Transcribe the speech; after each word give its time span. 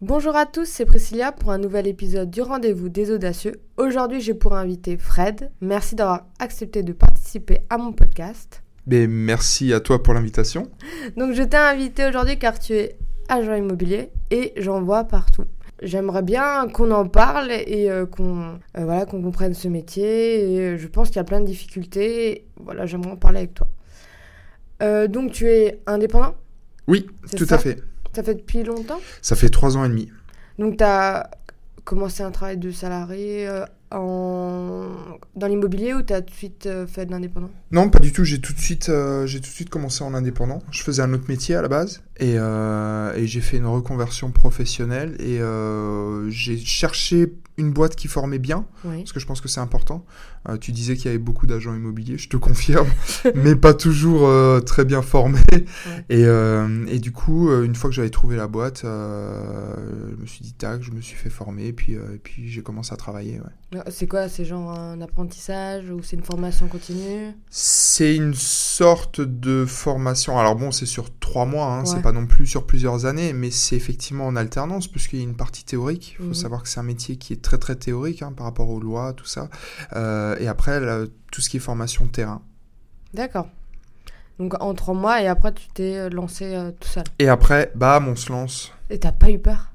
Bonjour 0.00 0.36
à 0.36 0.46
tous, 0.46 0.64
c'est 0.64 0.86
Priscilla 0.86 1.32
pour 1.32 1.50
un 1.50 1.58
nouvel 1.58 1.88
épisode 1.88 2.30
du 2.30 2.40
Rendez-vous 2.40 2.88
des 2.88 3.10
Audacieux. 3.10 3.60
Aujourd'hui, 3.78 4.20
j'ai 4.20 4.32
pour 4.32 4.54
invité 4.54 4.96
Fred. 4.96 5.50
Merci 5.60 5.96
d'avoir 5.96 6.28
accepté 6.38 6.84
de 6.84 6.92
participer 6.92 7.62
à 7.68 7.78
mon 7.78 7.92
podcast. 7.92 8.62
Ben, 8.86 9.10
merci 9.10 9.72
à 9.72 9.80
toi 9.80 10.00
pour 10.00 10.14
l'invitation. 10.14 10.70
Donc, 11.16 11.32
je 11.32 11.42
t'ai 11.42 11.56
invité 11.56 12.06
aujourd'hui 12.06 12.38
car 12.38 12.60
tu 12.60 12.74
es 12.74 12.96
agent 13.28 13.52
immobilier 13.56 14.10
et 14.30 14.52
j'en 14.58 14.80
vois 14.82 15.02
partout. 15.02 15.46
J'aimerais 15.82 16.22
bien 16.22 16.68
qu'on 16.68 16.92
en 16.92 17.08
parle 17.08 17.50
et 17.50 17.90
euh, 17.90 18.06
qu'on 18.06 18.40
euh, 18.40 18.84
voilà, 18.84 19.04
qu'on 19.04 19.20
comprenne 19.20 19.54
ce 19.54 19.66
métier. 19.66 20.54
Et, 20.54 20.60
euh, 20.60 20.76
je 20.78 20.86
pense 20.86 21.08
qu'il 21.08 21.16
y 21.16 21.18
a 21.18 21.24
plein 21.24 21.40
de 21.40 21.46
difficultés. 21.46 22.46
Voilà, 22.62 22.86
j'aimerais 22.86 23.10
en 23.10 23.16
parler 23.16 23.38
avec 23.38 23.54
toi. 23.54 23.68
Donc, 25.08 25.32
tu 25.32 25.48
es 25.48 25.82
indépendant? 25.88 26.36
Oui, 26.86 27.08
tout 27.36 27.46
ça? 27.46 27.56
à 27.56 27.58
fait. 27.58 27.82
Ça 28.14 28.22
fait 28.22 28.34
depuis 28.34 28.62
longtemps? 28.62 29.00
Ça 29.22 29.36
fait 29.36 29.48
trois 29.48 29.76
ans 29.76 29.84
et 29.84 29.88
demi. 29.88 30.10
Donc, 30.58 30.78
tu 30.78 30.84
as 30.84 31.30
commencé 31.84 32.22
un 32.22 32.30
travail 32.30 32.58
de 32.58 32.70
salarié 32.70 33.48
euh, 33.48 33.64
en... 33.90 34.88
dans 35.36 35.46
l'immobilier 35.46 35.94
ou 35.94 36.02
tu 36.02 36.12
as 36.12 36.20
tout 36.20 36.30
de 36.30 36.36
suite 36.36 36.66
euh, 36.66 36.86
fait 36.86 37.06
de 37.06 37.12
l'indépendant? 37.12 37.50
Non, 37.70 37.88
pas 37.88 37.98
du 37.98 38.12
tout. 38.12 38.24
J'ai 38.24 38.40
tout 38.40 38.52
de 38.52 38.58
suite, 38.58 38.88
euh, 38.88 39.26
j'ai 39.26 39.40
tout 39.40 39.48
de 39.48 39.54
suite 39.54 39.70
commencé 39.70 40.04
en 40.04 40.12
indépendant. 40.14 40.62
Je 40.70 40.82
faisais 40.82 41.00
un 41.02 41.12
autre 41.14 41.24
métier 41.28 41.54
à 41.54 41.62
la 41.62 41.68
base 41.68 42.02
et, 42.20 42.34
euh, 42.36 43.14
et 43.14 43.26
j'ai 43.26 43.40
fait 43.40 43.56
une 43.58 43.66
reconversion 43.66 44.30
professionnelle 44.30 45.16
et 45.20 45.40
euh, 45.40 46.28
j'ai 46.30 46.58
cherché 46.58 47.32
une 47.56 47.72
boîte 47.72 47.96
qui 47.96 48.06
formait 48.06 48.38
bien 48.38 48.66
Oui. 48.84 48.98
parce 48.98 49.12
que 49.12 49.18
je 49.20 49.26
pense 49.26 49.40
que 49.40 49.48
c'est 49.48 49.58
important. 49.60 50.04
Euh, 50.48 50.56
tu 50.56 50.70
disais 50.70 50.94
qu'il 50.94 51.06
y 51.06 51.08
avait 51.08 51.18
beaucoup 51.18 51.46
d'agents 51.46 51.74
immobiliers, 51.74 52.16
je 52.18 52.28
te 52.28 52.36
confirme, 52.48 52.86
mais 53.34 53.56
pas 53.56 53.74
toujours 53.74 54.30
très 54.64 54.84
bien 54.84 55.02
formés. 55.02 55.40
Et, 56.08 56.22
et 56.22 56.98
du 57.00 57.10
coup, 57.12 57.50
une 57.62 57.74
fois 57.74 57.90
que 57.90 57.96
j'avais 57.96 58.10
trouvé 58.10 58.36
la 58.36 58.46
boîte, 58.46 58.82
je 58.84 60.16
me 60.20 60.26
suis 60.26 60.42
dit 60.42 60.52
tac, 60.52 60.82
je 60.82 60.92
me 60.92 61.00
suis 61.00 61.16
fait 61.16 61.30
former 61.30 61.66
et 61.66 61.72
puis, 61.72 61.94
et 61.94 62.18
puis 62.22 62.48
j'ai 62.48 62.62
commencé 62.62 62.92
à 62.92 62.96
travailler. 62.96 63.40
ouais. 63.40 63.80
C'est 63.90 64.06
quoi 64.06 64.28
C'est 64.28 64.44
genre 64.44 64.70
un 64.70 65.00
apprentissage 65.00 65.90
ou 65.90 66.02
c'est 66.02 66.16
une 66.16 66.22
formation 66.24 66.68
continue? 66.68 67.32
C'est 67.50 68.14
une 68.16 68.34
sorte 68.34 69.20
de 69.20 69.64
formation. 69.66 70.38
Alors 70.38 70.54
bon, 70.56 70.70
c'est 70.70 70.86
sur 70.86 71.10
trois 71.18 71.44
mois, 71.44 71.66
hein, 71.66 71.80
Ouais. 71.80 71.86
c'est 71.86 72.00
pas 72.08 72.12
non 72.18 72.26
plus 72.26 72.46
sur 72.46 72.64
plusieurs 72.66 73.04
années, 73.04 73.34
mais 73.34 73.50
c'est 73.50 73.76
effectivement 73.76 74.26
en 74.26 74.34
alternance 74.34 74.88
puisqu'il 74.88 75.18
y 75.18 75.20
a 75.20 75.24
une 75.24 75.36
partie 75.36 75.64
théorique. 75.64 76.12
Il 76.18 76.22
faut 76.22 76.28
Mhm. 76.28 76.34
savoir 76.34 76.62
que 76.62 76.68
c'est 76.70 76.80
un 76.80 76.84
métier 76.84 77.16
qui 77.16 77.34
est 77.34 77.42
très 77.42 77.58
très 77.58 77.74
théorique 77.74 78.22
hein, 78.22 78.32
par 78.34 78.46
rapport 78.46 78.70
aux 78.70 78.80
lois, 78.80 79.12
tout 79.12 79.26
ça. 79.26 79.50
Euh, 79.94 80.34
et 80.40 80.48
après, 80.48 80.80
là, 80.80 81.04
tout 81.30 81.40
ce 81.42 81.50
qui 81.50 81.58
est 81.58 81.60
formation 81.60 82.06
de 82.06 82.10
terrain. 82.10 82.40
D'accord. 83.12 83.48
Donc 84.38 84.54
en 84.62 84.72
trois 84.74 84.94
mois 84.94 85.20
et 85.20 85.26
après 85.26 85.52
tu 85.52 85.66
t'es 85.74 85.96
euh, 85.96 86.08
lancé 86.08 86.44
euh, 86.54 86.70
tout 86.80 86.88
seul. 86.88 87.04
Et 87.18 87.28
après, 87.28 87.72
bam, 87.74 88.08
on 88.08 88.16
se 88.16 88.30
lance. 88.32 88.72
Et 88.88 88.98
t'as 88.98 89.12
pas 89.12 89.30
eu 89.30 89.38
peur? 89.38 89.70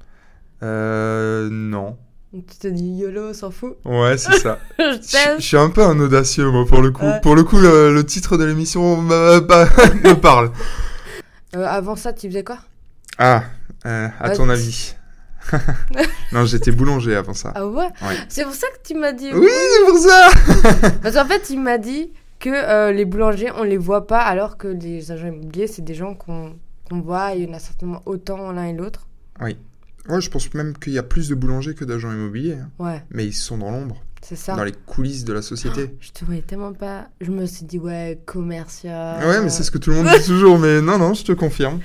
Euh, 0.64 1.48
non. 1.52 1.96
Tu 2.32 2.56
t'es 2.58 2.72
dit 2.72 2.96
YOLO, 2.96 3.32
s'en 3.32 3.52
fout. 3.52 3.76
Ouais, 3.84 4.18
c'est 4.18 4.38
ça. 4.38 4.58
Je 4.78 4.84
Je 5.02 5.36
je 5.40 5.42
suis 5.42 5.56
un 5.56 5.70
peu 5.70 5.84
un 5.84 6.00
audacieux, 6.00 6.50
moi, 6.50 6.66
pour 6.66 6.82
le 6.82 6.90
coup. 6.90 7.04
Ouais. 7.04 7.20
Pour 7.20 7.36
le 7.36 7.44
coup, 7.44 7.58
le, 7.60 7.94
le 7.94 8.04
titre 8.04 8.36
de 8.36 8.42
l'émission 8.44 9.00
me, 9.00 9.38
me 10.08 10.14
parle. 10.14 10.50
Euh, 11.54 11.66
avant 11.66 11.96
ça, 11.96 12.12
tu 12.12 12.28
faisais 12.28 12.44
quoi? 12.44 12.58
Ah, 13.18 13.44
euh, 13.86 14.08
à 14.20 14.30
ton 14.30 14.48
avis 14.48 14.94
Non, 16.32 16.44
j'étais 16.46 16.72
boulanger 16.72 17.14
avant 17.14 17.34
ça. 17.34 17.52
Ah 17.54 17.66
ouais, 17.66 17.84
Ouais. 18.02 18.16
C'est 18.28 18.44
pour 18.44 18.54
ça 18.54 18.66
que 18.68 18.86
tu 18.86 18.94
m'as 18.94 19.12
dit 19.12 19.30
Oui, 19.32 19.48
c'est 19.50 19.86
pour 19.90 19.98
ça 19.98 20.90
Parce 21.02 21.14
qu'en 21.14 21.26
fait, 21.26 21.50
il 21.50 21.60
m'a 21.60 21.78
dit 21.78 22.12
que 22.40 22.50
euh, 22.50 22.92
les 22.92 23.04
boulangers, 23.04 23.50
on 23.56 23.62
les 23.62 23.76
voit 23.76 24.06
pas, 24.06 24.20
alors 24.20 24.56
que 24.56 24.68
les 24.68 25.12
agents 25.12 25.28
immobiliers, 25.28 25.66
c'est 25.66 25.82
des 25.82 25.94
gens 25.94 26.14
qu'on 26.14 26.54
voit, 26.90 27.34
et 27.34 27.40
il 27.40 27.48
y 27.48 27.50
en 27.50 27.54
a 27.54 27.58
certainement 27.58 28.02
autant 28.06 28.52
l'un 28.52 28.64
et 28.64 28.72
l'autre. 28.72 29.06
Ouais, 29.40 29.56
je 30.20 30.28
pense 30.30 30.52
même 30.54 30.76
qu'il 30.76 30.92
y 30.92 30.98
a 30.98 31.02
plus 31.02 31.28
de 31.28 31.34
boulangers 31.34 31.74
que 31.74 31.84
d'agents 31.84 32.12
immobiliers. 32.12 32.58
hein. 32.58 32.70
Ouais, 32.78 33.02
Mais 33.10 33.24
ils 33.26 33.32
sont 33.32 33.58
dans 33.58 33.70
l'ombre, 33.70 34.02
c'est 34.26 34.36
ça. 34.36 34.54
dans 34.56 34.64
les 34.64 34.72
coulisses 34.72 35.24
de 35.24 35.32
la 35.32 35.42
société. 35.42 35.94
Je 36.00 36.10
te 36.10 36.24
voyais 36.24 36.40
tellement 36.42 36.72
pas. 36.72 37.08
Je 37.20 37.30
me 37.30 37.44
suis 37.46 37.64
dit, 37.66 37.78
ouais, 37.78 38.18
commercial. 38.24 39.24
Ouais, 39.26 39.40
mais 39.42 39.50
c'est 39.50 39.62
ce 39.62 39.70
que 39.70 39.78
tout 39.78 39.90
le 39.90 39.96
monde 39.96 40.08
dit 40.16 40.24
toujours, 40.24 40.58
mais 40.58 40.80
non, 40.80 40.98
non, 40.98 41.12
je 41.14 41.24
te 41.24 41.32
confirme. 41.32 41.80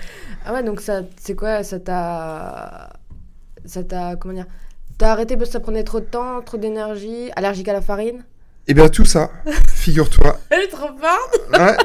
Ah 0.45 0.53
ouais, 0.53 0.63
donc 0.63 0.79
ça, 0.79 1.01
c'est 1.19 1.35
quoi 1.35 1.63
Ça 1.63 1.79
t'a. 1.79 2.93
Ça 3.65 3.83
t'a. 3.83 4.15
Comment 4.15 4.33
dire 4.33 4.47
T'as 4.97 5.11
arrêté 5.11 5.37
parce 5.37 5.49
que 5.49 5.53
ça 5.53 5.59
prenait 5.59 5.83
trop 5.83 5.99
de 5.99 6.05
temps, 6.05 6.41
trop 6.41 6.57
d'énergie, 6.57 7.29
allergique 7.35 7.67
à 7.67 7.73
la 7.73 7.81
farine? 7.81 8.23
Eh 8.67 8.73
bien, 8.73 8.89
tout 8.89 9.05
ça, 9.05 9.31
figure-toi. 9.69 10.39
Elle 10.49 10.61
est 10.61 10.67
trop 10.67 10.87
forte 10.87 11.39
Ouais. 11.57 11.77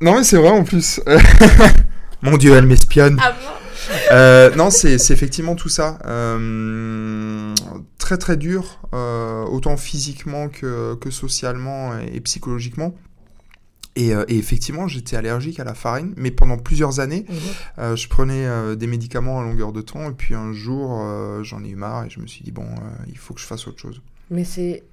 Non, 0.00 0.16
mais 0.16 0.24
c'est 0.24 0.36
vrai 0.36 0.50
en 0.50 0.64
plus. 0.64 1.00
Mon 2.22 2.36
Dieu, 2.36 2.54
elle 2.54 2.66
m'espionne. 2.66 3.18
Ah 3.22 3.32
bon? 3.32 3.67
Euh, 4.10 4.54
non, 4.54 4.70
c'est 4.70 4.94
effectivement 5.10 5.54
tout 5.54 5.68
ça. 5.68 5.98
Euh, 6.06 7.54
très 7.98 8.16
très 8.16 8.36
dur, 8.36 8.80
euh, 8.94 9.44
autant 9.44 9.76
physiquement 9.76 10.48
que, 10.48 10.94
que 10.94 11.10
socialement 11.10 11.98
et, 11.98 12.16
et 12.16 12.20
psychologiquement. 12.20 12.94
Et, 13.96 14.10
et 14.28 14.38
effectivement, 14.38 14.86
j'étais 14.86 15.16
allergique 15.16 15.58
à 15.58 15.64
la 15.64 15.74
farine, 15.74 16.14
mais 16.16 16.30
pendant 16.30 16.56
plusieurs 16.56 17.00
années, 17.00 17.26
euh, 17.78 17.96
je 17.96 18.08
prenais 18.08 18.46
euh, 18.46 18.76
des 18.76 18.86
médicaments 18.86 19.40
à 19.40 19.42
longueur 19.42 19.72
de 19.72 19.80
temps. 19.80 20.08
Et 20.08 20.14
puis 20.14 20.36
un 20.36 20.52
jour, 20.52 21.00
euh, 21.02 21.42
j'en 21.42 21.64
ai 21.64 21.70
eu 21.70 21.74
marre 21.74 22.04
et 22.04 22.10
je 22.10 22.20
me 22.20 22.28
suis 22.28 22.44
dit, 22.44 22.52
bon, 22.52 22.66
il 23.08 23.18
faut 23.18 23.34
que 23.34 23.40
je 23.40 23.46
fasse 23.46 23.66
autre 23.66 23.80
chose. 23.80 24.00
Mais 24.30 24.44
c'est 24.44 24.84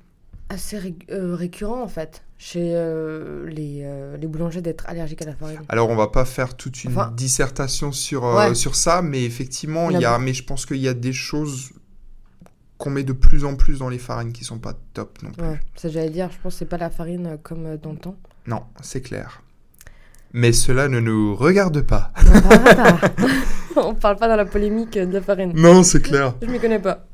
assez 0.50 0.78
ré- 0.78 0.96
euh, 1.12 1.36
récurrent 1.36 1.82
en 1.82 1.88
fait, 1.88 2.24
chez 2.38 2.72
euh, 2.76 3.48
les, 3.50 3.82
euh, 3.84 4.18
les 4.18 4.28
boulangers 4.28 4.62
d'être 4.62 4.86
allergiques 4.88 5.22
à 5.22 5.26
la 5.26 5.36
farine. 5.36 5.60
Alors, 5.70 5.90
on 5.90 5.96
va 5.96 6.08
pas 6.08 6.26
faire 6.26 6.56
toute 6.56 6.84
une 6.84 6.92
Enfin- 6.92 7.12
dissertation 7.16 7.92
sur, 7.92 8.24
Ouais. 8.24 8.54
sur 8.56 8.76
ça, 8.76 9.02
mais 9.02 9.24
effectivement, 9.24 9.90
Il 9.90 10.00
y 10.00 10.06
a 10.06 10.18
mais 10.20 10.34
je 10.34 10.44
pense 10.44 10.66
qu'il 10.66 10.78
y 10.78 10.88
a 10.88 10.94
des 10.94 11.14
choses 11.14 11.72
qu'on 12.78 12.90
met 12.90 13.04
de 13.04 13.14
plus 13.14 13.46
en 13.46 13.56
plus 13.56 13.80
dans 13.80 13.90
les 13.90 13.98
farines 14.00 14.34
qui 14.34 14.44
sont 14.44 14.60
pas 14.60 14.74
top 14.94 15.24
non 15.24 15.32
plus. 15.32 15.44
Ouais, 15.44 15.60
ça 15.76 15.90
j'allais 15.90 16.10
dire, 16.10 16.30
je 16.32 16.38
pense 16.44 16.54
que 16.54 16.60
c'est 16.60 16.66
pas 16.66 16.78
la 16.78 16.90
farine 16.90 17.38
comme 17.42 17.78
dans 17.78 17.92
le 17.94 17.98
temps. 17.98 18.18
Non, 18.48 18.64
c'est 18.82 19.02
clair. 19.02 19.42
Mais 20.34 20.52
cela 20.52 20.90
ne 20.90 21.00
nous 21.00 21.36
regarde 21.36 21.82
pas. 21.82 22.12
On 22.18 22.42
parlera 22.42 22.76
pas. 22.98 23.12
On 23.78 23.94
parle 23.94 24.16
pas 24.18 24.28
dans 24.30 24.36
la 24.38 24.46
polémique 24.46 24.94
de 24.98 25.12
la 25.14 25.22
farine. 25.22 25.52
Non, 25.56 25.84
c'est 25.84 26.02
clair. 26.02 26.36
Je 26.42 26.48
m'y 26.48 26.60
connais 26.60 26.80
pas. 26.80 27.05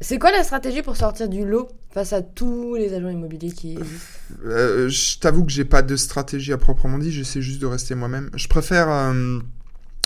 C'est 0.00 0.18
quoi 0.18 0.32
la 0.32 0.42
stratégie 0.44 0.82
pour 0.82 0.96
sortir 0.96 1.28
du 1.28 1.44
lot 1.44 1.68
face 1.92 2.12
à 2.12 2.22
tous 2.22 2.74
les 2.74 2.92
agents 2.94 3.08
immobiliers 3.10 3.52
qui 3.52 3.72
existent 3.72 4.06
Euh, 4.44 4.88
je 4.88 5.18
t'avoue 5.18 5.44
que 5.44 5.52
j'ai 5.52 5.64
pas 5.64 5.82
de 5.82 5.96
stratégie 5.96 6.52
à 6.52 6.58
proprement 6.58 6.98
dit, 6.98 7.12
j'essaie 7.12 7.42
juste 7.42 7.60
de 7.60 7.66
rester 7.66 7.94
moi-même. 7.94 8.30
Je 8.34 8.48
préfère 8.48 8.88
euh, 8.90 9.38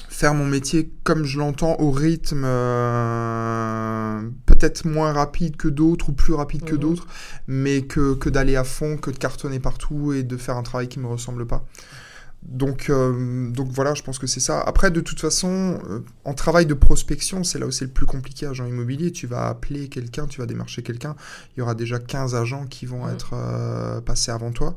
faire 0.09 0.35
mon 0.35 0.45
métier 0.47 0.91
comme 1.05 1.25
je 1.25 1.39
l'entends, 1.39 1.77
au 1.79 1.91
rythme 1.91 2.43
euh, 2.45 4.23
peut-être 4.47 4.85
moins 4.85 5.13
rapide 5.13 5.57
que 5.57 5.69
d'autres 5.69 6.11
ou 6.11 6.13
plus 6.13 6.33
rapide 6.35 6.65
que 6.65 6.75
Mhm. 6.75 6.81
d'autres, 6.81 7.07
mais 7.47 7.83
que, 7.83 8.15
que 8.15 8.29
d'aller 8.29 8.57
à 8.57 8.65
fond, 8.65 8.97
que 8.97 9.11
de 9.11 9.19
cartonner 9.19 9.61
partout 9.61 10.13
et 10.13 10.23
de 10.23 10.37
faire 10.37 10.57
un 10.57 10.63
travail 10.63 10.89
qui 10.89 10.99
me 10.99 11.07
ressemble 11.07 11.47
pas. 11.47 11.65
Donc, 12.47 12.91
euh, 12.91 13.51
donc 13.51 13.69
voilà, 13.71 13.95
je 13.95 14.03
pense 14.03 14.19
que 14.19 14.27
c'est 14.27 14.41
ça. 14.41 14.61
Après, 14.61 14.91
de 14.91 15.01
toute 15.01 15.21
façon, 15.21 15.81
euh, 15.91 16.01
en 16.25 16.33
travail 16.33 16.65
de 16.65 16.75
prospection, 16.75 17.43
c'est 17.43 17.59
là 17.59 17.67
où 17.67 17.73
c'est 17.73 17.87
le 17.87 17.91
plus 17.91 18.07
compliqué, 18.07 18.47
agent 18.47 18.67
immobilier. 18.67 19.11
Tu 19.11 19.27
vas 19.27 19.49
appeler 19.49 19.89
quelqu'un, 19.89 20.27
tu 20.27 20.41
vas 20.41 20.47
démarcher 20.47 20.83
quelqu'un. 20.83 21.17
Il 21.56 21.61
y 21.61 21.62
aura 21.62 21.75
déjà 21.75 21.99
15 21.99 22.37
agents 22.37 22.67
qui 22.67 22.87
vont 22.87 23.09
être 23.09 23.31
euh, 23.33 24.01
passés 24.01 24.31
avant 24.31 24.53
toi. 24.53 24.77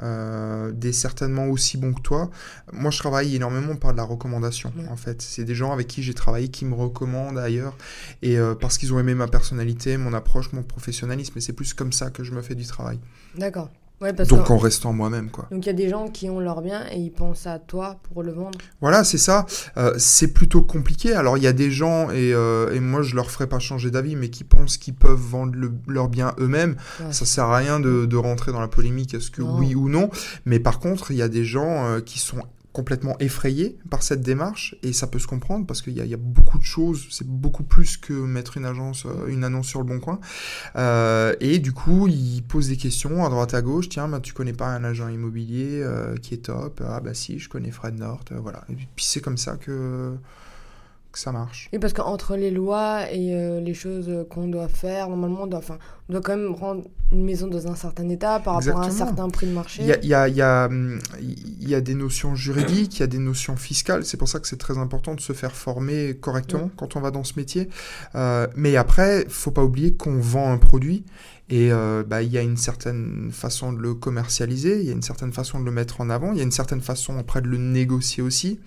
des 0.00 0.92
certainement 0.92 1.46
aussi 1.46 1.76
bons 1.76 1.92
que 1.92 2.02
toi. 2.02 2.30
Moi, 2.72 2.92
je 2.92 2.98
travaille 2.98 3.34
énormément 3.34 3.74
par 3.74 3.90
de 3.90 3.96
la 3.96 4.04
recommandation, 4.04 4.72
en 4.88 4.96
fait. 4.96 5.20
C'est 5.20 5.42
des 5.42 5.56
gens 5.56 5.72
avec 5.72 5.88
qui 5.88 6.04
j'ai 6.04 6.14
travaillé 6.14 6.48
qui 6.48 6.64
me 6.66 6.74
recommandent 6.76 7.38
ailleurs, 7.38 7.76
et 8.22 8.38
parce 8.60 8.78
qu'ils 8.78 8.92
ont 8.92 9.00
aimé 9.00 9.16
ma 9.16 9.26
personnalité, 9.26 9.96
mon 9.96 10.12
approche, 10.12 10.52
mon 10.52 10.62
professionnalisme, 10.62 11.36
et 11.36 11.40
c'est 11.40 11.52
plus 11.52 11.74
comme 11.74 11.92
ça 11.92 12.10
que 12.10 12.22
je 12.22 12.30
me 12.30 12.42
fais 12.42 12.54
du 12.54 12.64
travail. 12.64 13.00
D'accord. 13.36 13.70
Ouais, 14.00 14.12
parce 14.12 14.28
Donc 14.28 14.46
que- 14.46 14.52
en 14.52 14.58
restant 14.58 14.92
moi-même, 14.92 15.28
quoi. 15.30 15.48
Donc 15.50 15.64
il 15.64 15.68
y 15.68 15.70
a 15.70 15.74
des 15.74 15.88
gens 15.88 16.08
qui 16.08 16.30
ont 16.30 16.38
leur 16.38 16.62
bien 16.62 16.84
et 16.92 16.98
ils 16.98 17.10
pensent 17.10 17.46
à 17.48 17.58
toi 17.58 17.96
pour 18.04 18.22
le 18.22 18.30
vendre. 18.32 18.58
Voilà, 18.80 19.02
c'est 19.02 19.18
ça. 19.18 19.44
Euh, 19.76 19.92
c'est 19.98 20.32
plutôt 20.32 20.62
compliqué. 20.62 21.14
Alors, 21.14 21.36
il 21.36 21.42
y 21.42 21.48
a 21.48 21.52
des 21.52 21.70
gens, 21.72 22.10
et, 22.10 22.32
euh, 22.32 22.72
et 22.72 22.78
moi, 22.80 23.02
je 23.02 23.16
leur 23.16 23.30
ferai 23.30 23.48
pas 23.48 23.58
changer 23.58 23.90
d'avis, 23.90 24.14
mais 24.14 24.28
qui 24.30 24.44
pensent 24.44 24.76
qu'ils 24.76 24.94
peuvent 24.94 25.18
vendre 25.18 25.54
le- 25.56 25.72
leur 25.88 26.08
bien 26.08 26.32
eux-mêmes. 26.38 26.76
Ouais. 27.00 27.12
Ça 27.12 27.24
sert 27.26 27.44
à 27.46 27.56
rien 27.56 27.80
de, 27.80 28.06
de 28.06 28.16
rentrer 28.16 28.52
dans 28.52 28.60
la 28.60 28.68
polémique, 28.68 29.14
est-ce 29.14 29.30
que 29.32 29.42
Non. 29.42 29.58
oui 29.58 29.74
ou 29.74 29.88
non. 29.88 30.10
Mais 30.46 30.60
par 30.60 30.78
contre, 30.78 31.10
il 31.10 31.16
y 31.16 31.22
a 31.22 31.28
des 31.28 31.44
gens 31.44 31.86
euh, 31.86 32.00
qui 32.00 32.20
sont 32.20 32.38
complètement 32.72 33.16
effrayés 33.18 33.78
par 33.90 34.02
cette 34.02 34.20
démarche, 34.20 34.76
et 34.82 34.92
ça 34.92 35.06
peut 35.06 35.18
se 35.18 35.26
comprendre 35.26 35.66
parce 35.66 35.82
qu'il 35.82 35.94
y, 35.94 36.00
a- 36.00 36.04
il 36.04 36.10
y 36.10 36.14
a 36.14 36.18
beaucoup 36.18 36.58
de 36.58 36.64
choses, 36.64 37.06
c'est 37.10 37.26
beaucoup 37.26 37.64
plus 37.64 37.96
que 37.96 38.12
mettre 38.12 38.56
une, 38.56 38.64
agence, 38.66 39.06
euh, 39.06 39.26
une 39.28 39.42
annonce 39.42 39.66
sur 39.66 39.80
le 39.80 39.86
bon 39.86 39.98
coin. 40.00 40.20
Euh, 40.76 41.34
et 41.40 41.58
du 41.58 41.72
coup, 41.72 42.06
ils 42.08 42.42
posent 42.42 42.68
des 42.68 42.76
questions 42.76 43.24
à 43.24 43.30
droite 43.30 43.54
à 43.54 43.62
gauche. 43.62 43.88
Tiens, 43.88 44.08
bah, 44.08 44.20
tu 44.20 44.32
connais 44.32 44.52
pas 44.52 44.68
un 44.68 44.84
agent 44.84 45.08
immobilier 45.08 45.80
euh, 45.82 46.16
qui 46.16 46.34
est 46.34 46.38
top? 46.44 46.82
Ah 46.86 47.00
bah 47.00 47.14
si, 47.14 47.38
je 47.38 47.48
connais 47.48 47.70
Fred 47.70 47.98
North, 47.98 48.32
voilà. 48.32 48.64
Et 48.68 48.74
puis 48.74 48.86
c'est 49.04 49.20
comme 49.20 49.38
ça 49.38 49.56
que 49.56 50.14
que 51.12 51.18
ça 51.18 51.32
marche. 51.32 51.68
Et 51.72 51.78
parce 51.78 51.92
qu'entre 51.92 52.36
les 52.36 52.50
lois 52.50 53.10
et 53.10 53.34
euh, 53.34 53.60
les 53.60 53.74
choses 53.74 54.26
qu'on 54.30 54.48
doit 54.48 54.68
faire, 54.68 55.08
normalement, 55.08 55.42
on 55.42 55.46
doit, 55.46 55.58
enfin, 55.58 55.78
on 56.08 56.12
doit 56.12 56.22
quand 56.22 56.36
même 56.36 56.54
rendre 56.54 56.84
une 57.12 57.24
maison 57.24 57.46
dans 57.46 57.66
un 57.66 57.74
certain 57.74 58.08
état 58.08 58.38
par 58.40 58.54
rapport 58.54 58.82
à 58.82 58.86
un 58.86 58.90
certain 58.90 59.28
prix 59.30 59.46
de 59.46 59.52
marché. 59.52 59.82
Il 59.82 59.88
y 59.88 59.92
a, 59.92 60.04
y, 60.04 60.14
a, 60.14 60.28
y, 60.28 60.42
a, 60.42 60.68
y 61.60 61.74
a, 61.74 61.80
des 61.80 61.94
notions 61.94 62.34
juridiques, 62.34 62.98
il 62.98 63.00
y 63.00 63.02
a 63.02 63.06
des 63.06 63.18
notions 63.18 63.56
fiscales. 63.56 64.04
C'est 64.04 64.16
pour 64.16 64.28
ça 64.28 64.40
que 64.40 64.46
c'est 64.46 64.58
très 64.58 64.78
important 64.78 65.14
de 65.14 65.20
se 65.20 65.32
faire 65.32 65.54
former 65.54 66.14
correctement 66.14 66.70
quand 66.76 66.96
on 66.96 67.00
va 67.00 67.10
dans 67.10 67.24
ce 67.24 67.34
métier. 67.36 67.68
Euh, 68.14 68.46
mais 68.56 68.76
après, 68.76 69.24
faut 69.28 69.50
pas 69.50 69.64
oublier 69.64 69.94
qu'on 69.94 70.18
vend 70.18 70.52
un 70.52 70.58
produit 70.58 71.04
et 71.50 71.72
euh, 71.72 72.04
bah, 72.06 72.22
il 72.22 72.30
y 72.30 72.36
a 72.36 72.42
une 72.42 72.58
certaine 72.58 73.30
façon 73.32 73.72
de 73.72 73.78
le 73.78 73.94
commercialiser, 73.94 74.80
il 74.80 74.86
y 74.86 74.90
a 74.90 74.92
une 74.92 75.02
certaine 75.02 75.32
façon 75.32 75.60
de 75.60 75.64
le 75.64 75.70
mettre 75.70 76.00
en 76.02 76.10
avant, 76.10 76.32
il 76.32 76.38
y 76.38 76.40
a 76.40 76.44
une 76.44 76.52
certaine 76.52 76.82
façon 76.82 77.16
après 77.18 77.40
de 77.40 77.46
le 77.46 77.56
négocier 77.56 78.22
aussi, 78.22 78.60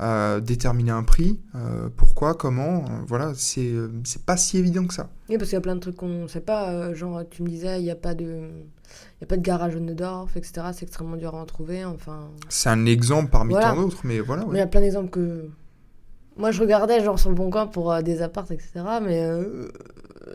euh, 0.00 0.38
déterminer 0.38 0.90
un 0.90 1.04
prix, 1.04 1.40
euh, 1.54 1.88
pourquoi, 1.96 2.34
comment, 2.34 2.84
voilà, 3.06 3.32
c'est 3.34 3.72
c'est 4.04 4.24
pas 4.24 4.36
si 4.36 4.58
évident 4.58 4.86
que 4.86 4.92
ça. 4.92 5.08
Oui, 5.30 5.38
parce 5.38 5.48
qu'il 5.48 5.56
y 5.56 5.58
a 5.58 5.62
plein 5.62 5.74
de 5.74 5.80
trucs 5.80 5.96
qu'on 5.96 6.24
ne 6.24 6.28
sait 6.28 6.42
pas, 6.42 6.92
genre 6.92 7.22
tu 7.30 7.42
me 7.42 7.48
disais, 7.48 7.80
il 7.80 7.84
n'y 7.84 7.90
a 7.90 7.96
pas 7.96 8.14
de... 8.14 8.48
Il 9.20 9.22
y 9.22 9.24
a 9.24 9.26
pas 9.26 9.36
de 9.36 9.42
garage 9.42 9.76
au 9.76 9.80
Neudorf, 9.80 10.34
etc. 10.36 10.68
C'est 10.72 10.84
extrêmement 10.84 11.16
dur 11.16 11.34
à 11.34 11.42
en 11.42 11.44
trouver. 11.44 11.84
Enfin... 11.84 12.30
C'est 12.48 12.70
un 12.70 12.86
exemple 12.86 13.30
parmi 13.30 13.52
tant 13.52 13.76
d'autres, 13.76 14.00
mais 14.04 14.18
voilà. 14.18 14.46
Mais 14.46 14.54
il 14.54 14.60
y 14.60 14.62
a 14.62 14.66
plein 14.66 14.80
d'exemples 14.80 15.10
que. 15.10 15.50
Moi, 16.38 16.52
je 16.52 16.60
regardais 16.62 17.04
genre 17.04 17.18
sur 17.18 17.28
le 17.28 17.34
bon 17.34 17.50
coin 17.50 17.66
pour 17.66 18.02
des 18.02 18.22
apparts, 18.22 18.50
etc. 18.50 18.80
Mais 19.02 19.28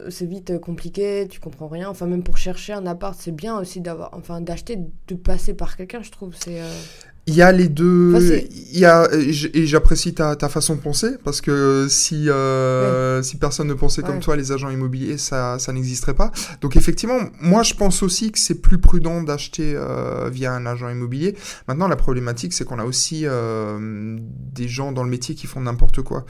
c'est 0.10 0.26
vite 0.26 0.60
compliqué, 0.60 1.28
tu 1.30 1.40
comprends 1.40 1.68
rien. 1.68 1.90
Enfin, 1.90 2.08
même 2.08 2.24
pour 2.24 2.38
chercher 2.38 2.74
un 2.74 2.86
appart, 2.86 3.18
c'est 3.20 3.32
bien 3.32 3.58
aussi 3.58 3.82
d'avoir, 3.82 4.10
enfin, 4.14 4.42
d'acheter, 4.42 4.78
de 5.08 5.16
passer 5.16 5.54
par 5.54 5.78
quelqu'un, 5.78 6.02
je 6.02 6.12
trouve. 6.12 6.36
C'est. 6.36 6.62
Euh, 6.62 6.82
il 7.26 7.36
y 7.36 7.42
a 7.42 7.54
les 7.54 7.70
deux. 7.70 8.44
il 8.52 8.80
y 8.80 8.86
a, 8.86 9.08
et 9.14 9.66
j'apprécie 9.66 10.14
ta, 10.14 10.36
ta, 10.36 10.50
façon 10.50 10.76
de 10.76 10.82
penser 10.82 11.12
parce 11.24 11.40
que 11.40 11.88
si, 11.90 12.30
euh, 12.30 13.24
si 13.24 13.38
personne 13.38 13.68
ne 13.68 13.74
pensait 13.74 14.02
comme 14.02 14.20
toi, 14.20 14.36
les 14.36 14.52
agents 14.52 14.70
immobiliers, 14.70 15.18
ça, 15.18 15.58
ça 15.58 15.72
n'existerait 15.72 16.16
pas. 16.16 16.32
Donc 16.60 16.76
effectivement, 16.76 17.20
moi 17.40 17.64
je 17.64 17.76
pense 17.76 18.04
aussi 18.04 18.34
que 18.34 18.40
c'est 18.40 18.62
plus 18.62 18.78
prudent 18.78 19.24
d'acheter 19.24 19.74
euh, 19.74 20.30
via 20.30 20.52
un 20.54 20.66
agent 20.66 20.90
immobilier. 20.90 21.38
Maintenant, 21.70 21.88
la 21.88 21.96
problématique, 21.96 22.52
c'est 22.52 22.66
qu'on 22.66 22.80
a 22.80 22.84
aussi 22.84 23.22
euh, 23.24 24.18
des 24.54 24.68
gens 24.68 24.92
dans 24.92 25.04
le 25.04 25.10
métier 25.10 25.34
qui 25.34 25.48
font 25.48 25.62
n'importe 25.62 26.02
quoi. 26.02 26.26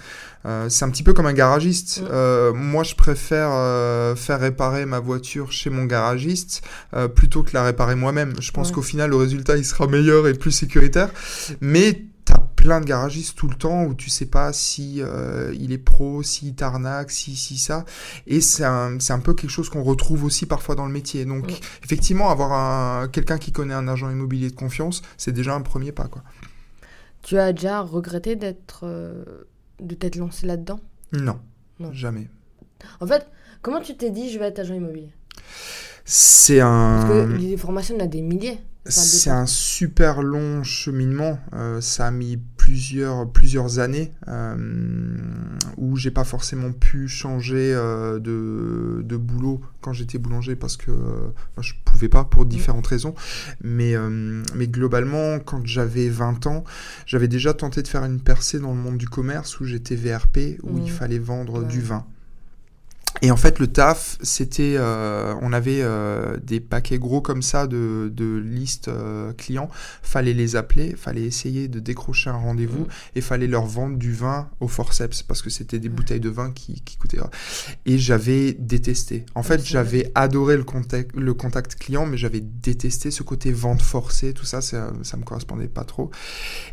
Euh, 0.46 0.70
c'est 0.70 0.86
un 0.86 0.90
petit 0.90 1.04
peu 1.04 1.14
comme 1.14 1.26
un 1.26 1.34
garagiste. 1.34 2.04
Euh, 2.12 2.54
moi, 2.54 2.84
je 2.84 2.94
préfère 2.94 3.50
faire 4.16 4.40
réparer 4.40 4.86
ma 4.86 5.00
voiture 5.00 5.52
chez 5.52 5.70
mon 5.72 5.86
garagiste 5.86 6.62
plutôt 7.16 7.42
que 7.42 7.52
la 7.54 7.64
réparer 7.64 7.96
moi-même. 7.96 8.34
Je 8.40 8.52
pense 8.52 8.72
qu'au 8.72 8.82
final, 8.82 9.10
le 9.10 9.16
résultat, 9.16 9.58
il 9.58 9.66
sera 9.66 9.88
meilleur 9.88 10.28
et 10.28 10.34
plus 10.34 10.52
sécurisé 10.52 10.83
mais 11.62 12.06
t'as 12.26 12.40
plein 12.56 12.80
de 12.80 12.86
garagistes 12.86 13.38
tout 13.38 13.48
le 13.48 13.56
temps 13.56 13.84
où 13.84 13.94
tu 13.94 14.10
sais 14.10 14.26
pas 14.26 14.54
si 14.54 15.02
euh, 15.02 15.54
il 15.60 15.72
est 15.72 15.78
pro, 15.78 16.24
si 16.24 16.54
t'arnaque, 16.54 17.12
si 17.12 17.36
si 17.36 17.58
ça. 17.58 17.86
Et 18.28 18.42
c'est 18.42 18.64
un, 18.64 18.98
un, 18.98 19.20
peu 19.20 19.34
quelque 19.34 19.50
chose 19.50 19.70
qu'on 19.70 19.84
retrouve 19.84 20.24
aussi 20.24 20.46
parfois 20.46 20.76
dans 20.76 20.86
le 20.86 20.92
métier. 20.92 21.26
Donc 21.26 21.52
effectivement, 21.84 22.30
avoir 22.30 23.12
quelqu'un 23.12 23.38
qui 23.38 23.52
connaît 23.52 23.74
un 23.74 23.88
agent 23.88 24.10
immobilier 24.10 24.50
de 24.50 24.56
confiance, 24.56 25.02
c'est 25.18 25.34
déjà 25.34 25.54
un 25.54 25.62
premier 25.62 25.92
pas 25.92 26.08
quoi. 26.08 26.24
Tu 27.24 27.38
as 27.38 27.54
déjà 27.54 27.82
regretté 27.82 28.36
d'être 28.36 28.82
euh, 28.84 29.24
de 29.80 29.96
t'être 29.96 30.18
lancé 30.18 30.46
là-dedans? 30.46 30.80
Non, 31.14 31.40
non, 31.80 31.94
jamais. 31.94 32.30
En 33.00 33.08
fait, 33.08 33.28
comment 33.62 33.80
tu 33.80 33.96
t'es 33.96 34.10
dit 34.10 34.30
je 34.32 34.40
vais 34.40 34.48
être 34.48 34.60
agent 34.60 34.74
immobilier? 34.74 35.12
C'est 36.06 36.60
un. 36.60 37.06
Parce 37.08 37.10
que 37.10 37.34
les 37.38 37.58
formations, 37.58 37.96
on 37.98 38.04
a 38.04 38.08
des 38.08 38.22
milliers. 38.22 38.60
C'est 38.86 39.30
un 39.30 39.46
super 39.46 40.22
long 40.22 40.62
cheminement. 40.64 41.40
Euh, 41.54 41.80
ça 41.80 42.08
a 42.08 42.12
mis 42.12 42.38
plusieurs, 42.58 43.30
plusieurs 43.32 43.80
années 43.80 44.14
euh, 44.28 45.16
où 45.78 45.96
j'ai 45.96 46.12
pas 46.12 46.26
forcément 46.26 46.74
pu 46.74 47.08
changer 47.08 47.74
euh, 47.74 48.20
de, 48.20 49.02
de, 49.04 49.18
boulot 49.18 49.62
quand 49.82 49.94
j'étais 49.94 50.18
boulanger 50.18 50.56
parce 50.58 50.76
que 50.76 50.92
je 51.62 51.74
pouvais 51.86 52.10
pas 52.10 52.26
pour 52.26 52.46
différentes 52.46 52.88
raisons. 52.88 53.16
Mais, 53.64 53.96
mais 54.54 54.68
globalement, 54.68 55.40
quand 55.40 55.66
j'avais 55.66 56.10
20 56.10 56.48
ans, 56.48 56.64
j'avais 57.06 57.30
déjà 57.30 57.54
tenté 57.54 57.84
de 57.84 57.88
faire 57.88 58.04
une 58.04 58.20
percée 58.20 58.60
dans 58.60 58.74
le 58.74 58.80
monde 58.80 58.98
du 58.98 59.08
commerce 59.08 59.60
où 59.60 59.66
j'étais 59.66 59.96
VRP, 59.96 60.60
où 60.64 60.78
il 60.78 60.92
fallait 60.92 61.20
vendre 61.20 61.64
du 61.64 61.82
vin. 61.82 62.06
Et 63.22 63.32
en 63.32 63.38
fait, 63.38 63.60
le 63.60 63.68
taf, 63.68 64.18
c'était, 64.22 64.76
euh, 64.78 65.36
on 65.42 65.54
avait 65.54 65.82
euh, 65.82 66.38
des 66.44 66.60
paquets 66.60 66.98
gros 66.98 67.22
comme 67.22 67.42
ça 67.42 67.68
de, 67.68 68.12
de 68.14 68.38
listes 68.38 68.88
euh, 68.88 69.34
clients. 69.34 69.70
Fallait 70.02 70.34
les 70.34 70.56
appeler, 70.56 70.96
fallait 70.98 71.24
essayer 71.24 71.68
de 71.68 71.80
décrocher 71.80 72.32
un 72.32 72.38
rendez-vous 72.38 72.84
mmh. 72.84 73.16
et 73.16 73.22
fallait 73.22 73.48
leur 73.48 73.66
vendre 73.66 73.98
du 73.98 74.14
vin 74.14 74.50
au 74.60 74.68
forceps 74.68 75.24
parce 75.24 75.42
que 75.42 75.50
c'était 75.50 75.80
des 75.80 75.90
mmh. 75.90 75.94
bouteilles 75.94 76.20
de 76.20 76.30
vin 76.30 76.52
qui, 76.52 76.82
qui 76.82 76.98
coûtaient. 76.98 77.20
Et 77.86 77.98
j'avais 77.98 78.54
détesté. 78.54 79.26
En 79.36 79.44
fait, 79.44 79.64
j'avais 79.66 80.12
adoré 80.16 80.58
le 80.58 80.64
contact, 80.64 81.16
le 81.16 81.34
contact 81.34 81.76
client, 81.76 82.06
mais 82.06 82.18
j'avais 82.18 82.42
détesté 82.42 83.12
ce 83.12 83.24
côté 83.24 83.52
vente 83.52 83.82
forcée, 83.82 84.34
tout 84.34 84.46
ça, 84.46 84.62
ça, 84.62 84.92
ça 85.04 85.18
me 85.18 85.24
correspondait 85.24 85.68
pas 85.68 85.84
trop. 85.84 86.10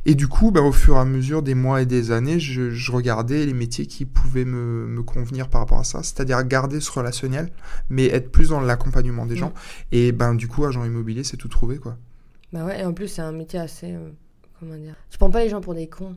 Et 0.06 0.14
du 0.14 0.26
coup, 0.26 0.50
ben, 0.50 0.62
au 0.62 0.72
fur 0.72 0.96
et 0.96 1.00
à 1.00 1.04
mesure 1.04 1.42
des 1.42 1.54
mois 1.54 1.82
et 1.82 1.86
des 1.86 2.10
années, 2.12 2.40
je, 2.40 2.70
je 2.70 2.92
regardais 2.92 3.44
les 3.44 3.54
métiers 3.54 3.86
qui 3.86 4.06
pouvaient 4.06 4.44
me, 4.44 4.86
me 4.86 5.02
convenir 5.02 5.48
par 5.48 5.60
rapport 5.60 5.78
à 5.78 5.84
ça, 5.84 6.02
c'est-à-dire 6.02 6.29
garder 6.44 6.80
ce 6.80 6.90
relationnel, 6.90 7.50
mais 7.88 8.06
être 8.06 8.30
plus 8.30 8.50
dans 8.50 8.60
l'accompagnement 8.60 9.26
des 9.26 9.36
gens. 9.36 9.52
Et 9.92 10.12
ben 10.12 10.34
du 10.34 10.48
coup, 10.48 10.64
agent 10.64 10.84
immobilier, 10.84 11.24
c'est 11.24 11.36
tout 11.36 11.48
trouvé 11.48 11.78
quoi. 11.78 11.96
Bah 12.52 12.64
ouais, 12.64 12.80
et 12.80 12.84
en 12.84 12.92
plus, 12.92 13.08
c'est 13.08 13.22
un 13.22 13.32
métier 13.32 13.58
assez. 13.58 13.92
Euh, 13.92 14.10
comment 14.58 14.76
dire 14.76 14.94
Tu 15.10 15.18
prends 15.18 15.30
pas 15.30 15.44
les 15.44 15.48
gens 15.48 15.60
pour 15.60 15.74
des 15.74 15.88
cons, 15.88 16.16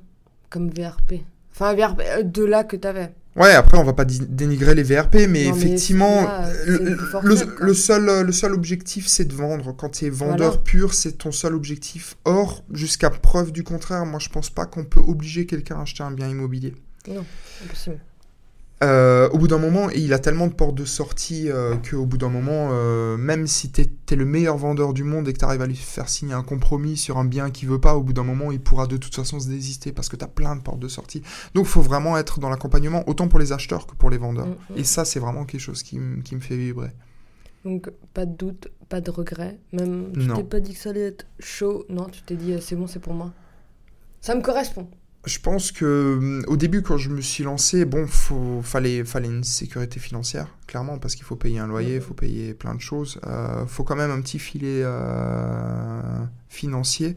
comme 0.50 0.69
VRP. 0.69 1.21
Enfin, 1.51 1.75
VRP, 1.75 2.01
euh, 2.01 2.24
de 2.24 2.44
là 2.44 2.63
que 2.63 2.75
t'avais. 2.75 3.13
Ouais, 3.36 3.54
après, 3.54 3.80
on 3.80 3.83
va 3.83 3.94
pas 3.94 4.06
dénigrer 4.06 4.75
les 4.75 4.83
VRP, 4.83 5.27
mais 5.27 5.45
effectivement, 5.45 6.27
le, 6.68 7.74
seul, 7.74 8.25
le 8.25 8.31
seul 8.31 8.54
objectif, 8.54 9.07
c'est 9.07 9.25
de 9.25 9.33
vendre. 9.33 9.75
Quand 9.75 9.89
tu 9.89 10.06
es 10.06 10.10
vendeur 10.12 10.62
pur, 10.62 10.94
c'est 10.94 11.13
ton 11.13 11.31
seul 11.31 11.56
objectif. 11.56 12.15
Or, 12.25 12.63
jusqu'à 12.71 13.10
preuve 13.10 13.51
du 13.51 13.63
contraire, 13.63 14.06
moi, 14.06 14.19
je 14.19 14.30
pense 14.30 14.51
pas 14.51 14.68
qu'on 14.68 14.83
peut 14.83 15.00
obliger 15.00 15.48
quelqu'un 15.48 15.80
à 15.80 15.81
acheter 15.81 16.04
un 16.04 16.12
bien 16.12 16.30
immobilier. 16.30 16.75
Non, 17.07 17.25
impossible. 17.65 18.00
Euh, 18.83 19.30
au 19.30 19.38
bout 19.38 19.47
d'un 19.47 19.59
moment, 19.59 19.89
il 19.91 20.13
a 20.13 20.19
tellement 20.19 20.47
de 20.47 20.53
portes 20.53 20.75
de 20.75 20.83
sortie 20.83 21.50
euh, 21.50 21.75
qu'au 21.77 22.06
bout 22.06 22.18
d'un 22.18 22.30
moment, 22.30 22.69
euh, 22.71 23.15
même 23.15 23.47
si 23.47 23.71
tu 23.71 23.81
es, 23.81 24.15
le 24.15 24.25
meilleur 24.25 24.57
vendeur 24.57 24.94
du 24.94 25.03
monde 25.03 25.27
et 25.27 25.33
que 25.33 25.39
tu 25.39 25.45
arrives 25.45 25.62
à 25.62 25.68
lui 25.68 25.75
faire 25.75 26.09
signer 26.09 26.33
un 26.33 26.44
compromis 26.44 26.97
sur 26.97 27.18
un 27.18 27.25
bien 27.25 27.50
qu'il 27.50 27.69
veut 27.69 27.80
pas, 27.80 27.95
au 27.95 28.03
bout 28.03 28.13
d'un 28.13 28.24
moment, 28.24 28.51
il 28.51 28.59
pourra 28.59 28.85
de 28.85 28.97
toute 28.97 29.15
façon 29.15 29.39
se 29.39 29.47
désister 29.47 29.91
parce 29.91 30.09
que 30.09 30.18
tu 30.18 30.25
as 30.25 30.27
plein 30.27 30.56
de 30.56 30.62
portes 30.62 30.80
de 30.80 30.88
sortie. 30.88 31.24
Donc, 31.53 31.65
il 31.65 31.69
faut 31.69 31.81
vraiment 31.81 32.18
être 32.18 32.39
dans 32.39 32.50
l'accompagnement, 32.50 33.07
autant 33.07 33.27
pour 33.27 33.39
les 33.39 33.53
acheteurs 33.53 33.88
que 33.88 33.95
pour 33.95 34.09
les 34.09 34.18
vendeurs. 34.18 34.47
Mm, 34.47 34.74
mm. 34.74 34.77
Et 34.77 34.83
ça, 34.83 35.06
c'est 35.06 35.19
vraiment 35.19 35.45
quelque 35.45 35.62
chose 35.62 35.81
qui, 35.81 35.97
me 35.97 36.21
fait 36.41 36.57
vibrer. 36.57 36.91
Donc, 37.63 37.89
pas 38.13 38.25
de 38.25 38.36
doute, 38.36 38.68
pas 38.89 39.00
de 39.00 39.09
regret. 39.09 39.59
Même, 39.71 40.12
tu 40.13 40.27
t'es 40.27 40.44
pas 40.44 40.59
dit 40.59 40.74
que 40.74 40.79
ça 40.79 40.89
allait 40.89 41.07
être 41.07 41.25
chaud. 41.39 41.86
Non, 41.89 42.09
tu 42.09 42.21
t'es 42.24 42.36
dit, 42.36 42.56
c'est 42.59 42.75
bon, 42.75 42.88
c'est 42.88 43.00
pour 43.00 43.13
moi. 43.13 43.31
Ça 44.19 44.36
me 44.36 44.41
correspond 44.41 44.89
je 45.25 45.39
pense 45.39 45.71
que 45.71 46.17
hum, 46.17 46.43
au 46.47 46.57
début, 46.57 46.81
quand 46.81 46.97
je 46.97 47.09
me 47.09 47.21
suis 47.21 47.43
lancé, 47.43 47.85
bon, 47.85 48.07
faut, 48.07 48.61
fallait, 48.61 49.03
fallait 49.03 49.29
une 49.29 49.43
sécurité 49.43 49.99
financière, 49.99 50.47
clairement, 50.67 50.98
parce 50.98 51.15
qu'il 51.15 51.25
faut 51.25 51.36
payer 51.36 51.59
un 51.59 51.67
loyer, 51.67 51.95
il 51.95 52.01
faut 52.01 52.13
payer 52.13 52.53
plein 52.53 52.75
de 52.75 52.81
choses. 52.81 53.19
Euh, 53.25 53.65
faut 53.65 53.83
quand 53.83 53.95
même 53.95 54.12
un 54.12 54.21
petit 54.21 54.39
filet 54.39 54.81
euh, 54.83 56.01
financier 56.50 57.15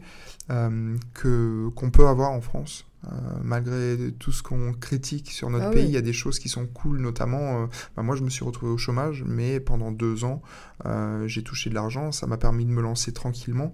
euh, 0.49 0.95
que 1.13 1.69
qu'on 1.75 1.91
peut 1.91 2.07
avoir 2.07 2.31
en 2.31 2.41
France. 2.41 2.86
Euh, 3.05 3.09
malgré 3.43 4.11
tout 4.17 4.31
ce 4.31 4.41
qu'on 4.41 4.73
critique 4.73 5.29
sur 5.29 5.51
notre 5.51 5.65
ah 5.65 5.71
pays, 5.71 5.85
il 5.85 5.91
y 5.91 5.97
a 5.97 6.01
des 6.01 6.13
choses 6.13 6.39
qui 6.39 6.49
sont 6.49 6.65
cool, 6.65 6.99
notamment, 6.99 7.63
euh, 7.63 7.65
bah, 7.95 8.01
moi 8.01 8.15
je 8.15 8.23
me 8.23 8.29
suis 8.29 8.43
retrouvé 8.43 8.71
au 8.71 8.77
chômage, 8.77 9.23
mais 9.25 9.59
pendant 9.59 9.91
deux 9.91 10.23
ans, 10.23 10.41
euh, 10.85 11.27
j'ai 11.27 11.43
touché 11.43 11.69
de 11.69 11.75
l'argent, 11.75 12.11
ça 12.11 12.25
m'a 12.25 12.37
permis 12.37 12.65
de 12.65 12.71
me 12.71 12.81
lancer 12.81 13.13
tranquillement. 13.13 13.71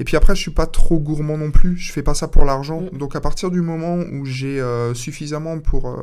Et 0.00 0.04
puis 0.04 0.16
après, 0.16 0.34
je 0.34 0.40
suis 0.40 0.50
pas 0.50 0.66
trop 0.66 0.98
gourmand 0.98 1.38
non 1.38 1.52
plus, 1.52 1.76
je 1.76 1.92
fais 1.92 2.02
pas 2.02 2.14
ça 2.14 2.26
pour 2.26 2.44
l'argent. 2.44 2.80
Mm. 2.80 2.98
Donc 2.98 3.14
à 3.14 3.20
partir 3.20 3.52
du 3.52 3.60
moment 3.60 3.96
où 3.96 4.24
j'ai 4.24 4.62
suffisamment 4.94 5.60
pour 5.60 5.96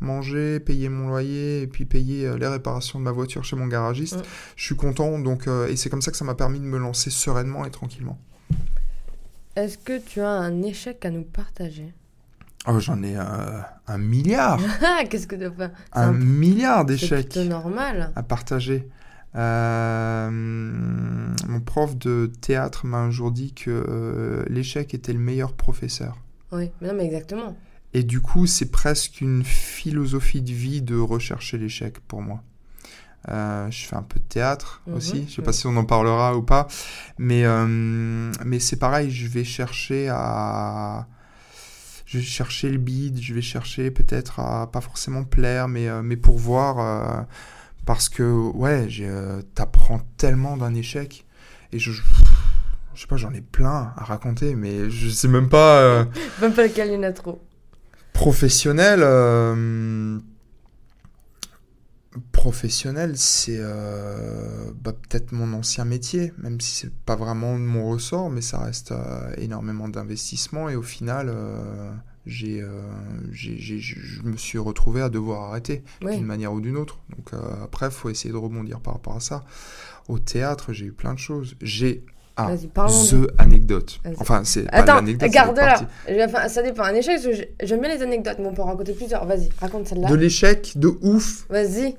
manger, 0.00 0.60
payer 0.60 0.88
mon 0.88 1.08
loyer 1.08 1.62
et 1.62 1.66
puis 1.66 1.86
payer 1.86 2.36
les 2.38 2.46
réparations 2.46 3.00
de 3.00 3.04
ma 3.04 3.12
voiture 3.12 3.42
chez 3.42 3.56
mon 3.56 3.66
garagiste, 3.66 4.18
mm. 4.18 4.22
je 4.54 4.64
suis 4.64 4.76
content. 4.76 5.18
Donc, 5.18 5.48
et 5.68 5.74
c'est 5.74 5.90
comme 5.90 6.02
ça 6.02 6.12
que 6.12 6.16
ça 6.16 6.24
m'a 6.24 6.36
permis 6.36 6.60
de 6.60 6.66
me 6.66 6.78
lancer 6.78 7.10
sereinement 7.10 7.64
et 7.64 7.70
tranquillement. 7.70 8.18
Est-ce 9.56 9.78
que 9.78 9.98
tu 9.98 10.20
as 10.20 10.28
un 10.28 10.62
échec 10.62 11.04
à 11.04 11.10
nous 11.10 11.24
partager? 11.24 11.94
Oh, 12.68 12.78
j'en 12.78 13.02
ai 13.02 13.16
un, 13.16 13.98
milliard. 13.98 14.60
Qu'est-ce 15.10 15.26
que 15.26 15.36
tu 15.36 15.44
as 15.44 15.72
un, 15.92 16.12
milliard 16.12 16.84
d'échecs. 16.84 17.28
C'est 17.32 17.44
normal. 17.44 18.12
À 18.16 18.22
partager. 18.22 18.88
Euh, 19.34 20.30
mon 20.30 21.60
prof 21.64 21.96
de 21.96 22.30
théâtre 22.40 22.86
m'a 22.86 22.98
un 22.98 23.10
jour 23.10 23.30
dit 23.30 23.54
que 23.54 23.70
euh, 23.70 24.44
l'échec 24.48 24.94
était 24.94 25.12
le 25.12 25.18
meilleur 25.18 25.52
professeur. 25.52 26.18
Oui, 26.52 26.70
mais 26.80 26.88
non, 26.88 26.94
mais 26.94 27.06
exactement. 27.06 27.56
Et 27.94 28.02
du 28.02 28.20
coup, 28.20 28.46
c'est 28.46 28.70
presque 28.70 29.20
une 29.20 29.42
philosophie 29.42 30.42
de 30.42 30.52
vie 30.52 30.82
de 30.82 30.96
rechercher 30.96 31.56
l'échec 31.56 32.00
pour 32.00 32.20
moi. 32.20 32.42
Euh, 33.28 33.70
je 33.70 33.86
fais 33.86 33.96
un 33.96 34.02
peu 34.02 34.20
de 34.20 34.24
théâtre 34.24 34.82
mhm. 34.86 34.94
aussi. 34.94 35.26
Je 35.28 35.34
sais 35.34 35.42
pas 35.42 35.52
si 35.52 35.66
on 35.66 35.76
en 35.76 35.84
parlera 35.84 36.36
ou 36.36 36.42
pas, 36.42 36.68
mais 37.18 37.44
mais 38.44 38.58
c'est 38.60 38.78
pareil. 38.78 39.10
Je 39.10 39.28
vais 39.28 39.44
chercher 39.44 40.08
à 40.10 41.06
je 42.06 42.18
vais 42.18 42.24
chercher 42.24 42.70
le 42.70 42.78
bide, 42.78 43.20
je 43.20 43.34
vais 43.34 43.42
chercher 43.42 43.90
peut-être 43.90 44.38
à 44.38 44.70
pas 44.70 44.80
forcément 44.80 45.24
plaire, 45.24 45.66
mais, 45.66 45.88
euh, 45.88 46.02
mais 46.02 46.16
pour 46.16 46.38
voir. 46.38 46.78
euh, 46.78 47.22
parce 47.84 48.08
que, 48.08 48.22
ouais, 48.22 48.88
euh, 49.00 49.42
t'apprends 49.54 50.00
tellement 50.16 50.56
d'un 50.56 50.74
échec. 50.74 51.26
Et 51.72 51.78
je. 51.78 51.92
Je 52.94 53.02
sais 53.02 53.06
pas, 53.08 53.18
j'en 53.18 53.32
ai 53.34 53.42
plein 53.42 53.92
à 53.96 54.04
raconter, 54.04 54.54
mais 54.54 54.88
je 54.88 55.10
sais 55.10 55.28
même 55.28 55.50
pas. 55.50 55.80
euh, 55.80 56.04
Même 56.40 56.54
pas 56.54 56.62
lequel 56.66 56.88
il 56.88 56.94
y 56.94 56.96
en 56.96 57.02
a 57.02 57.12
trop. 57.12 57.42
professionnel. 58.14 59.00
Professionnel, 62.46 63.16
c'est 63.16 63.58
euh, 63.58 64.70
bah, 64.80 64.92
peut-être 64.92 65.32
mon 65.32 65.52
ancien 65.52 65.84
métier, 65.84 66.32
même 66.38 66.60
si 66.60 66.76
c'est 66.76 66.94
pas 66.94 67.16
vraiment 67.16 67.58
mon 67.58 67.90
ressort, 67.90 68.30
mais 68.30 68.40
ça 68.40 68.60
reste 68.60 68.92
euh, 68.92 69.34
énormément 69.36 69.88
d'investissement 69.88 70.68
et 70.68 70.76
au 70.76 70.82
final, 70.82 71.28
euh, 71.28 71.90
j'ai, 72.24 72.62
euh, 72.62 72.82
je 73.32 74.22
me 74.22 74.36
suis 74.36 74.58
retrouvé 74.58 75.02
à 75.02 75.08
devoir 75.08 75.50
arrêter 75.50 75.82
d'une 76.00 76.24
manière 76.24 76.52
ou 76.52 76.60
d'une 76.60 76.76
autre. 76.76 77.00
Donc 77.16 77.32
après, 77.64 77.86
il 77.86 77.92
faut 77.92 78.10
essayer 78.10 78.30
de 78.30 78.38
rebondir 78.38 78.78
par 78.78 78.94
rapport 78.94 79.16
à 79.16 79.20
ça. 79.20 79.42
Au 80.06 80.20
théâtre, 80.20 80.72
j'ai 80.72 80.84
eu 80.84 80.92
plein 80.92 81.14
de 81.14 81.18
choses. 81.18 81.56
J'ai 81.60 82.04
ah, 82.36 82.54
the 82.54 83.28
anecdote. 83.38 83.98
Enfin, 84.18 84.44
c'est 84.44 84.68
Attends, 84.68 85.04
partie. 85.04 85.84
Enfin, 86.24 86.48
ça 86.48 86.62
dépend. 86.62 86.84
Un 86.84 86.94
échec, 86.94 87.18
j'aime 87.60 87.80
bien 87.80 87.92
les 87.92 88.02
anecdotes, 88.04 88.36
mais 88.38 88.46
on 88.46 88.54
peut 88.54 88.62
en 88.62 88.66
raconter 88.66 88.92
plusieurs. 88.92 89.26
Vas-y, 89.26 89.48
raconte 89.60 89.88
celle-là. 89.88 90.08
De 90.08 90.14
l'échec, 90.14 90.74
de 90.76 90.96
ouf, 91.00 91.46
Vas-y. 91.48 91.96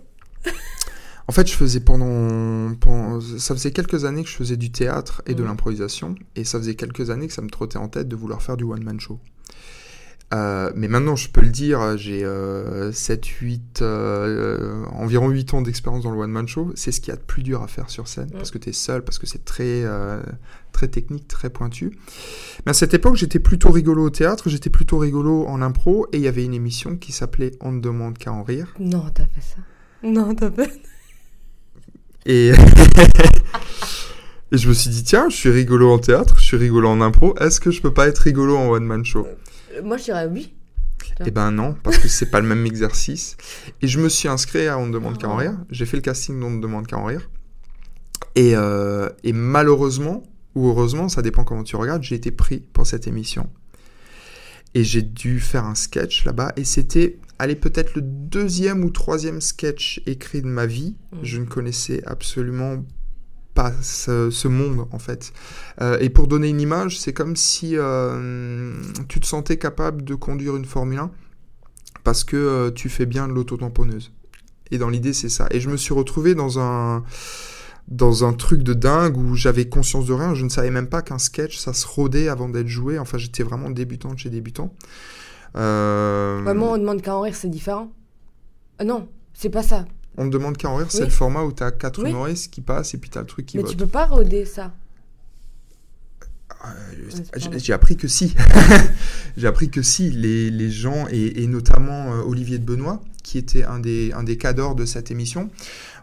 En 1.29 1.33
fait, 1.33 1.45
je 1.47 1.53
faisais 1.55 1.81
pendant, 1.81 2.73
pendant- 2.75 3.19
Ça 3.19 3.53
faisait 3.53 3.71
quelques 3.71 4.05
années 4.05 4.23
que 4.23 4.29
je 4.29 4.35
faisais 4.35 4.55
du 4.57 4.71
théâtre 4.71 5.21
et 5.25 5.33
de 5.33 5.41
Mhm. 5.41 5.47
l'improvisation, 5.49 6.15
et 6.37 6.43
ça 6.45 6.57
faisait 6.57 6.75
quelques 6.75 7.09
années 7.09 7.27
que 7.27 7.33
ça 7.33 7.41
me 7.41 7.49
trottait 7.49 7.77
en 7.77 7.89
tête 7.89 8.07
de 8.07 8.15
vouloir 8.15 8.41
faire 8.41 8.55
du 8.55 8.63
one-man 8.63 8.99
show. 8.99 9.19
Euh, 10.33 10.71
mais 10.75 10.89
maintenant, 10.89 11.15
je 11.15 11.29
peux 11.29 11.39
le 11.41 11.49
dire, 11.49 11.97
j'ai 11.97 12.23
euh, 12.25 12.91
7, 12.91 13.25
8, 13.25 13.81
euh, 13.81 14.83
environ 14.91 15.29
8 15.29 15.53
ans 15.53 15.61
d'expérience 15.61 16.03
dans 16.03 16.11
le 16.11 16.17
one-man 16.19 16.47
show. 16.47 16.71
C'est 16.75 16.91
ce 16.91 16.99
qu'il 16.99 17.11
y 17.13 17.13
a 17.13 17.17
de 17.17 17.23
plus 17.25 17.43
dur 17.43 17.61
à 17.63 17.67
faire 17.67 17.89
sur 17.89 18.07
scène, 18.09 18.29
parce 18.31 18.51
que 18.51 18.57
tu 18.57 18.69
es 18.69 18.73
seul, 18.73 19.03
parce 19.03 19.19
que 19.19 19.25
c'est 19.27 19.45
très, 19.45 19.83
euh, 19.85 20.21
très 20.73 20.89
technique, 20.89 21.27
très 21.29 21.49
pointu. 21.49 21.97
Mais 22.65 22.71
à 22.71 22.73
cette 22.73 22.93
époque, 22.93 23.15
j'étais 23.15 23.39
plutôt 23.39 23.69
rigolo 23.71 24.03
au 24.05 24.09
théâtre, 24.09 24.49
j'étais 24.49 24.69
plutôt 24.69 24.97
rigolo 24.97 25.45
en 25.47 25.61
impro, 25.61 26.07
et 26.11 26.17
il 26.17 26.23
y 26.23 26.27
avait 26.27 26.43
une 26.45 26.53
émission 26.53 26.97
qui 26.97 27.11
s'appelait 27.13 27.51
On 27.61 27.71
ne 27.71 27.79
demande 27.79 28.17
qu'à 28.17 28.31
en 28.33 28.43
rire. 28.43 28.73
Non, 28.79 29.05
t'as 29.13 29.25
fait 29.27 29.41
ça. 29.41 29.57
Non, 30.03 30.35
t'as 30.35 30.51
fait. 30.51 30.81
Et... 32.25 32.51
et 34.51 34.57
je 34.57 34.67
me 34.69 34.73
suis 34.73 34.89
dit, 34.89 35.03
tiens, 35.03 35.29
je 35.29 35.35
suis 35.35 35.49
rigolo 35.49 35.91
en 35.91 35.99
théâtre, 35.99 36.35
je 36.39 36.43
suis 36.43 36.57
rigolo 36.57 36.89
en 36.89 37.01
impro, 37.01 37.35
est-ce 37.39 37.59
que 37.59 37.71
je 37.71 37.81
peux 37.81 37.93
pas 37.93 38.07
être 38.07 38.19
rigolo 38.19 38.57
en 38.57 38.69
one-man 38.69 39.03
show? 39.05 39.27
Euh, 39.73 39.81
Moi, 39.83 39.97
je 39.97 40.03
dirais 40.05 40.27
oui. 40.31 40.53
Eh 41.25 41.31
ben 41.31 41.49
non, 41.51 41.75
parce 41.81 41.97
que 41.97 42.07
c'est 42.07 42.29
pas 42.29 42.39
le 42.41 42.47
même 42.47 42.65
exercice. 42.67 43.37
Et 43.81 43.87
je 43.87 43.99
me 43.99 44.07
suis 44.07 44.27
inscrit 44.27 44.67
à 44.67 44.77
On 44.77 44.85
ne 44.85 44.93
demande 44.93 45.17
qu'à 45.17 45.27
en 45.27 45.35
Oh. 45.35 45.39
rire. 45.39 45.57
J'ai 45.71 45.87
fait 45.87 45.97
le 45.97 46.03
casting 46.03 46.39
d'On 46.39 46.51
ne 46.51 46.61
demande 46.61 46.85
qu'à 46.85 46.97
en 46.97 47.05
rire. 47.05 47.27
Et, 48.35 48.55
euh, 48.55 49.09
et 49.23 49.33
malheureusement, 49.33 50.21
ou 50.53 50.67
heureusement, 50.69 51.09
ça 51.09 51.23
dépend 51.23 51.43
comment 51.43 51.63
tu 51.63 51.75
regardes, 51.75 52.03
j'ai 52.03 52.13
été 52.15 52.29
pris 52.29 52.59
pour 52.59 52.85
cette 52.85 53.07
émission. 53.07 53.49
Et 54.75 54.83
j'ai 54.83 55.01
dû 55.01 55.39
faire 55.39 55.65
un 55.65 55.73
sketch 55.73 56.23
là-bas. 56.23 56.53
Et 56.55 56.65
c'était, 56.65 57.17
allez, 57.39 57.55
peut-être 57.55 57.95
le 57.95 58.01
deuxième 58.01 58.83
ou 58.83 58.89
troisième 58.89 59.41
sketch 59.41 60.01
écrit 60.05 60.41
de 60.41 60.47
ma 60.47 60.65
vie. 60.65 60.95
Mhm. 61.11 61.19
Je 61.23 61.39
ne 61.39 61.45
connaissais 61.45 62.03
absolument 62.05 62.83
pas 63.53 63.73
ce, 63.81 64.29
ce 64.29 64.47
monde, 64.47 64.87
en 64.91 64.99
fait. 64.99 65.33
Euh, 65.81 65.97
et 65.99 66.09
pour 66.09 66.27
donner 66.27 66.49
une 66.49 66.61
image, 66.61 66.99
c'est 66.99 67.13
comme 67.13 67.35
si 67.35 67.75
euh, 67.75 68.73
tu 69.07 69.19
te 69.19 69.25
sentais 69.25 69.57
capable 69.57 70.03
de 70.03 70.15
conduire 70.15 70.55
une 70.55 70.65
Formule 70.65 70.99
1 70.99 71.11
parce 72.03 72.23
que 72.23 72.37
euh, 72.37 72.71
tu 72.71 72.87
fais 72.87 73.05
bien 73.05 73.27
de 73.27 73.33
l'auto-tamponneuse. 73.33 74.11
Et 74.71 74.77
dans 74.77 74.89
l'idée, 74.89 75.13
c'est 75.13 75.29
ça. 75.29 75.47
Et 75.51 75.59
je 75.59 75.69
me 75.69 75.77
suis 75.77 75.93
retrouvé 75.93 76.35
dans 76.35 76.59
un 76.59 77.03
dans 77.87 78.25
un 78.25 78.33
truc 78.33 78.63
de 78.63 78.73
dingue 78.73 79.17
où 79.17 79.33
j'avais 79.33 79.69
conscience 79.69 80.05
de 80.05 80.13
rien. 80.13 80.35
Je 80.35 80.43
ne 80.43 80.49
savais 80.49 80.71
même 80.71 80.89
pas 80.89 81.01
qu'un 81.01 81.17
sketch, 81.17 81.57
ça 81.57 81.73
se 81.73 81.87
rodait 81.87 82.27
avant 82.27 82.49
d'être 82.49 82.67
joué. 82.67 82.99
Enfin, 82.99 83.17
j'étais 83.17 83.43
vraiment 83.43 83.69
débutant 83.69 84.13
de 84.13 84.19
chez 84.19 84.29
débutant. 84.29 84.73
Euh, 85.55 86.41
Vraiment, 86.43 86.71
on 86.73 86.77
demande 86.77 87.01
qu'à 87.01 87.15
en 87.15 87.21
rire, 87.21 87.35
c'est 87.35 87.49
différent. 87.49 87.91
Ah 88.79 88.83
non, 88.83 89.07
c'est 89.33 89.49
pas 89.49 89.63
ça. 89.63 89.85
On 90.17 90.25
me 90.25 90.29
demande 90.29 90.57
qu'à 90.57 90.69
en 90.69 90.75
rire, 90.75 90.87
c'est 90.91 91.03
le 91.05 91.09
format 91.09 91.43
où 91.43 91.51
tu 91.51 91.63
as 91.63 91.71
quatre 91.71 92.03
Oui. 92.03 92.09
humoristes 92.09 92.51
qui 92.51 92.61
passent 92.61 92.93
et 92.93 92.97
puis 92.97 93.09
tu 93.09 93.17
as 93.17 93.21
le 93.21 93.27
truc 93.27 93.45
qui 93.45 93.57
mais 93.57 93.63
vote. 93.63 93.71
tu 93.71 93.77
peux 93.77 93.87
pas 93.87 94.05
roder 94.05 94.45
ça. 94.45 94.71
Euh, 96.65 96.69
j'ai- 97.59 97.73
appris 97.73 97.97
que 97.97 98.07
si. 98.07 98.35
J'ai 99.37 99.47
appris 99.47 99.69
que 99.69 99.81
si. 99.83 100.09
Les, 100.09 100.49
les 100.49 100.71
gens, 100.71 101.05
et, 101.11 101.43
et 101.43 101.47
notamment 101.47 102.13
euh, 102.13 102.21
Olivier 102.23 102.57
de 102.57 102.65
Benoît, 102.65 103.01
qui 103.23 103.37
était 103.37 103.63
un 103.63 103.79
des, 103.79 104.11
un 104.13 104.23
des 104.23 104.37
cadors 104.37 104.73
de 104.73 104.85
cette 104.85 105.11
émission, 105.11 105.51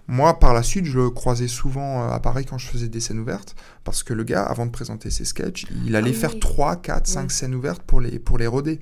moi, 0.06 0.38
par 0.38 0.54
la 0.54 0.62
suite, 0.62 0.84
je 0.84 0.98
le 0.98 1.10
croisais 1.10 1.48
souvent 1.48 2.04
euh, 2.04 2.10
à 2.12 2.20
Paris 2.20 2.44
quand 2.44 2.58
je 2.58 2.68
faisais 2.68 2.88
des 2.88 3.00
scènes 3.00 3.18
ouvertes, 3.18 3.56
parce 3.82 4.02
que 4.04 4.14
le 4.14 4.22
gars, 4.22 4.44
avant 4.44 4.66
de 4.66 4.70
présenter 4.70 5.10
ses 5.10 5.24
sketchs, 5.24 5.66
il 5.84 5.96
allait 5.96 6.12
Ah 6.14 6.20
faire 6.20 6.34
oui. 6.34 6.40
3, 6.40 6.76
4, 6.76 7.06
5 7.08 7.22
Ouais. 7.22 7.28
scènes 7.30 7.54
ouvertes 7.54 7.82
pour 7.82 8.00
les, 8.00 8.18
pour 8.20 8.38
les 8.38 8.46
roder. 8.46 8.80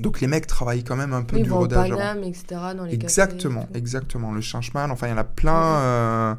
Donc 0.00 0.20
les 0.20 0.26
mecs 0.26 0.46
travaillent 0.46 0.84
quand 0.84 0.96
même 0.96 1.12
un 1.12 1.22
peu 1.22 1.36
Oui, 1.36 1.42
du 1.42 1.52
rodage 1.52 1.92
avant. 1.92 2.22
Etc. 2.22 2.44
Dans 2.76 2.84
les 2.84 2.94
Exactement, 2.94 3.68
exactement. 3.74 4.32
Le 4.32 4.40
Changeman, 4.40 4.90
enfin, 4.90 5.08
il 5.08 5.10
y 5.10 5.12
en 5.12 5.18
a 5.18 5.24
plein, 5.24 5.76
euh, 5.76 6.34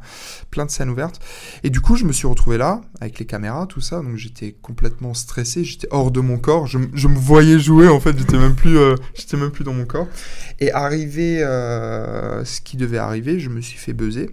plein 0.49 0.65
de 0.65 0.71
scènes 0.71 0.89
ouvertes. 0.89 1.19
Et 1.63 1.69
du 1.69 1.79
coup, 1.79 1.95
je 1.95 2.05
me 2.05 2.11
suis 2.11 2.27
retrouvé 2.27 2.57
là, 2.57 2.81
avec 2.99 3.19
les 3.19 3.25
caméras, 3.25 3.67
tout 3.67 3.81
ça. 3.81 3.97
Donc, 3.97 4.17
j'étais 4.17 4.55
complètement 4.61 5.13
stressé, 5.13 5.63
j'étais 5.63 5.87
hors 5.91 6.11
de 6.11 6.19
mon 6.19 6.37
corps. 6.37 6.65
Je 6.67 6.77
me 6.77 7.17
voyais 7.17 7.59
jouer, 7.59 7.87
en 7.87 7.99
fait, 7.99 8.17
j'étais 8.17 8.37
même 8.37 8.55
plus, 8.55 8.77
euh, 8.77 8.95
j'étais 9.13 9.37
même 9.37 9.51
plus 9.51 9.63
dans 9.63 9.73
mon 9.73 9.85
corps. 9.85 10.07
Et 10.59 10.71
arrivé, 10.71 11.43
euh, 11.43 12.43
ce 12.45 12.59
qui 12.59 12.77
devait 12.77 12.97
arriver, 12.97 13.39
je 13.39 13.49
me 13.49 13.61
suis 13.61 13.77
fait 13.77 13.93
buzzer. 13.93 14.29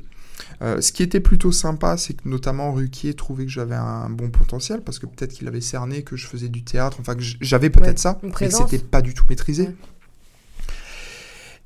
Euh, 0.62 0.80
ce 0.80 0.92
qui 0.92 1.02
était 1.02 1.20
plutôt 1.20 1.52
sympa, 1.52 1.96
c'est 1.96 2.14
que 2.14 2.28
notamment 2.28 2.72
Ruquier 2.72 3.14
trouvait 3.14 3.44
que 3.46 3.50
j'avais 3.50 3.76
un 3.76 4.10
bon 4.10 4.30
potentiel, 4.30 4.82
parce 4.82 4.98
que 4.98 5.06
peut-être 5.06 5.32
qu'il 5.32 5.48
avait 5.48 5.62
cerné 5.62 6.02
que 6.02 6.16
je 6.16 6.26
faisais 6.26 6.48
du 6.48 6.64
théâtre, 6.64 6.98
enfin 7.00 7.14
que 7.14 7.22
j'avais 7.40 7.70
peut-être 7.70 7.96
Ouais, 7.96 7.96
ça, 7.96 8.18
mais 8.22 8.30
que 8.30 8.48
c'était 8.50 8.78
pas 8.84 9.00
du 9.00 9.14
tout 9.14 9.24
maîtrisé. 9.28 9.62
Ouais. 9.64 9.74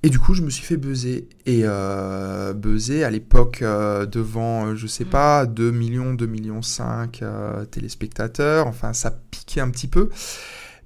Et 0.05 0.11
du 0.11 0.19
coup, 0.19 0.35
je 0.35 0.43
me 0.43 0.51
suis 0.51 0.63
fait 0.65 0.77
buzzer. 0.77 1.29
Et 1.47 1.63
euh, 1.65 2.53
buzzer 2.53 3.05
à 3.05 3.11
l'époque 3.11 3.63
euh, 3.63 4.05
devant, 4.05 4.67
euh, 4.67 4.75
je 4.77 4.87
sais 4.87 5.05
Mm. 5.05 5.09
pas, 5.09 5.47
2 5.47 5.71
millions, 5.71 6.13
2 6.13 6.27
millions 6.27 6.61
5 6.61 7.23
euh, 7.23 7.65
téléspectateurs. 7.65 8.67
Enfin, 8.67 8.93
ça 8.93 9.11
piquait 9.31 9.61
un 9.63 9.71
petit 9.71 9.89
peu. 9.89 10.11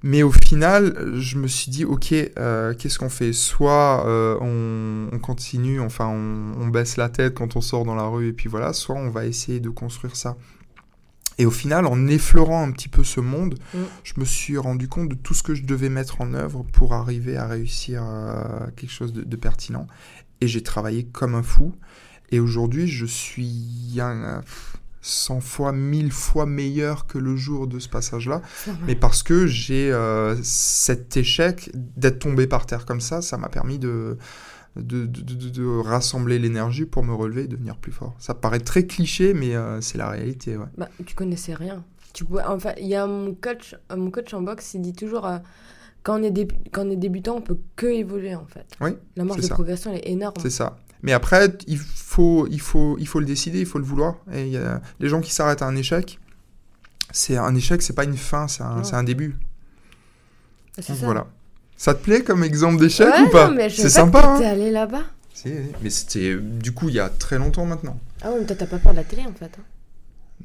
Mais 0.01 0.23
au 0.23 0.31
final, 0.31 1.13
je 1.15 1.37
me 1.37 1.47
suis 1.47 1.69
dit, 1.71 1.83
ok, 1.83 2.13
euh, 2.13 2.73
qu'est-ce 2.73 2.97
qu'on 2.99 3.09
fait? 3.09 3.33
Soit 3.33 4.05
euh, 4.07 4.37
on, 4.39 5.09
on 5.13 5.19
continue, 5.19 5.81
enfin, 5.81 6.07
on, 6.07 6.53
on 6.61 6.67
baisse 6.67 6.95
la 6.95 7.09
tête 7.09 7.33
quand 7.33 7.55
on 7.57 7.61
sort 7.61 7.83
dans 7.83 7.95
la 7.95 8.05
rue, 8.07 8.29
et 8.29 8.33
puis 8.33 8.47
voilà, 8.47 8.71
soit 8.71 8.95
on 8.95 9.09
va 9.09 9.25
essayer 9.25 9.59
de 9.59 9.69
construire 9.69 10.15
ça. 10.15 10.37
Et 11.37 11.45
au 11.45 11.51
final, 11.51 11.85
en 11.85 12.07
effleurant 12.07 12.63
un 12.67 12.71
petit 12.71 12.89
peu 12.89 13.03
ce 13.03 13.19
monde, 13.21 13.55
Mm. 13.73 13.77
je 14.03 14.13
me 14.17 14.25
suis 14.25 14.57
rendu 14.57 14.87
compte 14.87 15.09
de 15.09 15.15
tout 15.15 15.33
ce 15.33 15.43
que 15.43 15.55
je 15.55 15.63
devais 15.63 15.89
mettre 15.89 16.21
en 16.21 16.33
œuvre 16.33 16.63
pour 16.73 16.93
arriver 16.93 17.37
à 17.37 17.47
réussir 17.47 18.03
euh, 18.05 18.67
quelque 18.75 18.91
chose 18.91 19.13
de, 19.13 19.23
de 19.23 19.35
pertinent. 19.35 19.87
Et 20.41 20.47
j'ai 20.47 20.63
travaillé 20.63 21.05
comme 21.05 21.35
un 21.35 21.43
fou. 21.43 21.73
Et 22.31 22.39
aujourd'hui, 22.39 22.87
je 22.87 23.05
suis 23.05 23.97
un, 23.99 24.41
100 25.01 25.39
fois, 25.41 25.71
1000 25.71 26.11
fois 26.11 26.45
meilleur 26.45 27.07
que 27.07 27.17
le 27.17 27.35
jour 27.35 27.67
de 27.67 27.79
ce 27.79 27.87
passage-là. 27.89 28.41
Mais 28.85 28.95
parce 28.95 29.23
que 29.23 29.47
j'ai 29.47 29.91
euh, 29.91 30.35
cet 30.43 31.15
échec 31.17 31.69
d'être 31.73 32.19
tombé 32.19 32.47
par 32.47 32.65
terre 32.65 32.85
comme 32.85 33.01
ça, 33.01 33.21
ça 33.21 33.37
m'a 33.37 33.49
permis 33.49 33.79
de, 33.79 34.17
de, 34.75 35.05
de- 35.05 35.49
de- 35.49 35.79
rassembler 35.79 36.37
l'énergie 36.39 36.85
pour 36.85 37.03
me 37.03 37.13
relever 37.13 37.43
et 37.43 37.47
devenir 37.47 37.77
plus 37.77 37.91
fort. 37.91 38.13
Ça 38.19 38.33
paraît 38.33 38.59
très 38.59 38.85
cliché, 38.85 39.33
mais 39.33 39.55
euh, 39.55 39.79
c'est 39.81 39.97
la 39.97 40.09
réalité. 40.09 40.57
Ouais. 40.57 40.65
Bah, 40.77 40.89
tu 41.05 41.15
connaissais 41.15 41.53
rien. 41.53 41.83
Tu 42.13 42.25
pouvais, 42.25 42.43
enfin, 42.43 42.73
il 42.79 42.87
y 42.87 42.95
a 42.95 43.05
mon 43.07 43.33
coach, 43.35 43.75
euh, 43.91 43.95
mon 43.95 44.11
coach 44.11 44.33
en 44.33 44.41
boxe, 44.41 44.73
il 44.73 44.81
dit 44.81 44.93
toujours 44.93 45.25
euh, 45.27 45.37
quand 46.03 46.19
on 46.19 46.23
est 46.23 46.31
dé- 46.31 46.47
quand 46.71 46.85
on 46.85 46.89
est 46.89 46.95
débutant, 46.97 47.35
on 47.37 47.41
peut 47.41 47.57
que 47.75 47.85
évoluer 47.87 48.35
en 48.35 48.45
fait. 48.47 48.65
Oui, 48.81 48.91
La 49.15 49.23
marge 49.25 49.41
de 49.41 49.45
ça. 49.45 49.53
progression 49.53 49.91
elle 49.93 49.99
est 49.99 50.09
énorme. 50.11 50.35
C'est 50.41 50.49
ça. 50.49 50.77
Mais 51.01 51.13
après, 51.13 51.49
il 51.67 51.77
faut, 51.77 52.47
il, 52.51 52.59
faut, 52.59 52.97
il 52.99 53.07
faut 53.07 53.19
le 53.19 53.25
décider, 53.25 53.59
il 53.59 53.65
faut 53.65 53.79
le 53.79 53.85
vouloir. 53.85 54.15
Et 54.33 54.43
il 54.45 54.51
y 54.51 54.57
a 54.57 54.81
les 54.99 55.07
gens 55.09 55.21
qui 55.21 55.33
s'arrêtent 55.33 55.61
à 55.61 55.65
un 55.65 55.75
échec, 55.75 56.19
c'est 57.11 57.37
un 57.37 57.55
échec, 57.55 57.81
c'est 57.81 57.93
pas 57.93 58.03
une 58.03 58.17
fin, 58.17 58.47
c'est 58.47 58.63
un, 58.63 59.03
début. 59.03 59.35
Donc 60.77 60.85
ça. 60.85 60.93
voilà. 61.05 61.27
Ça 61.77 61.93
te 61.93 62.03
plaît 62.03 62.23
comme 62.23 62.43
exemple 62.43 62.79
d'échec 62.79 63.07
Ouais, 63.07 63.21
ou 63.21 63.29
pas 63.29 63.51
C'est 63.69 63.89
sympa. 63.89 64.25
hein 64.25 64.41
allé 64.41 64.71
là-bas. 64.71 65.03
Mais 65.81 65.89
c'était 65.89 66.35
du 66.37 66.73
coup 66.73 66.89
il 66.89 66.95
y 66.95 66.99
a 66.99 67.07
très 67.09 67.37
longtemps 67.37 67.65
maintenant. 67.65 67.97
Ah 68.21 68.31
ouais, 68.31 68.39
mais 68.41 68.45
toi 68.45 68.55
t'as 68.57 68.65
pas 68.65 68.77
peur 68.79 68.91
de 68.91 68.97
la 68.97 69.03
télé 69.05 69.21
en 69.25 69.33
fait. 69.33 69.45
hein. 69.57 69.63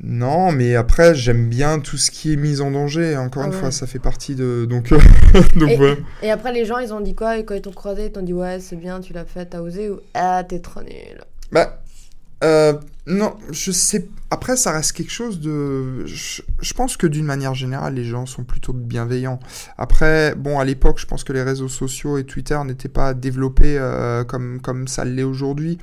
Non, 0.02 0.50
mais 0.52 0.74
après 0.74 1.14
j'aime 1.14 1.48
bien 1.48 1.78
tout 1.78 1.96
ce 1.96 2.10
qui 2.10 2.32
est 2.32 2.36
mise 2.36 2.60
en 2.60 2.70
danger. 2.72 3.16
Encore 3.16 3.44
Ah 3.44 3.46
une 3.46 3.52
ouais. 3.52 3.58
fois, 3.60 3.70
ça 3.70 3.86
fait 3.86 3.98
partie 4.00 4.34
de 4.34 4.66
donc 4.68 4.92
euh, 4.92 4.98
donc 5.56 5.70
Et- 5.70 5.76
voilà. 5.76 5.94
Et 6.22 6.30
après 6.30 6.52
les 6.52 6.64
gens 6.64 6.78
ils 6.78 6.92
ont 6.92 7.00
dit 7.00 7.14
quoi? 7.14 7.38
Et 7.38 7.44
quand 7.44 7.54
ils 7.54 7.62
t'ont 7.62 7.70
croisé 7.72 8.06
ils 8.06 8.12
t'ont 8.12 8.22
dit 8.22 8.32
ouais 8.32 8.58
c'est 8.60 8.76
bien 8.76 9.00
tu 9.00 9.12
l'as 9.12 9.24
fait 9.24 9.46
t'as 9.46 9.60
osé 9.60 9.90
ou 9.90 10.00
ah 10.14 10.42
t'es 10.46 10.58
trop 10.60 10.82
nul. 10.82 11.20
Bah 11.52 11.80
Euh, 12.42 12.74
non, 13.06 13.34
je 13.50 13.70
sais. 13.70 14.06
Après, 14.30 14.56
ça 14.56 14.72
reste 14.72 14.92
quelque 14.92 15.12
chose 15.12 15.40
de. 15.40 16.04
Je, 16.04 16.42
je 16.60 16.74
pense 16.74 16.96
que 16.98 17.06
d'une 17.06 17.24
manière 17.24 17.54
générale, 17.54 17.94
les 17.94 18.04
gens 18.04 18.26
sont 18.26 18.44
plutôt 18.44 18.72
bienveillants. 18.74 19.38
Après, 19.78 20.34
bon, 20.34 20.58
à 20.58 20.64
l'époque, 20.64 20.98
je 20.98 21.06
pense 21.06 21.22
que 21.24 21.32
les 21.32 21.42
réseaux 21.42 21.68
sociaux 21.68 22.18
et 22.18 22.24
Twitter 22.24 22.58
n'étaient 22.66 22.88
pas 22.90 23.14
développés 23.14 23.78
euh, 23.78 24.24
comme, 24.24 24.60
comme 24.60 24.88
ça 24.88 25.04
l'est 25.04 25.22
aujourd'hui. 25.22 25.78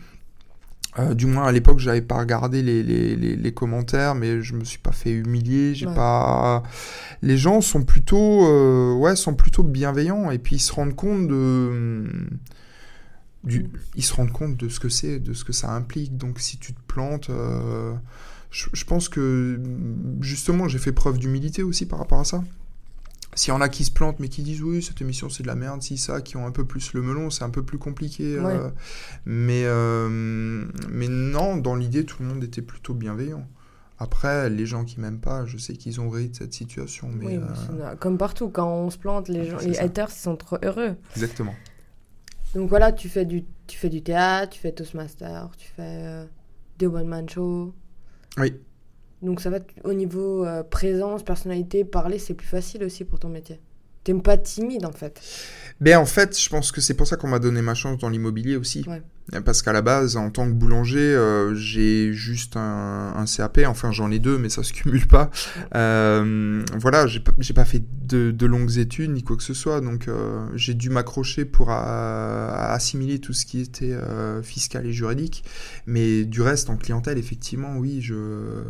Euh, 1.00 1.14
du 1.14 1.26
moins 1.26 1.46
à 1.46 1.52
l'époque, 1.54 1.80
j'avais 1.80 2.02
pas 2.02 2.18
regardé 2.20 2.62
les, 2.62 2.84
les, 2.84 3.16
les, 3.16 3.36
les 3.38 3.54
commentaires, 3.54 4.14
mais 4.14 4.42
je 4.42 4.54
me 4.56 4.66
suis 4.66 4.78
pas 4.80 4.92
fait 4.92 5.12
humilier. 5.12 5.74
J'ai 5.74 5.88
Ouais. 5.88 5.96
pas. 5.96 6.64
Les 7.22 7.38
gens 7.38 7.62
sont 7.62 7.84
plutôt, 7.84 8.46
euh, 8.48 8.94
ouais, 8.96 9.16
sont 9.16 9.34
plutôt 9.34 9.64
bienveillants 9.64 10.32
et 10.32 10.38
puis 10.38 10.58
ils 10.58 10.60
se 10.60 10.74
rendent 10.74 10.96
compte 10.96 11.28
de, 11.30 12.04
du, 13.44 13.70
ils 13.96 14.04
se 14.04 14.14
rendent 14.14 14.32
compte 14.34 14.58
de 14.58 14.68
ce 14.70 14.80
que 14.80 14.90
c'est, 14.90 15.20
de 15.20 15.34
ce 15.34 15.44
que 15.46 15.54
ça 15.54 15.72
implique. 15.72 16.18
Donc 16.18 16.40
si 16.40 16.58
tu 16.58 16.74
te 16.74 16.80
plantes, 16.88 17.30
euh, 17.30 17.94
je, 18.52 18.68
je 18.74 18.84
pense 18.84 19.08
que 19.08 19.60
justement 20.20 20.68
j'ai 20.68 20.80
fait 20.80 20.92
preuve 20.92 21.20
d'humilité 21.20 21.64
aussi 21.64 21.86
par 21.86 22.00
rapport 22.00 22.20
à 22.20 22.26
ça. 22.26 22.44
S'il 23.34 23.54
y 23.54 23.56
en 23.56 23.62
a 23.62 23.70
qui 23.70 23.86
se 23.86 23.92
plantent 23.92 24.20
mais 24.20 24.28
qui 24.28 24.44
disent 24.44 24.62
oui 24.62 24.82
cette 24.84 25.00
émission 25.02 25.30
c'est 25.30 25.44
de 25.44 25.48
la 25.48 25.56
merde, 25.56 25.82
si 25.82 25.98
ça, 25.98 26.20
qui 26.22 26.36
ont 26.38 26.46
un 26.46 26.52
peu 26.52 26.66
plus 26.66 26.94
le 26.94 27.02
melon, 27.02 27.30
c'est 27.30 27.44
un 27.46 27.50
peu 27.50 27.64
plus 27.64 27.78
compliqué. 27.78 28.36
euh, 28.38 28.70
mais, 29.26 29.64
euh, 29.66 30.10
mais 30.90 31.08
non, 31.08 31.56
dans 31.58 31.76
l'idée 31.76 32.06
tout 32.06 32.22
le 32.22 32.28
monde 32.30 32.44
était 32.44 32.62
plutôt 32.62 32.94
bienveillant. 32.94 33.48
Après, 34.00 34.50
les 34.50 34.66
gens 34.66 34.84
qui 34.84 35.00
m'aiment 35.00 35.20
pas, 35.20 35.46
je 35.46 35.58
sais 35.60 35.74
qu'ils 35.74 36.02
ont 36.02 36.10
ri 36.10 36.30
de 36.30 36.36
cette 36.36 36.54
situation, 36.54 37.08
mais 37.14 37.38
Oui, 37.38 37.40
euh, 37.80 37.96
comme 37.98 38.18
partout, 38.18 38.50
quand 38.50 38.68
on 38.68 38.90
se 38.90 38.98
plante, 38.98 39.28
les, 39.30 39.48
gens, 39.48 39.60
C'est 39.60 39.68
les 39.68 39.74
ça. 39.76 39.84
haters, 39.84 40.10
ils 40.10 40.20
sont 40.20 40.36
trop 40.36 40.58
heureux. 40.64 40.96
exactement. 41.16 41.54
Donc 42.56 42.68
voilà, 42.68 42.92
tu 42.92 43.10
fais 43.10 43.26
du, 43.26 43.46
tu 43.68 43.78
fais 43.78 43.90
du 43.90 44.02
théâtre, 44.02 44.54
tu 44.54 44.60
fais 44.60 44.72
Toastmaster, 44.72 45.52
tu 45.56 45.68
fais 45.76 46.26
des 46.80 46.88
one-man 46.88 47.30
shows. 47.30 47.74
Oui. 48.38 48.56
Donc 49.22 49.40
ça 49.40 49.50
va, 49.50 49.60
au 49.84 49.94
niveau 49.94 50.46
euh, 50.46 50.64
présence, 50.64 51.24
personnalité, 51.24 51.84
parler, 51.84 52.18
c'est 52.18 52.34
plus 52.34 52.48
facile 52.48 52.84
aussi 52.84 53.04
pour 53.04 53.20
ton 53.20 53.30
métier. 53.30 53.60
T'aimes 54.04 54.24
pas 54.24 54.36
timide 54.36 54.86
en 54.88 54.92
fait. 54.92 55.22
Ben 55.80 56.00
en 56.00 56.08
fait, 56.08 56.40
je 56.40 56.50
pense 56.50 56.72
que 56.72 56.82
c'est 56.82 56.96
pour 56.96 57.06
ça 57.06 57.18
qu'on 57.18 57.28
m'a 57.28 57.38
donné 57.38 57.62
ma 57.62 57.76
chance 57.76 58.00
dans 58.00 58.10
l'immobilier 58.10 58.56
aussi. 58.56 58.84
Ouais. 58.88 59.04
Parce 59.46 59.62
qu'à 59.62 59.72
la 59.72 59.84
base, 59.84 60.18
en 60.18 60.32
tant 60.32 60.48
que 60.48 60.54
boulanger, 60.54 61.00
euh, 61.00 61.54
j'ai 61.54 62.12
juste 62.12 62.58
un, 62.58 63.14
un 63.16 63.26
CAP. 63.26 63.60
Enfin, 63.68 63.92
j'en 63.92 64.10
ai 64.10 64.18
deux, 64.18 64.40
mais 64.40 64.50
ça 64.50 64.64
se 64.64 64.74
cumule 64.74 65.08
pas. 65.08 65.30
Euh, 65.76 66.64
voilà, 66.80 67.06
j'ai 67.06 67.20
pas, 67.20 67.32
pas 67.32 67.66
fait 67.66 67.84
de, 68.08 68.32
de 68.32 68.46
longues 68.48 68.80
études 68.80 69.12
ni 69.12 69.24
quoi 69.24 69.38
que 69.38 69.44
ce 69.44 69.54
soit. 69.54 69.82
Donc, 69.82 70.10
j'ai 70.56 70.74
dû 70.74 70.90
m'accrocher 70.90 71.46
pour 71.46 71.70
assimiler 71.70 73.20
tout 73.20 73.34
ce 73.34 73.46
qui 73.46 73.62
était 73.62 73.96
fiscal 74.42 74.88
et 74.88 74.92
juridique. 74.92 75.44
Mais 75.86 76.26
du 76.26 76.42
reste, 76.42 76.72
en 76.72 76.76
clientèle, 76.76 77.20
effectivement, 77.20 77.78
oui, 77.78 78.02
je. 78.02 78.64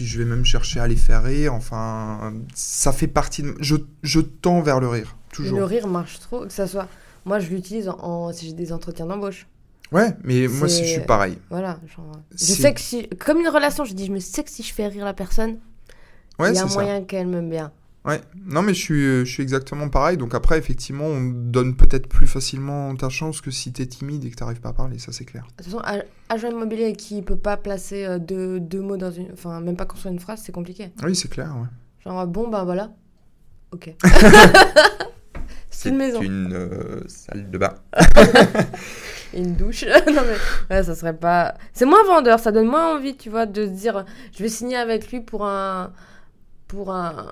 Puis 0.00 0.06
je 0.08 0.18
vais 0.18 0.24
même 0.24 0.46
chercher 0.46 0.80
à 0.80 0.88
les 0.88 0.96
faire 0.96 1.22
rire. 1.22 1.52
Enfin, 1.52 2.32
ça 2.54 2.90
fait 2.90 3.06
partie 3.06 3.42
de. 3.42 3.54
Je, 3.60 3.76
je 4.02 4.20
tends 4.20 4.62
vers 4.62 4.80
le 4.80 4.88
rire, 4.88 5.14
toujours. 5.30 5.58
Le 5.58 5.64
rire 5.66 5.86
marche 5.88 6.20
trop, 6.20 6.46
que 6.46 6.52
ça 6.54 6.66
soit. 6.66 6.88
Moi, 7.26 7.38
je 7.38 7.50
l'utilise 7.50 7.86
en, 7.90 7.98
en- 7.98 8.32
si 8.32 8.46
j'ai 8.46 8.54
des 8.54 8.72
entretiens 8.72 9.04
d'embauche. 9.04 9.46
Ouais, 9.92 10.16
mais 10.24 10.48
moi, 10.48 10.70
si 10.70 10.84
je 10.86 10.90
suis 10.92 11.00
pareil. 11.02 11.36
Voilà. 11.50 11.78
Genre, 11.94 12.12
je 12.32 12.38
sais 12.38 12.72
que 12.72 12.80
si. 12.80 13.10
Comme 13.10 13.40
une 13.40 13.48
relation, 13.48 13.84
je 13.84 13.92
dis, 13.92 14.06
je 14.06 14.10
me 14.12 14.20
sais 14.20 14.42
que 14.42 14.48
si 14.50 14.62
je 14.62 14.72
fais 14.72 14.86
rire 14.86 15.04
la 15.04 15.12
personne, 15.12 15.58
Ouais, 16.38 16.48
il 16.50 16.54
y 16.56 16.58
a 16.58 16.64
moyen 16.64 17.04
qu'elle 17.04 17.26
m'aime 17.26 17.50
bien. 17.50 17.70
Ouais, 18.06 18.22
non 18.46 18.62
mais 18.62 18.72
je 18.72 18.80
suis, 18.80 19.04
euh, 19.04 19.24
je 19.26 19.30
suis 19.30 19.42
exactement 19.42 19.90
pareil. 19.90 20.16
Donc 20.16 20.34
après, 20.34 20.58
effectivement, 20.58 21.04
on 21.04 21.20
donne 21.20 21.76
peut-être 21.76 22.08
plus 22.08 22.26
facilement 22.26 22.94
ta 22.96 23.10
chance 23.10 23.42
que 23.42 23.50
si 23.50 23.72
t'es 23.72 23.86
timide 23.86 24.24
et 24.24 24.30
que 24.30 24.36
t'arrives 24.36 24.60
pas 24.60 24.70
à 24.70 24.72
parler, 24.72 24.98
ça 24.98 25.12
c'est 25.12 25.26
clair. 25.26 25.46
De 25.58 25.64
toute 25.64 25.72
façon, 25.72 25.82
agent 26.30 26.48
immobilier 26.48 26.94
qui 26.94 27.20
peut 27.20 27.36
pas 27.36 27.58
placer 27.58 28.06
euh, 28.06 28.18
deux, 28.18 28.58
deux 28.58 28.80
mots 28.80 28.96
dans 28.96 29.10
une. 29.10 29.30
Enfin, 29.32 29.60
même 29.60 29.76
pas 29.76 29.84
construire 29.84 30.12
une 30.14 30.20
phrase, 30.20 30.40
c'est 30.42 30.52
compliqué. 30.52 30.90
Oui, 31.02 31.14
c'est 31.14 31.28
clair, 31.28 31.54
ouais. 31.60 31.68
Genre, 32.04 32.26
bon, 32.26 32.48
ben 32.48 32.64
voilà. 32.64 32.90
Ok. 33.72 33.94
c'est 35.70 35.90
une 35.90 35.96
maison. 35.96 36.22
une 36.22 36.54
euh, 36.54 37.02
salle 37.06 37.50
de 37.50 37.58
bain. 37.58 37.74
Une 39.32 39.54
douche. 39.54 39.84
non, 40.08 40.22
mais. 40.26 40.74
Ouais, 40.74 40.82
ça 40.82 40.94
serait 40.94 41.16
pas. 41.16 41.54
C'est 41.72 41.84
moins 41.84 42.02
vendeur, 42.04 42.40
ça 42.40 42.50
donne 42.50 42.66
moins 42.66 42.96
envie, 42.96 43.16
tu 43.16 43.30
vois, 43.30 43.46
de 43.46 43.66
se 43.66 43.70
dire, 43.70 44.04
je 44.36 44.42
vais 44.42 44.48
signer 44.48 44.76
avec 44.76 45.10
lui 45.12 45.20
pour 45.20 45.44
un. 45.44 45.92
Pour 46.66 46.92
un. 46.92 47.28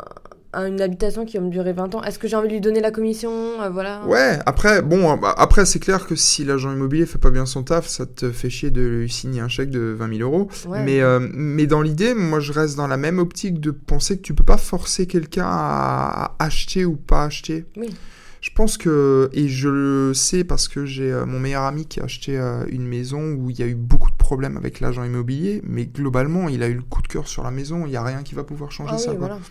Un- 0.52 0.66
une 0.68 0.80
habitation 0.80 1.24
qui 1.24 1.36
va 1.36 1.42
me 1.42 1.50
durer 1.50 1.72
20 1.72 1.94
ans. 1.94 2.02
Est-ce 2.02 2.18
que 2.18 2.26
j'ai 2.28 2.36
envie 2.36 2.48
de 2.48 2.52
lui 2.54 2.60
donner 2.60 2.80
la 2.80 2.90
commission 2.90 3.30
Euh, 3.62 3.68
Voilà. 3.70 4.04
Ouais, 4.06 4.38
après, 4.46 4.80
bon, 4.82 5.16
bah, 5.16 5.34
après 5.36 5.66
c'est 5.66 5.78
clair 5.78 6.06
que 6.06 6.14
si 6.16 6.44
l'agent 6.44 6.72
immobilier 6.72 7.06
fait 7.06 7.18
pas 7.18 7.30
bien 7.30 7.44
son 7.46 7.62
taf, 7.62 7.86
ça 7.86 8.06
te 8.06 8.30
fait 8.30 8.48
chier 8.50 8.70
de 8.70 8.80
lui 8.80 9.10
signer 9.10 9.40
un 9.40 9.48
chèque 9.48 9.70
de 9.70 9.94
20 9.98 10.08
000 10.16 10.20
euros. 10.20 10.48
Ouais. 10.66 10.82
Mais, 10.84 11.00
euh, 11.02 11.20
mais 11.34 11.66
dans 11.66 11.82
l'idée, 11.82 12.14
moi 12.14 12.40
je 12.40 12.52
reste 12.52 12.76
dans 12.76 12.87
la 12.87 12.96
même 12.96 13.18
optique 13.18 13.61
de 13.61 13.70
penser 13.70 14.16
que 14.16 14.22
tu 14.22 14.32
peux 14.34 14.44
pas 14.44 14.56
forcer 14.56 15.06
quelqu'un 15.06 15.46
à, 15.46 16.34
acheter 16.38 16.84
ou 16.84 16.96
pas 16.96 17.24
acheter. 17.24 17.66
Oui. 17.76 17.94
Je 18.40 18.50
pense 18.54 18.78
que, 18.78 19.28
et 19.32 19.48
je 19.48 19.68
le 19.68 20.14
sais 20.14 20.44
parce 20.44 20.68
que 20.68 20.87
j'ai 20.87 21.12
euh, 21.12 21.26
mon 21.26 21.40
meilleur 21.40 21.64
ami 21.64 21.87
qui 21.87 21.98
a 22.00 22.04
acheté 22.04 22.38
euh, 22.38 22.64
une 22.70 22.87
maison 22.87 23.32
où 23.32 23.50
il 23.50 23.58
y 23.58 23.64
a 23.64 23.66
eu 23.66 23.74
beaucoup 23.74 24.11
de 24.11 24.16
problèmes 24.16 24.56
avec 24.56 24.78
l'agent 24.78 25.02
immobilier, 25.02 25.61
mais 25.64 25.87
globalement, 25.87 26.48
il 26.48 26.62
a 26.62 26.68
eu 26.68 26.74
le 26.74 26.82
coup 26.82 27.02
de 27.02 27.08
cœur 27.08 27.26
sur 27.26 27.42
la 27.42 27.50
maison, 27.50 27.82
il 27.84 27.90
n'y 27.90 27.96
a 27.96 28.02
rien 28.04 28.22
qui 28.22 28.37
va 28.37 28.44
pouvoir 28.44 28.70
changer 28.70 28.92
Ah 28.94 28.98
ça. 28.98 29.11
oui, 29.11 29.18
quoi. 29.18 29.26
voilà. 29.26 29.42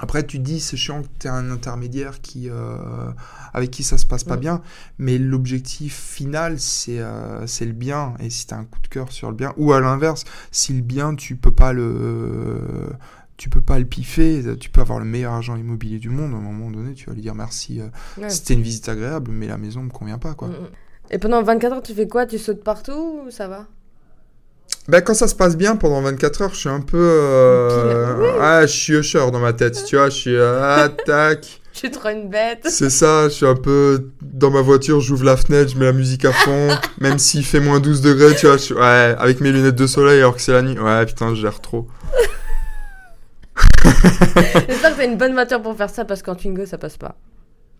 Après, 0.00 0.26
tu 0.26 0.40
dis, 0.40 0.58
c'est 0.60 0.76
chiant 0.76 1.02
que 1.02 1.08
tu 1.20 1.28
un 1.28 1.50
intermédiaire 1.52 2.20
qui, 2.20 2.50
euh, 2.50 2.76
avec 3.52 3.70
qui 3.70 3.84
ça 3.84 3.96
se 3.96 4.06
passe 4.06 4.24
pas 4.24 4.36
Mm. 4.36 4.40
bien, 4.40 4.62
mais 4.98 5.18
l'objectif 5.18 5.96
final, 5.96 6.58
c'est 6.58 6.98
euh, 6.98 7.46
le 7.60 7.72
bien. 7.72 8.14
Et 8.18 8.28
si 8.28 8.46
tu 8.46 8.54
as 8.54 8.56
un 8.58 8.64
coup 8.64 8.80
de 8.82 8.88
cœur 8.88 9.12
sur 9.12 9.30
le 9.30 9.36
bien, 9.36 9.52
ou 9.56 9.72
à 9.72 9.80
l'inverse, 9.80 10.24
si 10.50 10.72
le 10.72 10.82
bien, 10.82 11.14
tu 11.14 11.36
peux 11.36 11.52
pas 11.52 11.72
le. 11.72 12.60
Tu 13.36 13.48
peux 13.50 13.60
pas 13.60 13.78
le 13.80 13.84
piffer, 13.84 14.44
tu 14.60 14.70
peux 14.70 14.80
avoir 14.80 15.00
le 15.00 15.04
meilleur 15.04 15.32
agent 15.32 15.56
immobilier 15.56 15.98
du 15.98 16.08
monde, 16.08 16.32
à 16.34 16.36
un 16.36 16.40
moment 16.40 16.70
donné, 16.70 16.94
tu 16.94 17.06
vas 17.06 17.14
lui 17.14 17.22
dire 17.22 17.34
merci, 17.34 17.80
euh, 17.80 17.88
Ouais. 18.16 18.30
c'était 18.30 18.54
une 18.54 18.62
visite 18.62 18.88
agréable, 18.88 19.32
mais 19.32 19.48
la 19.48 19.58
maison 19.58 19.82
me 19.82 19.90
convient 19.90 20.18
pas, 20.18 20.34
quoi. 20.34 20.48
Mm, 20.48 20.52
mm. 20.52 20.68
Et 21.10 21.18
pendant 21.18 21.42
24 21.42 21.72
heures, 21.72 21.82
tu 21.82 21.94
fais 21.94 22.06
quoi? 22.08 22.26
Tu 22.26 22.38
sautes 22.38 22.62
partout 22.62 23.22
ou 23.26 23.30
ça 23.30 23.48
va? 23.48 23.66
Ben, 24.88 25.00
quand 25.00 25.14
ça 25.14 25.28
se 25.28 25.34
passe 25.34 25.56
bien 25.56 25.76
pendant 25.76 26.02
24 26.02 26.42
heures, 26.42 26.50
je 26.54 26.58
suis 26.60 26.68
un 26.68 26.80
peu. 26.80 26.98
euh, 27.00 28.32
Ah, 28.40 28.62
je 28.66 28.72
suis 28.72 28.92
usher 28.94 29.30
dans 29.32 29.38
ma 29.40 29.52
tête, 29.54 29.82
tu 29.86 29.96
vois, 29.96 30.10
je 30.10 30.14
suis. 30.16 30.36
Ah, 30.38 30.88
tac. 31.06 31.60
Je 31.72 31.78
suis 31.78 31.90
trop 31.90 32.10
une 32.10 32.28
bête. 32.28 32.66
C'est 32.68 32.90
ça, 32.90 33.24
je 33.24 33.34
suis 33.34 33.46
un 33.46 33.56
peu 33.56 34.10
dans 34.22 34.50
ma 34.50 34.60
voiture, 34.60 35.00
j'ouvre 35.00 35.24
la 35.24 35.36
fenêtre, 35.36 35.72
je 35.72 35.78
mets 35.78 35.86
la 35.86 35.92
musique 35.92 36.24
à 36.24 36.32
fond, 36.32 36.68
même 37.00 37.18
s'il 37.18 37.44
fait 37.44 37.58
moins 37.60 37.80
12 37.80 38.00
degrés, 38.00 38.34
tu 38.36 38.46
vois, 38.46 38.58
je 38.58 38.62
suis- 38.62 38.74
ouais, 38.74 39.16
avec 39.18 39.40
mes 39.40 39.50
lunettes 39.50 39.74
de 39.74 39.86
soleil 39.88 40.18
alors 40.20 40.36
que 40.36 40.42
c'est 40.42 40.52
la 40.52 40.62
nuit. 40.62 40.78
Ouais, 40.78 41.04
putain, 41.06 41.34
je 41.34 41.40
gère 41.40 41.60
trop. 41.60 41.88
J'espère 44.68 44.92
que 44.92 44.96
t'as 44.98 45.04
une 45.06 45.16
bonne 45.16 45.32
voiture 45.32 45.60
pour 45.62 45.76
faire 45.76 45.90
ça 45.90 46.04
parce 46.04 46.22
qu'en 46.22 46.34
Twingo, 46.34 46.66
ça 46.66 46.78
passe 46.78 46.96
pas. 46.96 47.16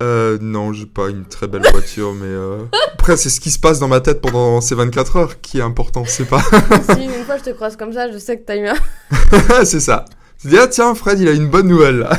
Euh, 0.02 0.38
non, 0.40 0.72
j'ai 0.72 0.86
pas 0.86 1.08
une 1.08 1.24
très 1.24 1.46
belle 1.46 1.62
voiture, 1.70 2.12
mais 2.14 2.26
euh... 2.26 2.58
après, 2.94 3.16
c'est 3.16 3.30
ce 3.30 3.40
qui 3.40 3.50
se 3.50 3.58
passe 3.58 3.78
dans 3.78 3.88
ma 3.88 4.00
tête 4.00 4.20
pendant 4.20 4.60
ces 4.60 4.74
24 4.74 5.16
heures 5.16 5.40
qui 5.40 5.58
est 5.58 5.62
important, 5.62 6.04
c'est 6.06 6.24
pas. 6.24 6.40
si 6.40 7.04
une 7.04 7.24
fois 7.24 7.38
je 7.38 7.44
te 7.44 7.50
croise 7.50 7.76
comme 7.76 7.92
ça, 7.92 8.10
je 8.10 8.18
sais 8.18 8.36
que 8.36 8.44
t'as 8.44 8.56
eu 8.56 8.66
un. 8.66 8.74
c'est 9.64 9.80
ça. 9.80 10.04
Tu 10.40 10.48
dis, 10.48 10.58
ah 10.58 10.66
tiens, 10.66 10.94
Fred, 10.94 11.20
il 11.20 11.28
a 11.28 11.32
une 11.32 11.48
bonne 11.48 11.68
nouvelle 11.68 12.00
là. 12.00 12.10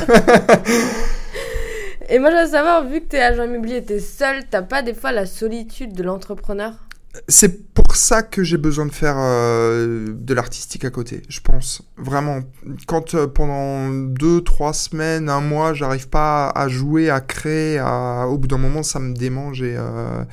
Et 2.08 2.20
moi, 2.20 2.30
je 2.30 2.44
veux 2.44 2.50
savoir, 2.50 2.86
vu 2.86 3.00
que 3.00 3.06
t'es 3.06 3.20
agent 3.20 3.42
immobilier, 3.42 3.84
t'es 3.84 3.98
seul, 3.98 4.44
t'as 4.48 4.62
pas 4.62 4.82
des 4.82 4.94
fois 4.94 5.10
la 5.10 5.26
solitude 5.26 5.92
de 5.92 6.04
l'entrepreneur? 6.04 6.85
C'est 7.28 7.72
pour 7.72 7.96
ça 7.96 8.22
que 8.22 8.42
j'ai 8.44 8.56
besoin 8.56 8.86
de 8.86 8.92
faire 8.92 9.16
euh, 9.18 10.12
de 10.12 10.34
l'artistique 10.34 10.84
à 10.84 10.90
côté, 10.90 11.22
je 11.28 11.40
pense. 11.40 11.82
Vraiment. 11.96 12.40
Quand 12.86 13.14
euh, 13.14 13.26
pendant 13.26 13.90
deux, 13.90 14.42
trois 14.42 14.72
semaines, 14.72 15.28
un 15.28 15.40
mois, 15.40 15.74
j'arrive 15.74 16.08
pas 16.08 16.48
à 16.50 16.68
jouer, 16.68 17.10
à 17.10 17.20
créer, 17.20 17.78
à... 17.78 18.26
au 18.28 18.38
bout 18.38 18.48
d'un 18.48 18.58
moment, 18.58 18.82
ça 18.82 18.98
me 18.98 19.14
démange 19.14 19.62
et, 19.62 19.76
euh, 19.76 20.24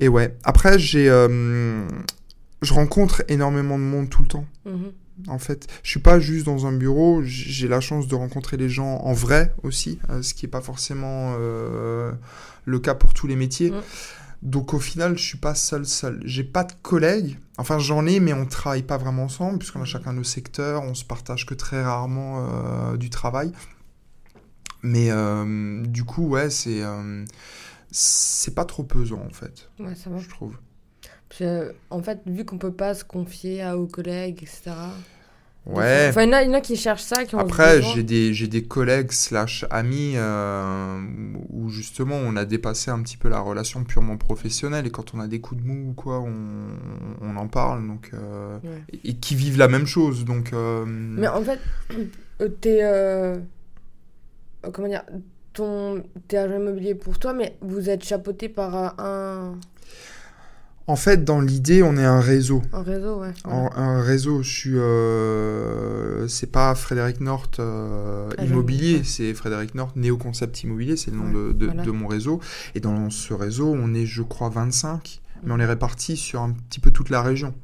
et 0.00 0.08
ouais. 0.08 0.36
Après, 0.44 0.78
j'ai, 0.78 1.06
je 1.06 2.74
rencontre 2.74 3.22
énormément 3.28 3.78
de 3.78 3.84
monde 3.84 4.08
tout 4.08 4.22
le 4.22 4.28
temps. 4.28 4.46
Mhm. 4.66 4.92
En 5.28 5.38
fait, 5.38 5.68
je 5.84 5.90
suis 5.90 6.00
pas 6.00 6.18
juste 6.18 6.44
dans 6.44 6.66
un 6.66 6.72
bureau, 6.72 7.22
j'ai 7.22 7.68
la 7.68 7.80
chance 7.80 8.08
de 8.08 8.16
rencontrer 8.16 8.56
les 8.56 8.68
gens 8.68 8.96
en 8.96 9.12
vrai 9.12 9.54
aussi, 9.62 10.00
ce 10.22 10.34
qui 10.34 10.46
est 10.46 10.48
pas 10.48 10.60
forcément 10.60 11.36
le 11.36 12.78
cas 12.80 12.94
pour 12.94 13.14
tous 13.14 13.28
les 13.28 13.36
métiers. 13.36 13.70
Mm. 13.70 13.82
Donc 14.44 14.74
au 14.74 14.78
final, 14.78 15.16
je 15.16 15.24
suis 15.24 15.38
pas 15.38 15.54
seul 15.54 15.86
seul. 15.86 16.20
J'ai 16.24 16.44
pas 16.44 16.64
de 16.64 16.72
collègues. 16.82 17.38
Enfin, 17.56 17.78
j'en 17.78 18.06
ai, 18.06 18.20
mais 18.20 18.34
on 18.34 18.44
travaille 18.44 18.82
pas 18.82 18.98
vraiment 18.98 19.24
ensemble 19.24 19.58
puisqu'on 19.58 19.80
a 19.80 19.86
chacun 19.86 20.12
nos 20.12 20.22
secteurs. 20.24 20.82
On 20.82 20.94
se 20.94 21.04
partage 21.04 21.46
que 21.46 21.54
très 21.54 21.82
rarement 21.82 22.46
euh, 22.46 22.96
du 22.98 23.08
travail. 23.08 23.52
Mais 24.82 25.10
euh, 25.10 25.82
du 25.86 26.04
coup, 26.04 26.28
ouais, 26.28 26.50
c'est 26.50 26.82
euh, 26.82 27.24
c'est 27.90 28.54
pas 28.54 28.66
trop 28.66 28.82
pesant 28.82 29.22
en 29.24 29.32
fait, 29.32 29.70
Ouais, 29.78 29.94
ça 29.94 30.10
va. 30.10 30.18
je 30.18 30.28
trouve. 30.28 30.58
En 31.90 32.02
fait, 32.02 32.20
vu 32.26 32.44
qu'on 32.44 32.58
peut 32.58 32.72
pas 32.72 32.94
se 32.94 33.02
confier 33.02 33.62
à 33.62 33.78
aux 33.78 33.86
collègues, 33.86 34.42
etc., 34.42 34.72
Ouais. 35.66 36.06
Enfin, 36.10 36.22
il 36.24 36.26
y, 36.26 36.28
en 36.28 36.32
a, 36.34 36.42
il 36.42 36.46
y 36.48 36.50
en 36.50 36.54
a 36.58 36.60
qui 36.60 36.76
cherchent 36.76 37.02
ça, 37.02 37.24
qui 37.24 37.34
ont 37.34 37.38
Après, 37.38 37.80
j'ai 37.80 38.02
des, 38.02 38.34
j'ai 38.34 38.48
des 38.48 38.64
collègues 38.64 39.12
slash 39.12 39.64
amis 39.70 40.12
euh, 40.16 41.00
où 41.48 41.70
justement 41.70 42.16
on 42.16 42.36
a 42.36 42.44
dépassé 42.44 42.90
un 42.90 43.00
petit 43.02 43.16
peu 43.16 43.30
la 43.30 43.40
relation 43.40 43.82
purement 43.84 44.18
professionnelle 44.18 44.86
et 44.86 44.90
quand 44.90 45.14
on 45.14 45.20
a 45.20 45.26
des 45.26 45.40
coups 45.40 45.62
de 45.62 45.66
mou 45.66 45.90
ou 45.90 45.92
quoi, 45.94 46.20
on, 46.20 46.34
on 47.22 47.36
en 47.36 47.48
parle 47.48 47.86
donc 47.86 48.10
euh, 48.12 48.58
Ouais. 48.62 48.82
et, 48.92 49.10
et 49.10 49.14
qui 49.14 49.34
vivent 49.36 49.56
la 49.58 49.68
même 49.68 49.86
chose 49.86 50.24
donc. 50.26 50.52
euh, 50.52 50.84
Mais 50.86 51.28
en 51.28 51.42
fait, 51.42 51.60
t'es. 52.60 52.80
comment 54.72 54.88
dire 54.88 55.02
T'es 56.28 56.36
agent 56.36 56.56
immobilier 56.56 56.96
pour 56.96 57.18
toi, 57.20 57.32
mais 57.32 57.56
vous 57.60 57.88
êtes 57.88 58.02
chapeauté 58.04 58.48
par 58.48 58.98
un, 59.00 59.56
En 60.86 60.96
fait, 60.96 61.24
dans 61.24 61.40
l'idée, 61.40 61.82
on 61.82 61.96
est 61.96 62.04
un 62.04 62.20
réseau. 62.20 62.60
un 62.74 62.82
réseau, 62.82 63.20
ouais. 63.20 63.32
En- 63.44 63.70
un 63.74 64.02
réseau, 64.02 64.42
je 64.42 64.50
suis. 64.50 64.78
euh, 64.78 66.28
c'est 66.28 66.50
pas 66.50 66.74
Frédéric 66.74 67.20
North 67.20 67.58
euh, 67.58 68.28
Ah, 68.36 68.44
Immobilier, 68.44 69.02
c'est 69.04 69.32
Frédéric 69.34 69.74
North 69.74 69.96
Néo-Concept 69.96 70.62
Immobilier, 70.62 70.96
c'est 70.96 71.10
le 71.10 71.16
nom 71.16 71.24
Ouais, 71.26 71.32
de, 71.32 71.52
de- 71.52 71.66
voilà. 71.66 71.82
de 71.82 71.90
mon 71.90 72.06
réseau. 72.06 72.40
Et 72.74 72.80
dans 72.80 73.08
ce 73.10 73.32
réseau, 73.34 73.72
on 73.74 73.94
est, 73.94 74.06
je 74.06 74.22
crois, 74.22 74.50
25, 74.50 75.20
mais 75.42 75.52
on 75.52 75.58
est 75.58 75.64
répartis 75.66 76.16
sur 76.18 76.42
un 76.42 76.50
petit 76.68 76.80
peu 76.80 76.90
toute 76.90 77.08
la 77.10 77.22
région. 77.22 77.54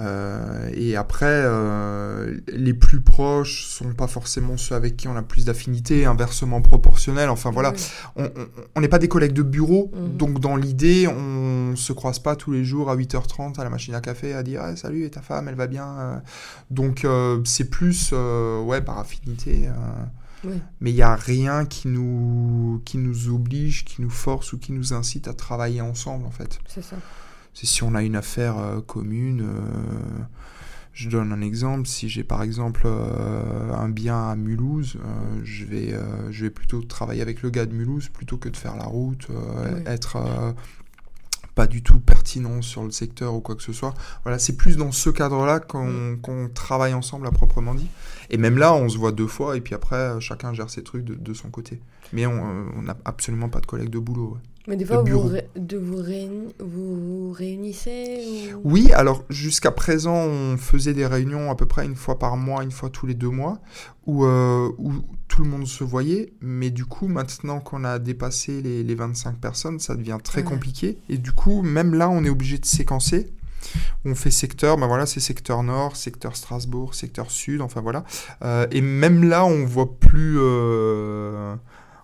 Euh, 0.00 0.68
et 0.74 0.96
après, 0.96 1.26
euh, 1.44 2.36
les 2.48 2.74
plus 2.74 3.00
proches 3.00 3.64
sont 3.66 3.92
pas 3.94 4.08
forcément 4.08 4.56
ceux 4.56 4.74
avec 4.74 4.96
qui 4.96 5.06
on 5.06 5.14
a 5.16 5.22
plus 5.22 5.44
d'affinité, 5.44 6.04
inversement 6.04 6.60
proportionnel. 6.62 7.28
Enfin 7.30 7.50
voilà, 7.52 7.72
on- 8.16 8.80
n'est 8.80 8.88
pas 8.88 8.98
des 8.98 9.06
collègues 9.08 9.32
de 9.34 9.42
bureau, 9.42 9.92
Mhm. 9.94 10.16
donc 10.16 10.40
dans 10.40 10.56
l'idée, 10.56 11.06
on 11.06 11.76
se 11.76 11.92
croise 11.92 12.18
pas 12.18 12.34
tous 12.34 12.50
les 12.50 12.64
jours 12.64 12.90
à 12.90 12.96
8h30 12.96 13.58
à 13.60 13.64
la 13.64 13.70
machine 13.70 13.94
à 13.94 14.00
café 14.00 14.34
à 14.34 14.42
dire 14.42 14.60
Ah, 14.64 14.74
salut 14.76 15.04
et 15.04 15.10
ta 15.10 15.22
femme 15.22 15.48
elle 15.48 15.54
va 15.54 15.66
bien? 15.68 15.86
Euh. 15.98 16.16
donc 16.70 17.04
euh, 17.04 17.40
c'est 17.44 17.70
plus 17.70 18.12
ouais 18.12 18.80
par 18.80 18.98
affinité 18.98 19.68
Oui. 20.44 20.60
mais 20.80 20.90
il 20.90 20.96
y 20.96 21.02
a 21.02 21.14
rien 21.14 21.64
qui 21.64 21.88
nous 21.88 22.82
qui 22.84 22.98
nous 22.98 23.28
oblige 23.32 23.84
qui 23.84 24.02
nous 24.02 24.10
force 24.10 24.52
ou 24.52 24.58
qui 24.58 24.72
nous 24.72 24.92
incite 24.92 25.28
à 25.28 25.34
travailler 25.34 25.80
ensemble 25.80 26.26
en 26.26 26.30
fait 26.30 26.58
C'est 26.68 26.82
ça. 26.82 26.96
C'est 27.54 27.66
si 27.66 27.82
on 27.82 27.94
a 27.94 28.02
une 28.02 28.16
affaire 28.16 28.58
euh, 28.58 28.80
commune. 28.80 29.40
euh, 29.42 30.22
je 30.92 31.08
donne 31.08 31.32
un 31.32 31.40
exemple. 31.40 31.88
Si 31.88 32.08
j'ai 32.08 32.22
par 32.22 32.42
exemple 32.44 32.82
euh, 32.84 33.72
un 33.72 33.88
bien 33.88 34.28
à 34.30 34.36
Mulhouse, 34.36 34.96
je, 35.42 35.64
vais, 35.64 35.92
je 36.30 36.44
vais 36.44 36.50
plutôt 36.50 36.82
travailler 36.82 37.20
avec 37.20 37.42
le 37.42 37.50
gars 37.50 37.66
de 37.66 37.74
Mulhouse 37.74 38.08
plutôt 38.10 38.36
que 38.36 38.48
de 38.48 38.56
faire 38.56 38.76
la 38.76 38.84
route, 38.84 39.26
Oui. 39.28 39.82
être 39.86 40.18
pas 41.56 41.66
du 41.66 41.82
tout 41.82 41.98
pertinent 41.98 42.62
sur 42.62 42.84
le 42.84 42.92
secteur 42.92 43.34
ou 43.34 43.40
quoi 43.40 43.56
que 43.56 43.62
ce 43.64 43.72
soit. 43.72 43.94
Voilà, 44.22 44.38
c'est 44.38 44.56
plus 44.56 44.76
dans 44.76 44.92
ce 44.92 45.10
cadre-là 45.10 45.58
qu'on 45.58 46.16
qu'on 46.22 46.48
travaille 46.48 46.94
ensemble 46.94 47.26
à 47.26 47.32
proprement 47.32 47.74
dit. 47.74 47.88
Et 48.34 48.36
même 48.36 48.58
là, 48.58 48.74
on 48.74 48.88
se 48.88 48.98
voit 48.98 49.12
deux 49.12 49.28
fois 49.28 49.56
et 49.56 49.60
puis 49.60 49.74
après, 49.74 49.96
euh, 49.96 50.18
chacun 50.20 50.52
gère 50.52 50.68
ses 50.68 50.82
trucs 50.82 51.04
de, 51.04 51.14
de 51.14 51.34
son 51.34 51.50
côté. 51.50 51.80
Mais 52.12 52.26
on 52.26 52.32
euh, 52.36 52.82
n'a 52.82 52.96
absolument 53.04 53.48
pas 53.48 53.60
de 53.60 53.66
collègues 53.66 53.90
de 53.90 53.98
boulot. 54.00 54.32
ouais. 54.34 54.40
Mais 54.66 54.76
des 54.76 54.84
De 54.84 54.88
fois, 54.88 54.98
vous, 54.98 55.04
bureau. 55.04 55.28
ré- 55.28 55.48
de 55.56 55.76
vous, 55.76 56.02
vous 56.58 57.26
vous 57.28 57.32
réunissez 57.32 58.54
ou... 58.56 58.72
Oui, 58.72 58.92
alors 58.92 59.24
jusqu'à 59.30 59.70
présent, 59.70 60.16
on 60.16 60.56
faisait 60.56 60.94
des 60.94 61.06
réunions 61.06 61.50
à 61.50 61.54
peu 61.54 61.66
près 61.66 61.84
une 61.84 61.96
fois 61.96 62.18
par 62.18 62.36
mois, 62.36 62.62
une 62.64 62.70
fois 62.70 62.88
tous 62.90 63.06
les 63.06 63.14
deux 63.14 63.28
mois, 63.28 63.58
où, 64.06 64.24
euh, 64.24 64.70
où 64.78 64.92
tout 65.28 65.42
le 65.44 65.48
monde 65.50 65.66
se 65.66 65.84
voyait. 65.84 66.32
Mais 66.40 66.70
du 66.70 66.84
coup, 66.86 67.08
maintenant 67.08 67.60
qu'on 67.60 67.84
a 67.84 67.98
dépassé 67.98 68.62
les, 68.62 68.82
les 68.82 68.94
25 68.94 69.36
personnes, 69.36 69.78
ça 69.78 69.94
devient 69.96 70.18
très 70.22 70.42
Ouais. 70.42 70.48
compliqué. 70.48 70.98
Et 71.08 71.18
du 71.18 71.32
coup, 71.32 71.62
même 71.62 71.94
là, 71.94 72.08
on 72.08 72.24
est 72.24 72.30
obligé 72.30 72.58
de 72.58 72.66
séquencer. 72.66 73.32
On 74.04 74.14
fait 74.14 74.30
secteur, 74.30 74.76
ben 74.76 74.86
voilà, 74.86 75.06
c'est 75.06 75.20
secteur 75.20 75.62
nord, 75.62 75.96
secteur 75.96 76.36
Strasbourg, 76.36 76.94
secteur 76.94 77.30
sud, 77.30 77.60
enfin 77.60 77.80
voilà. 77.80 78.04
Euh, 78.44 78.66
et 78.70 78.80
même 78.80 79.28
là, 79.28 79.44
on 79.44 79.64
voit 79.64 79.98
plus, 79.98 80.36
euh, 80.38 81.54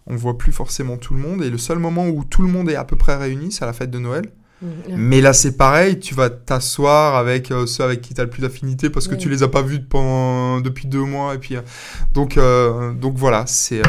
on 0.07 0.17
voit 0.17 0.39
plus 0.39 0.53
forcément 0.53 0.97
tout 0.97 1.15
le 1.15 1.21
monde. 1.21 1.43
Et 1.43 1.51
le 1.51 1.59
seul 1.59 1.79
moment 1.79 2.07
où 2.09 2.25
tout 2.25 2.43
le 2.43 2.49
monde 2.49 2.71
est 2.71 2.77
à 2.77 2.85
peu 2.85 2.97
près 2.97 3.17
réuni, 3.17 3.53
c'est 3.53 3.63
à 3.63 3.67
la 3.67 3.73
fête 3.73 3.91
de 3.91 3.99
Noël. 3.99 4.31
Mhm. 4.63 4.97
Mais 4.97 5.21
là, 5.21 5.33
c'est 5.33 5.57
pareil, 5.57 5.99
tu 6.01 6.15
vas 6.15 6.29
t'asseoir 6.31 7.17
avec 7.17 7.51
euh, 7.51 7.67
ceux 7.67 7.85
avec 7.85 8.01
qui 8.03 8.13
tu 8.15 8.21
as 8.21 8.25
le 8.25 8.31
plus 8.31 8.43
d'affinité 8.43 8.91
parce 8.91 9.07
que 9.09 9.13
Ouais. 9.13 9.19
tu 9.19 9.29
les 9.31 9.43
as 9.43 9.49
pas 9.49 9.63
vus 9.63 9.81
pendant, 9.83 10.61
depuis 10.61 10.87
deux 10.87 11.05
mois. 11.05 11.35
Et 11.35 11.39
puis, 11.39 11.57
donc, 12.13 12.39
donc 13.01 13.17
voilà, 13.17 13.45
c'est. 13.47 13.83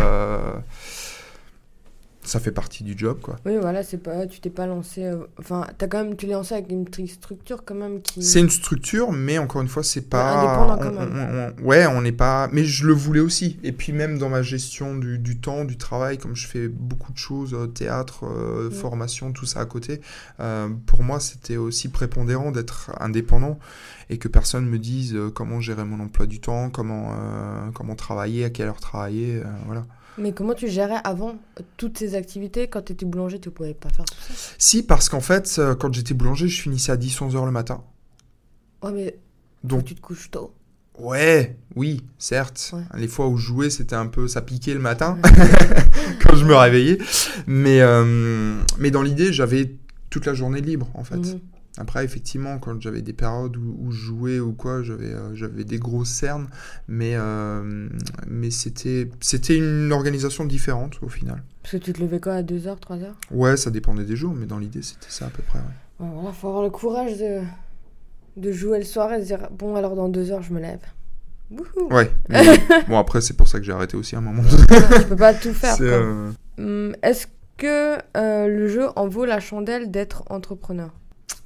Ça 2.23 2.39
fait 2.39 2.51
partie 2.51 2.83
du 2.83 2.95
job, 2.97 3.19
quoi. 3.21 3.37
Oui, 3.45 3.57
voilà, 3.59 3.83
c'est 3.83 3.97
pas, 3.97 4.27
tu 4.27 4.39
t'es 4.39 4.49
pas 4.49 4.67
lancé. 4.67 5.05
euh, 5.05 5.25
Enfin, 5.39 5.65
t'as 5.77 5.87
quand 5.87 6.03
même, 6.03 6.15
tu 6.15 6.27
l'es 6.27 6.33
lancé 6.33 6.53
avec 6.53 6.69
une 6.71 6.85
structure 7.07 7.63
quand 7.65 7.73
même 7.75 8.01
qui. 8.01 8.21
C'est 8.23 8.39
une 8.39 8.49
structure, 8.49 9.11
mais 9.11 9.37
encore 9.39 9.61
une 9.61 9.67
fois, 9.67 9.83
c'est 9.83 10.07
pas. 10.09 10.37
indépendant 10.37 10.77
quand 10.77 10.89
on- 10.95 11.05
même. 11.09 11.53
on- 11.59 11.63
on- 11.63 11.67
ouais, 11.67 11.85
on 11.87 12.01
n'est 12.01 12.11
pas. 12.11 12.47
Mais 12.51 12.63
je 12.63 12.85
le 12.85 12.93
voulais 12.93 13.19
aussi. 13.21 13.59
Et 13.63 13.71
puis 13.71 13.91
même 13.91 14.17
dans 14.19 14.29
ma 14.29 14.41
gestion 14.43 14.95
du, 14.95 15.17
du 15.17 15.39
temps, 15.39 15.65
du 15.65 15.77
travail, 15.77 16.17
comme 16.19 16.35
je 16.35 16.47
fais 16.47 16.67
beaucoup 16.67 17.11
de 17.11 17.17
choses, 17.17 17.53
euh, 17.53 17.67
théâtre, 17.67 18.25
euh, 18.25 18.69
Mm. 18.69 18.71
formation, 18.71 19.31
tout 19.33 19.45
ça 19.47 19.61
à 19.61 19.65
côté, 19.65 20.01
euh, 20.39 20.69
pour 20.85 21.01
moi, 21.03 21.19
c'était 21.19 21.57
aussi 21.57 21.89
prépondérant 21.89 22.51
d'être 22.51 22.91
indépendant 22.99 23.57
et 24.09 24.17
que 24.17 24.27
personne 24.27 24.65
me 24.67 24.77
dise 24.77 25.17
comment 25.33 25.59
gérer 25.61 25.85
mon 25.85 25.99
emploi 25.99 26.27
du 26.27 26.39
temps, 26.39 26.69
comment, 26.69 27.15
comment 27.73 27.95
travailler, 27.95 28.45
à 28.45 28.49
quelle 28.49 28.67
heure 28.67 28.79
travailler, 28.79 29.41
voilà. 29.65 29.85
Mais 30.17 30.33
comment 30.33 30.53
tu 30.53 30.67
gérais 30.67 30.99
avant 31.03 31.37
toutes 31.77 31.97
ces 31.97 32.15
activités? 32.15 32.67
Quand 32.67 32.81
tu 32.81 32.93
étais 32.93 33.05
boulanger, 33.05 33.39
tu 33.39 33.49
pouvais 33.49 33.73
pas 33.73 33.89
faire 33.89 34.05
tout 34.05 34.15
ça 34.19 34.33
Si, 34.57 34.83
parce 34.83 35.09
qu'en 35.09 35.21
fait, 35.21 35.55
euh, 35.59 35.75
quand 35.75 35.93
j'étais 35.93 36.13
boulanger, 36.13 36.47
je 36.47 36.61
finissais 36.61 36.91
à 36.91 36.97
10-11 36.97 37.35
heures 37.35 37.45
le 37.45 37.51
matin. 37.51 37.83
Ouais, 38.83 38.91
mais 38.91 39.17
Donc 39.63 39.85
tu 39.85 39.95
te 39.95 40.01
couches 40.01 40.29
tôt. 40.31 40.53
Ouais, 40.99 41.57
oui, 41.75 42.03
certes. 42.17 42.71
Ouais. 42.73 42.81
Les 42.95 43.07
fois 43.07 43.27
où 43.27 43.37
je 43.37 43.45
jouais, 43.47 43.69
c'était 43.69 43.95
un 43.95 44.07
peu, 44.07 44.27
ça 44.27 44.41
piquait 44.41 44.73
le 44.73 44.79
matin 44.79 45.17
quand 46.21 46.35
je 46.35 46.45
me 46.45 46.55
réveillais. 46.55 46.97
Mais, 47.47 47.79
euh, 47.81 48.61
mais 48.77 48.91
dans 48.91 49.01
l'idée, 49.01 49.31
j'avais 49.31 49.75
toute 50.09 50.25
la 50.25 50.33
journée 50.33 50.61
libre 50.61 50.89
en 50.93 51.03
fait. 51.03 51.15
Mhm. 51.15 51.39
Après, 51.77 52.03
effectivement, 52.03 52.59
quand 52.59 52.81
j'avais 52.81 53.01
des 53.01 53.13
périodes 53.13 53.55
où, 53.55 53.77
où 53.79 53.91
je 53.91 53.97
jouais 53.97 54.39
ou 54.39 54.51
quoi, 54.51 54.83
j'avais 54.83 55.13
euh, 55.13 55.33
j'avais 55.35 55.63
des 55.63 55.79
grosses 55.79 56.09
cernes, 56.09 56.47
mais, 56.89 57.13
euh, 57.15 57.87
mais 58.27 58.51
c'était 58.51 59.09
c'était 59.21 59.57
une 59.57 59.91
organisation 59.93 60.43
différente 60.45 60.99
au 61.01 61.07
final. 61.07 61.41
Parce 61.63 61.73
que 61.73 61.77
tu 61.77 61.93
te 61.93 62.01
levais 62.01 62.19
quoi 62.19 62.33
à 62.33 62.41
2h, 62.43 62.77
3h 62.79 63.05
Ouais, 63.31 63.55
ça 63.55 63.69
dépendait 63.71 64.03
des 64.03 64.15
jours, 64.17 64.33
mais 64.33 64.45
dans 64.47 64.57
l'idée, 64.57 64.81
c'était 64.81 65.05
ça 65.09 65.27
à 65.27 65.29
peu 65.29 65.43
près. 65.43 65.59
ouais. 65.59 66.05
Ouais, 66.05 66.11
voilà, 66.13 66.31
faut 66.33 66.47
avoir 66.49 66.63
le 66.63 66.69
courage 66.71 67.17
de, 67.17 67.39
de 68.35 68.51
jouer 68.51 68.79
le 68.79 68.85
soir 68.85 69.13
et 69.13 69.21
se 69.21 69.27
dire 69.27 69.47
bon, 69.51 69.75
alors 69.75 69.95
dans 69.95 70.09
2h, 70.09 70.41
je 70.41 70.53
me 70.53 70.59
lève. 70.59 70.79
Wouhou 71.51 71.87
Ouais. 71.93 72.11
mais 72.29 72.43
bon, 72.89 72.97
après, 72.97 73.21
c'est 73.21 73.35
pour 73.37 73.47
ça 73.47 73.59
que 73.59 73.65
j'ai 73.65 73.71
arrêté 73.73 73.95
aussi 73.95 74.15
à 74.15 74.19
un 74.19 74.21
moment. 74.21 74.43
Tu 74.43 75.05
peux 75.07 75.15
pas 75.15 75.33
tout 75.33 75.53
faire. 75.53 75.77
Euh, 75.81 76.31
Hum, 76.57 76.93
Est-ce 77.01 77.27
que 77.57 77.97
le 78.15 78.67
jeu 78.67 78.87
en 78.97 79.07
vaut 79.07 79.25
la 79.25 79.39
chandelle 79.39 79.89
d'être 79.89 80.23
entrepreneur? 80.29 80.91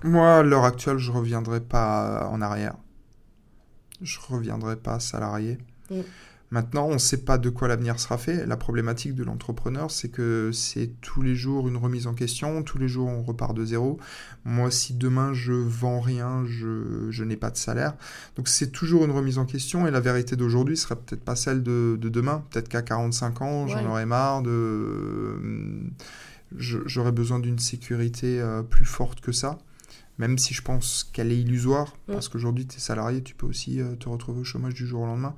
Moi, 0.04 0.38
à 0.38 0.44
l'heure 0.44 0.66
actuelle, 0.66 0.98
je 0.98 1.12
reviendrai 1.12 1.60
pas 1.62 2.28
en 2.32 2.42
arrière. 2.42 2.76
Je 4.02 4.20
reviendrai 4.28 4.76
pas 4.76 5.00
salarié. 5.00 5.58
Mm. 5.90 6.02
Maintenant, 6.52 6.86
on 6.88 6.94
ne 6.94 6.98
sait 7.00 7.24
pas 7.26 7.38
de 7.40 7.50
quoi 7.50 7.68
l'avenir 7.68 8.00
sera 8.00 8.18
fait. 8.20 8.46
La 8.46 8.56
problématique 8.56 9.16
de 9.16 9.24
l'entrepreneur, 9.24 9.90
c'est 9.90 10.10
que 10.10 10.52
c'est 10.54 10.92
tous 11.02 11.24
les 11.24 11.34
jours 11.36 11.68
une 11.68 11.76
remise 11.76 12.06
en 12.06 12.14
question, 12.14 12.62
tous 12.62 12.78
les 12.78 12.88
jours 12.88 13.08
on 13.10 13.24
repart 13.24 13.56
de 13.56 13.66
zéro. 13.66 14.00
Moi, 14.46 14.70
si 14.70 14.94
demain 14.94 15.34
je 15.34 15.54
vends 15.54 16.00
rien, 16.00 16.46
je, 16.46 17.08
je 17.10 17.24
n'ai 17.24 17.36
pas 17.36 17.50
de 17.50 17.58
salaire. 17.58 17.96
Donc 18.36 18.48
c'est 18.48 18.72
toujours 18.72 19.04
une 19.06 19.12
remise 19.12 19.40
en 19.40 19.46
question 19.46 19.88
et 19.88 19.92
la 19.92 20.00
vérité 20.00 20.36
d'aujourd'hui 20.36 20.78
sera 20.78 20.96
peut-être 20.96 21.24
pas 21.26 21.36
celle 21.36 21.64
de, 21.64 21.98
de 22.00 22.10
demain. 22.10 22.44
Peut-être 22.52 22.70
qu'à 22.70 22.84
45 22.84 23.42
ans, 23.42 23.68
j'en 23.68 23.80
Ouais. 23.80 23.88
aurai 23.88 24.06
marre 24.06 24.44
de... 24.44 25.40
je- 26.58 26.78
J'aurais 26.86 27.12
besoin 27.12 27.40
d'une 27.40 27.60
sécurité 27.60 28.40
euh, 28.40 28.62
plus 28.62 28.86
forte 28.86 29.20
que 29.20 29.32
ça. 29.32 29.58
Même 30.18 30.38
si 30.38 30.54
je 30.54 30.62
pense 30.62 31.04
qu'elle 31.12 31.32
est 31.32 31.38
illusoire, 31.40 31.94
Mm. 32.08 32.14
parce 32.14 32.30
qu'aujourd'hui, 32.30 32.66
tu 32.66 32.78
es 32.78 32.80
salarié, 32.80 33.22
tu 33.22 33.36
peux 33.36 33.46
aussi 33.46 33.82
euh, 33.82 33.96
te 33.96 34.08
retrouver 34.08 34.40
au 34.40 34.44
chômage 34.46 34.74
du 34.74 34.88
jour 34.88 35.02
au 35.02 35.06
lendemain. 35.06 35.36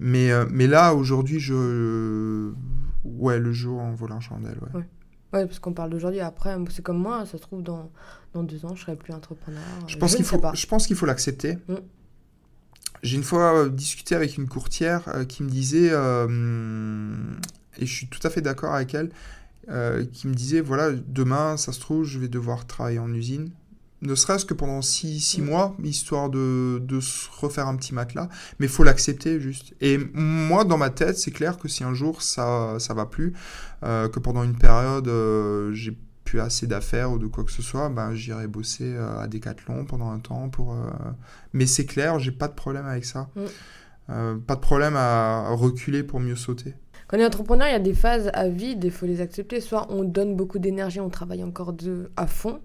Mais, 0.00 0.32
euh, 0.32 0.46
mais 0.50 0.66
là, 0.66 0.94
aujourd'hui, 0.94 1.38
je. 1.38 2.50
Ouais, 3.04 3.38
le 3.38 3.52
jour 3.52 3.80
en 3.80 3.92
volant 3.92 4.20
chandelle, 4.20 4.58
ouais. 4.62 4.80
Ouais. 4.80 4.86
Ouais, 5.32 5.46
parce 5.46 5.60
qu'on 5.60 5.72
parle 5.72 5.90
d'aujourd'hui. 5.90 6.18
Après, 6.20 6.56
c'est 6.70 6.82
comme 6.82 6.98
moi, 6.98 7.24
ça 7.24 7.38
se 7.38 7.42
trouve, 7.42 7.62
dans, 7.62 7.92
dans 8.34 8.42
deux 8.42 8.64
ans, 8.64 8.74
je 8.74 8.82
serai 8.82 8.96
plus 8.96 9.12
entrepreneur. 9.12 9.62
Je 9.86 9.96
pense 9.96 10.16
qu'il 10.16 10.24
faut, 10.24 10.40
je 10.54 10.66
pense 10.66 10.88
qu'il 10.88 10.96
faut 10.96 11.06
l'accepter. 11.06 11.56
Mm. 11.68 11.74
J'ai 13.04 13.16
une 13.16 13.22
fois 13.22 13.54
euh, 13.56 13.68
discuté 13.68 14.16
avec 14.16 14.36
une 14.36 14.48
courtière 14.48 15.04
euh, 15.14 15.24
qui 15.24 15.44
me 15.44 15.48
disait, 15.48 15.86
et 17.78 17.86
je 17.86 17.92
suis 17.94 18.08
tout 18.08 18.20
à 18.26 18.30
fait 18.30 18.40
d'accord 18.42 18.74
avec 18.74 18.92
elle, 18.94 19.10
qui 20.12 20.26
me 20.26 20.34
disait 20.34 20.60
voilà, 20.60 20.90
demain, 20.90 21.56
ça 21.56 21.70
se 21.72 21.78
trouve, 21.78 22.02
je 22.04 22.18
vais 22.18 22.26
devoir 22.28 22.66
travailler 22.66 22.98
en 22.98 23.12
usine. 23.14 23.50
Ne 24.02 24.14
serait-ce 24.14 24.44
que 24.46 24.54
pendant 24.54 24.80
six, 24.82 25.20
six 25.20 25.42
Mm. 25.42 25.44
mois, 25.44 25.76
histoire 25.84 26.30
de, 26.30 26.78
de 26.82 27.00
se 27.00 27.28
refaire 27.38 27.68
un 27.68 27.76
petit 27.76 27.94
matelas. 27.94 28.28
Mais 28.58 28.66
il 28.66 28.72
faut 28.72 28.82
l'accepter 28.84 29.40
juste. 29.40 29.74
Et 29.80 29.98
moi, 30.14 30.64
dans 30.64 30.78
ma 30.78 30.88
tête, 30.90 31.18
c'est 31.18 31.30
clair 31.32 31.58
que 31.58 31.68
si 31.68 31.84
un 31.84 31.92
jour 31.94 32.22
ça 32.22 32.76
ça 32.78 32.94
va 32.94 33.04
plus, 33.06 33.34
euh, 33.82 34.08
que 34.08 34.18
pendant 34.18 34.42
une 34.42 34.56
période, 34.56 35.06
euh, 35.08 35.72
j'ai 35.72 35.96
plus 36.24 36.40
assez 36.40 36.66
d'affaires 36.66 37.10
ou 37.10 37.18
de 37.18 37.26
quoi 37.26 37.42
que 37.44 37.50
ce 37.50 37.60
soit, 37.60 37.88
ben, 37.88 38.14
j'irai 38.14 38.46
bosser 38.46 38.96
à 38.96 39.26
Decathlon 39.26 39.84
pendant 39.84 40.10
un 40.10 40.18
temps. 40.20 40.48
Pour, 40.48 40.76
Mais 41.52 41.66
c'est 41.66 41.86
clair, 41.86 42.18
j'ai 42.20 42.30
pas 42.30 42.46
de 42.48 42.54
problème 42.54 42.86
avec 42.86 43.04
ça. 43.04 43.28
Mm. 43.34 44.38
pas 44.46 44.54
de 44.54 44.60
problème 44.60 44.94
à 44.96 45.50
reculer 45.50 46.02
pour 46.04 46.20
mieux 46.20 46.36
sauter. 46.36 46.74
Quand 47.08 47.16
on 47.16 47.20
est 47.20 47.26
entrepreneur, 47.26 47.66
il 47.66 47.72
y 47.72 47.74
a 47.74 47.80
des 47.80 47.94
phases 47.94 48.30
à 48.32 48.48
vide, 48.48 48.84
il 48.84 48.92
faut 48.92 49.06
les 49.06 49.20
accepter. 49.20 49.60
Soit 49.60 49.86
on 49.90 50.04
donne 50.04 50.36
beaucoup 50.36 50.60
d'énergie, 50.60 51.00
on 51.00 51.10
travaille 51.10 51.42
encore 51.42 51.72
de, 51.72 52.10
à 52.16 52.28
fond, 52.28 52.60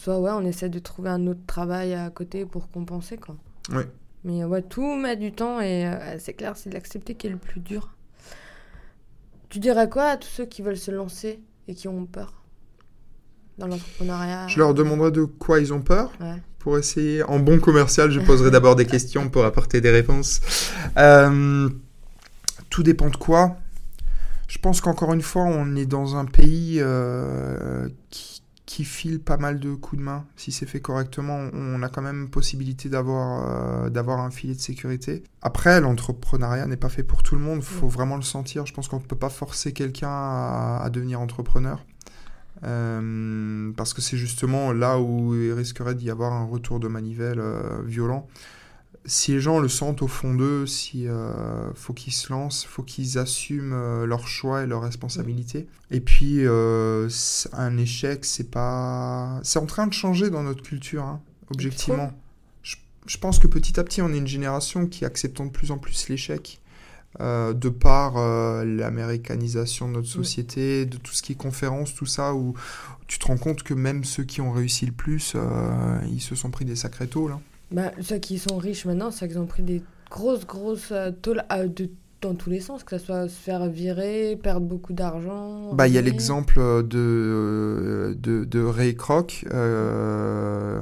soit 0.00 0.18
ouais, 0.18 0.30
on 0.32 0.44
essaie 0.46 0.70
de 0.70 0.78
trouver 0.78 1.10
un 1.10 1.26
autre 1.26 1.44
travail 1.46 1.94
à 1.94 2.08
côté 2.10 2.46
pour 2.46 2.70
compenser. 2.70 3.18
Quoi. 3.18 3.36
Mais 4.24 4.44
ouais, 4.44 4.62
tout 4.62 4.96
met 4.96 5.16
du 5.16 5.32
temps 5.32 5.60
et 5.60 5.86
euh, 5.86 6.18
c'est 6.18 6.32
clair, 6.32 6.56
c'est 6.56 6.70
de 6.70 6.74
l'accepter 6.74 7.14
qui 7.14 7.26
est 7.26 7.30
le 7.30 7.36
plus 7.36 7.60
dur. 7.60 7.94
Tu 9.50 9.58
dirais 9.58 9.88
quoi 9.90 10.04
à 10.04 10.16
tous 10.16 10.28
ceux 10.28 10.46
qui 10.46 10.62
veulent 10.62 10.78
se 10.78 10.90
lancer 10.90 11.40
et 11.68 11.74
qui 11.74 11.88
ont 11.88 12.06
peur 12.06 12.42
dans 13.58 13.66
l'entrepreneuriat? 13.66 14.46
Je 14.48 14.58
leur 14.58 14.72
demanderai 14.74 15.10
de 15.10 15.24
quoi 15.24 15.60
ils 15.60 15.72
ont 15.72 15.82
peur. 15.82 16.12
Pour 16.58 16.78
essayer, 16.78 17.22
en 17.22 17.38
bon 17.38 17.58
commercial, 17.58 18.10
je 18.10 18.20
poserai 18.20 18.50
d'abord 18.50 18.76
des 18.76 18.86
questions 18.86 19.28
pour 19.28 19.44
apporter 19.44 19.80
des 19.80 19.90
réponses. 19.90 20.40
Euh, 20.98 21.68
tout 22.68 22.82
dépend 22.82 23.08
de 23.08 23.16
quoi. 23.16 23.56
Je 24.46 24.58
pense 24.58 24.80
qu'encore 24.80 25.12
une 25.12 25.22
fois, 25.22 25.42
on 25.42 25.76
est 25.76 25.86
dans 25.86 26.16
un 26.16 26.24
pays 26.24 26.78
euh, 26.80 27.88
qui 28.10 28.29
qui 28.70 28.84
file 28.84 29.18
pas 29.18 29.36
mal 29.36 29.58
de 29.58 29.74
coups 29.74 29.98
de 29.98 30.04
main. 30.04 30.24
Si 30.36 30.52
c'est 30.52 30.64
fait 30.64 30.78
correctement, 30.78 31.50
on 31.52 31.82
a 31.82 31.88
quand 31.88 32.02
même 32.02 32.30
possibilité 32.30 32.88
d'avoir 32.88 33.84
euh, 33.84 33.90
d'avoir 33.90 34.20
un 34.20 34.30
filet 34.30 34.54
de 34.54 34.60
sécurité. 34.60 35.24
Après, 35.42 35.80
l'entrepreneuriat 35.80 36.68
n'est 36.68 36.76
pas 36.76 36.88
fait 36.88 37.02
pour 37.02 37.24
tout 37.24 37.34
le 37.34 37.40
monde. 37.40 37.58
Il 37.58 37.64
faut 37.64 37.88
vraiment 37.88 38.14
le 38.14 38.22
sentir. 38.22 38.66
Je 38.66 38.72
pense 38.72 38.86
qu'on 38.86 39.00
ne 39.00 39.04
peut 39.04 39.16
pas 39.16 39.28
forcer 39.28 39.72
quelqu'un 39.72 40.08
à, 40.08 40.88
devenir 40.92 41.20
entrepreneur. 41.20 41.84
Euh, 42.62 43.72
parce 43.76 43.92
que 43.92 44.02
c'est 44.02 44.16
justement 44.16 44.70
là 44.70 45.00
où 45.00 45.34
il 45.34 45.52
risquerait 45.52 45.96
d'y 45.96 46.08
avoir 46.08 46.32
un 46.32 46.44
retour 46.44 46.78
de 46.78 46.86
manivelle 46.86 47.40
euh, 47.40 47.82
violent 47.84 48.28
si 49.06 49.32
les 49.32 49.40
gens 49.40 49.60
le 49.60 49.68
sentent 49.68 50.02
au 50.02 50.08
fond 50.08 50.34
d'eux, 50.34 50.66
si 50.66 51.08
euh, 51.08 51.72
faut 51.74 51.92
qu'ils 51.92 52.12
se 52.12 52.30
lancent, 52.30 52.64
faut 52.64 52.82
qu'ils 52.82 53.18
assument 53.18 53.72
euh, 53.72 54.06
leurs 54.06 54.28
choix 54.28 54.62
et 54.62 54.66
leurs 54.66 54.82
responsabilités. 54.82 55.66
Et 55.90 56.00
puis 56.00 56.44
euh, 56.44 57.08
un 57.52 57.76
échec, 57.78 58.24
c'est 58.24 58.50
pas, 58.50 59.40
c'est 59.42 59.58
en 59.58 59.66
train 59.66 59.86
de 59.86 59.92
changer 59.92 60.30
dans 60.30 60.42
notre 60.42 60.62
culture, 60.62 61.04
hein, 61.04 61.20
objectivement. 61.50 62.12
Je, 62.62 62.76
je, 63.06 63.18
pense 63.18 63.38
que 63.38 63.46
petit 63.46 63.80
à 63.80 63.84
petit, 63.84 64.02
on 64.02 64.12
est 64.12 64.18
une 64.18 64.26
génération 64.26 64.86
qui 64.86 65.04
accepte 65.04 65.40
de 65.40 65.48
plus 65.48 65.70
en 65.70 65.78
plus 65.78 66.08
l'échec. 66.08 66.60
de 67.18 67.68
par 67.68 68.14
l'américanisation 68.64 69.88
de 69.88 69.94
notre 69.94 70.08
société, 70.08 70.84
de 70.84 70.98
tout 70.98 71.12
ce 71.12 71.22
qui 71.22 71.32
est 71.32 71.36
conférence, 71.36 71.94
tout 71.94 72.06
ça, 72.06 72.34
où 72.34 72.54
tu 73.08 73.18
te 73.18 73.26
rends 73.26 73.38
compte 73.38 73.62
que 73.62 73.74
même 73.74 74.04
ceux 74.04 74.24
qui 74.24 74.40
ont 74.40 74.52
réussi 74.52 74.86
le 74.86 74.92
plus, 74.92 75.34
ils 76.08 76.20
se 76.20 76.34
sont 76.34 76.50
pris 76.50 76.64
des 76.64 76.76
sacrés 76.76 77.08
taux 77.08 77.28
là. 77.28 77.40
Bah, 77.70 77.92
ceux 78.00 78.18
qui 78.18 78.38
sont 78.38 78.56
riches 78.56 78.84
maintenant, 78.84 79.10
c'est 79.10 79.28
qu'ils 79.28 79.38
ont 79.38 79.46
pris 79.46 79.62
des 79.62 79.82
grosses, 80.10 80.46
grosses 80.46 80.90
euh, 80.90 81.12
tôles 81.12 81.44
euh, 81.52 81.68
de, 81.68 81.88
dans 82.20 82.34
tous 82.34 82.50
les 82.50 82.60
sens, 82.60 82.82
que 82.82 82.98
ce 82.98 83.04
soit 83.04 83.28
se 83.28 83.34
faire 83.34 83.66
virer, 83.68 84.36
perdre 84.42 84.66
beaucoup 84.66 84.92
d'argent. 84.92 85.72
Bah, 85.72 85.86
il 85.86 85.94
y 85.94 85.98
a 85.98 86.00
l'exemple 86.00 86.58
de, 86.58 88.16
de, 88.18 88.44
de, 88.44 88.60
Ray 88.60 88.96
Kroc. 88.96 89.46
Euh, 89.52 90.80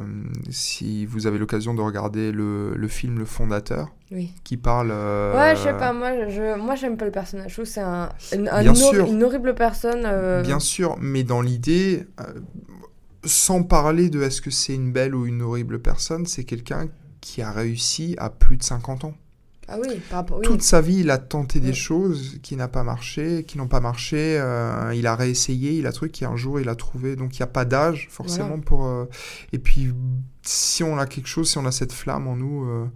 si 0.48 1.04
vous 1.04 1.26
avez 1.26 1.38
l'occasion 1.38 1.74
de 1.74 1.82
regarder 1.82 2.32
le, 2.32 2.74
le, 2.74 2.88
film 2.88 3.18
Le 3.18 3.26
Fondateur, 3.26 3.94
oui. 4.10 4.32
qui 4.42 4.56
parle. 4.56 4.88
Ouais, 4.88 5.54
je 5.56 5.64
sais 5.64 5.74
pas, 5.74 5.92
moi, 5.92 6.28
je, 6.28 6.58
moi 6.58 6.74
j'aime 6.74 6.96
pas 6.96 7.04
le 7.04 7.12
personnage. 7.12 7.50
Je 7.50 7.54
trouve 7.54 7.66
que 7.66 7.70
c'est 7.70 7.80
un, 7.80 8.08
une 8.32 9.22
horrible 9.22 9.54
personne. 9.54 10.42
Bien 10.42 10.58
sûr, 10.58 10.96
mais 11.00 11.22
dans 11.22 11.42
l'idée 11.42 12.06
sans 13.24 13.62
parler 13.62 14.10
de 14.10 14.22
est-ce 14.22 14.40
que 14.40 14.50
c'est 14.50 14.74
une 14.74 14.92
belle 14.92 15.14
ou 15.14 15.26
une 15.26 15.42
horrible 15.42 15.80
personne, 15.80 16.26
c'est 16.26 16.44
quelqu'un 16.44 16.88
qui 17.20 17.42
a 17.42 17.50
réussi 17.50 18.14
à 18.18 18.30
plus 18.30 18.56
de 18.56 18.62
50 18.62 19.04
ans. 19.04 19.14
Ah 19.70 19.76
oui, 19.78 20.00
par 20.08 20.20
rapport, 20.20 20.40
Toute 20.40 20.62
sa 20.62 20.80
vie, 20.80 21.00
il 21.00 21.10
a 21.10 21.18
tenté 21.18 21.60
des 21.60 21.74
choses 21.74 22.38
qui 22.42 22.56
n'ont 22.56 22.68
pas 22.68 22.82
marché, 22.82 23.44
qui 23.46 23.58
n'ont 23.58 23.68
pas 23.68 23.80
marché. 23.80 24.38
Euh, 24.40 24.94
il 24.94 25.06
a 25.06 25.14
réessayé, 25.14 25.72
il 25.72 25.86
a 25.86 25.92
truc, 25.92 26.22
et 26.22 26.24
un 26.24 26.36
jour, 26.36 26.58
il 26.58 26.70
a 26.70 26.74
trouvé. 26.74 27.16
Donc, 27.16 27.36
il 27.36 27.42
n'y 27.42 27.44
a 27.44 27.48
pas 27.48 27.66
d'âge, 27.66 28.08
forcément, 28.10 28.60
pour... 28.60 28.86
Euh, 28.86 29.04
et 29.52 29.58
puis, 29.58 29.92
si 30.42 30.82
on 30.82 30.96
a 30.96 31.04
quelque 31.04 31.28
chose, 31.28 31.50
si 31.50 31.58
on 31.58 31.66
a 31.66 31.72
cette 31.72 31.92
flamme 31.92 32.26
en 32.28 32.36
nous... 32.36 32.64
Euh, 32.64 32.86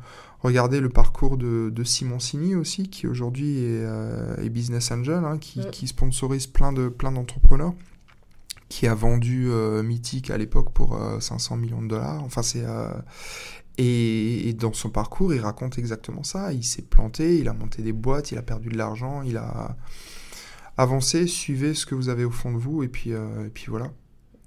regardez 0.41 0.81
le 0.81 0.89
parcours 0.89 1.37
de, 1.37 1.71
de 1.71 1.85
Simon 1.85 2.19
Sini 2.19 2.57
aussi, 2.57 2.89
qui 2.89 3.07
aujourd'hui 3.07 3.59
est, 3.59 4.49
business 4.49 4.91
angel, 4.91 5.23
hein, 5.25 5.39
qui, 5.39 5.61
qui, 5.71 5.87
sponsorise 5.87 6.49
plein 6.49 6.73
de 6.73 6.89
plein 6.89 7.13
d'entrepreneurs 7.13 7.75
qui 8.73 8.87
a 8.87 8.95
vendu 8.95 9.51
euh, 9.51 9.83
Mythique 9.83 10.31
à 10.31 10.39
l'époque 10.39 10.73
pour 10.73 10.99
500 11.21 11.55
euh, 11.55 11.59
millions 11.59 11.83
de 11.83 11.89
dollars. 11.89 12.25
Enfin, 12.25 12.43
c'est. 12.43 12.65
Euh, 12.65 12.89
et, 13.77 14.55
dans 14.55 14.73
son 14.73 14.89
parcours, 14.89 15.35
il 15.35 15.41
raconte 15.41 15.77
exactement 15.77 16.23
ça. 16.23 16.55
Il 16.55 16.65
s'est 16.65 16.81
planté, 16.81 17.39
il 17.39 17.49
a 17.49 17.53
monté 17.53 17.83
des 17.83 17.93
boîtes, 17.93 18.33
il 18.33 18.39
a 18.39 18.43
perdu 18.43 18.71
de 18.71 18.79
l'argent, 18.79 19.21
il 19.23 19.37
a 19.37 19.77
avancé, 20.79 21.27
suivez 21.27 21.75
ce 21.75 21.85
que 21.85 21.95
vous 21.95 22.09
avez 22.09 22.25
au 22.25 22.31
fond 22.31 22.51
de 22.51 22.59
vous, 22.59 22.83
et 22.83 22.89
puis, 22.89 23.11
et 23.11 23.51
puis 23.53 23.67
voilà. 23.69 23.91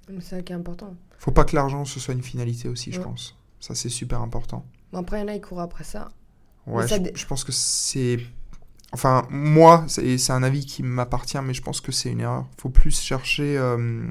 C'est 0.08 0.20
ça 0.22 0.42
qui 0.42 0.52
est 0.52 0.56
important. 0.56 0.94
Faut 1.18 1.32
pas 1.32 1.44
que 1.44 1.54
l'argent 1.54 1.84
ce 1.84 2.00
soit 2.00 2.14
une 2.14 2.22
finalité 2.22 2.68
aussi, 2.68 2.92
je 2.92 3.00
pense. 3.00 3.36
Ça, 3.60 3.74
c'est 3.74 3.88
super 3.88 4.22
important. 4.22 4.64
après, 4.92 5.18
il 5.18 5.20
y 5.20 5.24
en 5.24 5.28
a, 5.28 5.34
qui 5.34 5.40
courent 5.40 5.60
après 5.60 5.84
ça. 5.84 6.08
Ouais, 6.66 6.86
je, 6.88 7.26
pense 7.26 7.44
que 7.44 7.52
c'est 7.52 8.18
Enfin, 8.92 9.26
moi, 9.30 9.84
c'est 9.88 10.30
un 10.30 10.42
avis 10.42 10.64
qui 10.64 10.82
m'appartient, 10.82 11.38
mais 11.42 11.54
je 11.54 11.62
pense 11.62 11.80
que 11.80 11.92
c'est 11.92 12.10
une 12.10 12.20
erreur. 12.20 12.46
Il 12.56 12.60
faut 12.62 12.68
plus 12.68 12.98
chercher 12.98 13.58
euh, 13.58 14.06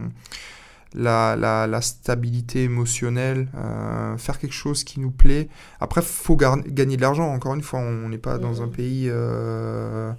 la, 0.94 1.36
la, 1.36 1.82
stabilité 1.82 2.64
émotionnelle, 2.64 3.48
euh, 3.56 4.18
faire 4.18 4.38
quelque 4.38 4.54
chose 4.54 4.84
qui 4.84 5.00
nous 5.00 5.12
plaît. 5.12 5.48
Après, 5.80 6.02
il 6.02 6.08
faut 6.08 6.36
gagner 6.36 6.98
de 6.98 7.02
l'argent. 7.02 7.34
Encore 7.34 7.56
une 7.56 7.64
fois, 7.64 7.80
on 7.80 8.10
n'est 8.10 8.18
pas 8.18 8.38
dans 8.38 8.62
un 8.62 8.68
pays 8.68 9.08
euh, 9.10 10.12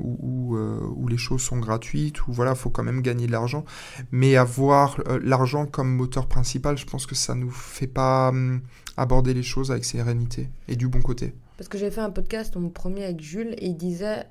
où, 0.00 0.56
où, 0.56 1.08
les 1.08 1.16
choses 1.16 1.42
sont 1.42 1.58
gratuites, 1.58 2.26
où 2.26 2.32
voilà, 2.32 2.52
il 2.52 2.58
faut 2.58 2.70
quand 2.70 2.84
même 2.84 3.02
gagner 3.02 3.28
de 3.28 3.32
l'argent. 3.32 3.64
Mais 4.10 4.36
avoir 4.36 4.98
l'argent 5.22 5.64
comme 5.64 5.94
moteur 5.94 6.26
principal, 6.26 6.76
je 6.76 6.86
pense 6.86 7.06
que 7.06 7.14
ça 7.14 7.36
ne 7.36 7.42
nous 7.42 7.50
fait 7.50 7.86
pas 7.86 8.30
hum, 8.30 8.62
aborder 8.96 9.32
les 9.32 9.44
choses 9.44 9.70
avec 9.70 9.84
sérénité 9.84 10.50
et 10.68 10.74
du 10.74 10.88
bon 10.88 11.00
côté. 11.00 11.34
Parce 11.56 11.68
que 11.68 11.78
j'ai 11.78 11.90
fait 11.90 12.00
un 12.00 12.10
podcast, 12.10 12.56
mon 12.56 12.70
premier 12.70 13.04
avec 13.04 13.20
Jules, 13.20 13.54
et 13.58 13.66
il 13.66 13.76
disait 13.76 14.26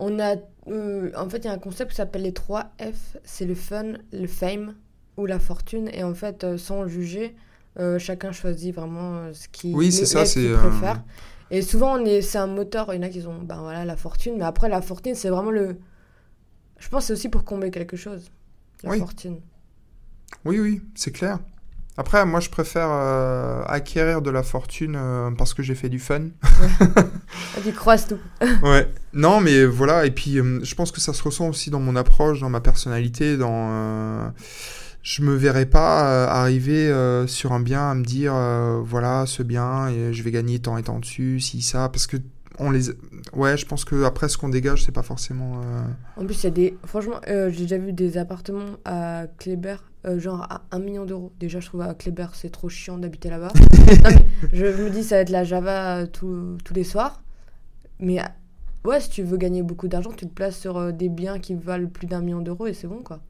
on 0.00 0.18
a. 0.18 0.36
Euh, 0.68 1.10
en 1.16 1.28
fait, 1.28 1.38
il 1.38 1.44
y 1.44 1.48
a 1.48 1.52
un 1.52 1.58
concept 1.58 1.90
qui 1.90 1.96
s'appelle 1.96 2.22
les 2.22 2.32
3 2.32 2.72
F 2.80 3.16
c'est 3.22 3.44
le 3.44 3.54
fun, 3.54 3.94
le 4.12 4.26
fame 4.26 4.74
ou 5.16 5.26
la 5.26 5.38
fortune. 5.38 5.88
Et 5.92 6.02
en 6.02 6.14
fait, 6.14 6.42
euh, 6.42 6.58
sans 6.58 6.88
juger, 6.88 7.36
euh, 7.78 7.98
chacun 7.98 8.32
choisit 8.32 8.74
vraiment 8.74 9.32
ce 9.32 9.48
qu'il 9.48 9.76
oui, 9.76 9.92
c'est 9.92 10.06
ça, 10.06 10.24
c'est 10.24 10.52
préfère. 10.54 11.02
Et 11.50 11.62
souvent, 11.62 11.98
on 11.98 12.04
est, 12.04 12.22
c'est 12.22 12.38
un 12.38 12.46
moteur. 12.46 12.92
Il 12.94 12.96
y 12.96 12.98
en 13.00 13.02
a 13.02 13.08
qui 13.08 13.24
ont 13.26 13.42
ben 13.42 13.60
voilà, 13.60 13.84
la 13.84 13.96
fortune, 13.96 14.36
mais 14.38 14.44
après, 14.44 14.68
la 14.68 14.80
fortune, 14.80 15.14
c'est 15.14 15.28
vraiment 15.28 15.50
le. 15.50 15.76
Je 16.78 16.88
pense 16.88 17.02
que 17.02 17.06
c'est 17.08 17.12
aussi 17.12 17.28
pour 17.28 17.44
combler 17.44 17.70
quelque 17.70 17.96
chose, 17.96 18.30
la 18.82 18.96
fortune. 18.96 19.40
Oui, 20.44 20.58
oui, 20.58 20.80
c'est 20.94 21.10
clair. 21.10 21.40
Après, 22.00 22.24
moi, 22.24 22.40
je 22.40 22.48
préfère 22.48 22.88
euh, 22.90 23.62
acquérir 23.66 24.22
de 24.22 24.30
la 24.30 24.42
fortune 24.42 24.96
euh, 24.96 25.30
parce 25.36 25.52
que 25.52 25.62
j'ai 25.62 25.74
fait 25.74 25.90
du 25.90 25.98
fun. 25.98 26.28
Ah, 27.56 27.60
tu 27.62 27.72
croises 27.72 28.06
tout. 28.06 28.18
ouais. 28.62 28.88
Non, 29.12 29.40
mais 29.40 29.66
voilà. 29.66 30.06
Et 30.06 30.10
puis, 30.10 30.38
euh, 30.38 30.60
je 30.62 30.74
pense 30.74 30.92
que 30.92 31.00
ça 31.00 31.12
se 31.12 31.22
ressent 31.22 31.48
aussi 31.48 31.68
dans 31.68 31.78
mon 31.78 31.96
approche, 31.96 32.40
dans 32.40 32.48
ma 32.48 32.60
personnalité, 32.60 33.36
dans. 33.36 34.32
je 35.02 35.22
me 35.22 35.34
verrais 35.34 35.66
pas 35.66 36.24
arriver 36.26 36.90
sur 37.26 37.52
un 37.52 37.60
bien 37.60 37.90
à 37.90 37.94
me 37.94 38.04
dire, 38.04 38.34
voilà, 38.82 39.26
ce 39.26 39.42
bien, 39.42 39.88
et 39.88 40.14
je 40.14 40.22
vais 40.22 40.30
gagner 40.30 40.58
tant 40.58 40.78
et 40.78 40.82
tant 40.82 41.00
dessus, 41.00 41.40
si 41.40 41.60
ça, 41.60 41.90
parce 41.90 42.06
que 42.06 42.16
on 42.58 42.70
les 42.70 42.90
ouais 43.32 43.56
je 43.56 43.64
pense 43.64 43.84
que 43.84 44.04
après 44.04 44.28
ce 44.28 44.36
qu'on 44.36 44.50
dégage 44.50 44.84
c'est 44.84 44.92
pas 44.92 45.02
forcément 45.02 45.62
en 46.16 46.26
plus 46.26 46.42
il 46.42 46.44
y 46.44 46.46
a 46.46 46.50
des 46.50 46.76
franchement 46.84 47.18
j'ai 47.26 47.62
déjà 47.62 47.78
vu 47.78 47.94
des 47.94 48.18
appartements 48.18 48.76
à 48.84 49.24
Kléber 49.38 49.76
euh, 50.06 50.18
genre 50.18 50.46
à 50.48 50.62
1 50.70 50.78
million 50.78 51.04
d'euros. 51.04 51.32
Déjà, 51.38 51.60
je 51.60 51.66
trouve 51.66 51.82
à 51.82 51.94
Kléber, 51.94 52.26
c'est 52.32 52.50
trop 52.50 52.68
chiant 52.68 52.98
d'habiter 52.98 53.28
là-bas. 53.28 53.52
je, 54.52 54.64
me 54.66 54.90
dis, 54.90 55.04
ça 55.04 55.16
va 55.16 55.20
être 55.22 55.30
la 55.30 55.44
Java 55.44 55.98
euh, 55.98 56.06
tous 56.06 56.74
les 56.74 56.84
soirs. 56.84 57.22
Mais 57.98 58.20
euh, 58.20 58.24
ouais, 58.84 59.00
si 59.00 59.10
tu 59.10 59.22
veux 59.22 59.36
gagner 59.36 59.62
beaucoup 59.62 59.88
d'argent, 59.88 60.10
tu 60.16 60.26
te 60.26 60.32
places 60.32 60.58
sur 60.58 60.92
des 60.92 61.08
biens 61.08 61.38
qui 61.38 61.54
valent 61.54 61.88
plus 61.88 62.06
d'un 62.06 62.20
million 62.20 62.40
d'euros 62.40 62.66
et 62.66 62.74
c'est 62.74 62.86
bon, 62.86 63.02
quoi. 63.02 63.20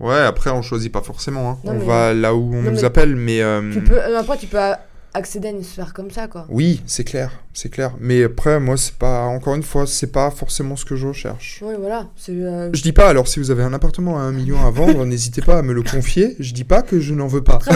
Ouais, 0.00 0.20
après, 0.20 0.50
on 0.50 0.62
choisit 0.62 0.92
pas 0.92 1.02
forcément. 1.02 1.50
Hein. 1.50 1.58
on 1.64 1.78
va 1.78 2.14
là 2.14 2.34
où 2.34 2.54
on 2.54 2.62
nous 2.62 2.84
appelle, 2.84 3.16
mais. 3.16 3.40
Tu 3.72 3.82
peux, 3.82 4.00
après, 4.16 4.36
tu 4.36 4.46
peux 4.46 4.58
accéder 5.14 5.48
à 5.48 5.50
une 5.50 5.62
sphère 5.62 5.92
comme 5.94 6.10
ça, 6.10 6.28
quoi. 6.28 6.46
Oui, 6.48 6.82
c'est 6.86 7.04
clair, 7.04 7.32
c'est 7.52 7.68
clair. 7.68 7.92
Mais 8.00 8.24
après, 8.24 8.60
moi, 8.60 8.76
c'est 8.76 8.94
pas, 8.94 9.24
encore 9.24 9.54
une 9.54 9.62
fois, 9.62 9.86
c'est 9.86 10.12
pas 10.12 10.30
forcément 10.30 10.76
ce 10.76 10.84
que 10.84 10.96
je 10.96 11.06
recherche. 11.06 11.60
Oui, 11.64 11.74
voilà. 11.78 12.06
Euh... 12.28 12.70
Je 12.72 12.82
dis 12.82 12.92
pas, 12.92 13.08
alors 13.08 13.28
si 13.28 13.38
vous 13.38 13.50
avez 13.50 13.62
un 13.62 13.72
appartement 13.72 14.18
à 14.18 14.22
un 14.22 14.32
million 14.32 14.64
à 14.64 14.70
vendre, 14.70 15.04
n'hésitez 15.06 15.42
pas 15.42 15.58
à 15.58 15.62
me 15.62 15.72
le 15.72 15.82
confier. 15.82 16.36
Je 16.38 16.52
dis 16.52 16.64
pas 16.64 16.82
que 16.82 17.00
je 17.00 17.14
n'en 17.14 17.26
veux 17.26 17.42
pas. 17.42 17.58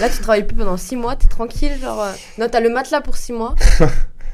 Là, 0.00 0.08
tu 0.08 0.18
travailles 0.20 0.46
plus 0.46 0.56
pendant 0.56 0.76
6 0.76 0.96
mois, 0.96 1.16
t'es 1.16 1.28
tranquille, 1.28 1.72
genre. 1.80 2.02
Euh, 2.02 2.12
non, 2.38 2.48
t'as 2.50 2.60
le 2.60 2.70
matelas 2.70 3.00
pour 3.00 3.16
6 3.16 3.32
mois. 3.32 3.54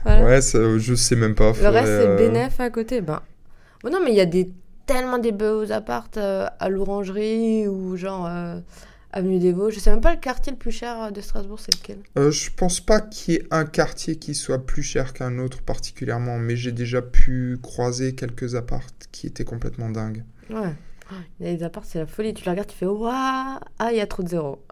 Ouais, 0.07 0.41
ça, 0.41 0.59
je 0.79 0.95
sais 0.95 1.17
même 1.17 1.35
pas. 1.35 1.53
Le 1.61 1.69
reste, 1.69 1.87
c'est 1.87 2.07
euh, 2.07 2.17
bénéf 2.17 2.61
à 2.61 2.71
côté. 2.71 3.03
Ben. 3.03 3.21
non, 3.85 3.99
mais 4.03 4.13
il 4.13 4.17
y 4.17 4.23
a 4.23 4.27
des 4.27 4.51
tellement 4.87 5.19
des 5.19 5.33
beaux 5.33 5.71
apparts 5.71 6.09
euh, 6.17 6.47
à 6.59 6.69
l'orangerie 6.71 7.69
ou 7.69 7.95
genre 7.97 8.27
Avenue 9.13 9.39
des 9.39 9.53
Vosges. 9.53 9.75
Je 9.75 9.81
sais 9.81 9.91
même 9.91 10.01
pas 10.01 10.13
le 10.13 10.21
quartier 10.21 10.53
le 10.53 10.59
plus 10.59 10.71
cher 10.71 11.11
de 11.13 11.21
Strasbourg, 11.21 11.59
c'est 11.59 11.75
lequel 11.75 11.99
Euh, 12.19 12.31
je 12.31 12.51
pense 12.55 12.81
pas 12.81 13.01
qu'il 13.01 13.35
y 13.35 13.37
ait 13.39 13.47
un 13.51 13.65
quartier 13.65 14.17
qui 14.17 14.35
soit 14.35 14.65
plus 14.65 14.83
cher 14.83 15.13
qu'un 15.13 15.39
autre 15.39 15.63
particulièrement, 15.63 16.39
mais 16.39 16.57
j'ai 16.57 16.73
déjà 16.73 17.01
pu 17.03 17.59
croiser 17.63 18.15
quelques 18.15 18.55
apparts 18.55 18.87
qui 19.13 19.27
étaient 19.27 19.45
complètement 19.45 19.89
dingues. 19.89 20.25
Ouais. 20.51 20.75
Il 21.41 21.47
y 21.47 21.51
a 21.51 21.57
des 21.57 21.63
apparts, 21.65 21.85
c'est 21.87 21.99
la 21.99 22.07
folie. 22.07 22.35
Tu 22.35 22.45
les 22.45 22.51
regardes, 22.51 22.69
tu 22.69 22.77
fais 22.77 22.85
Waouh 22.85 23.11
Ah, 23.79 23.89
il 23.91 23.97
y 23.97 24.01
a 24.01 24.07
trop 24.07 24.23
de 24.23 24.29
zéros. 24.29 24.63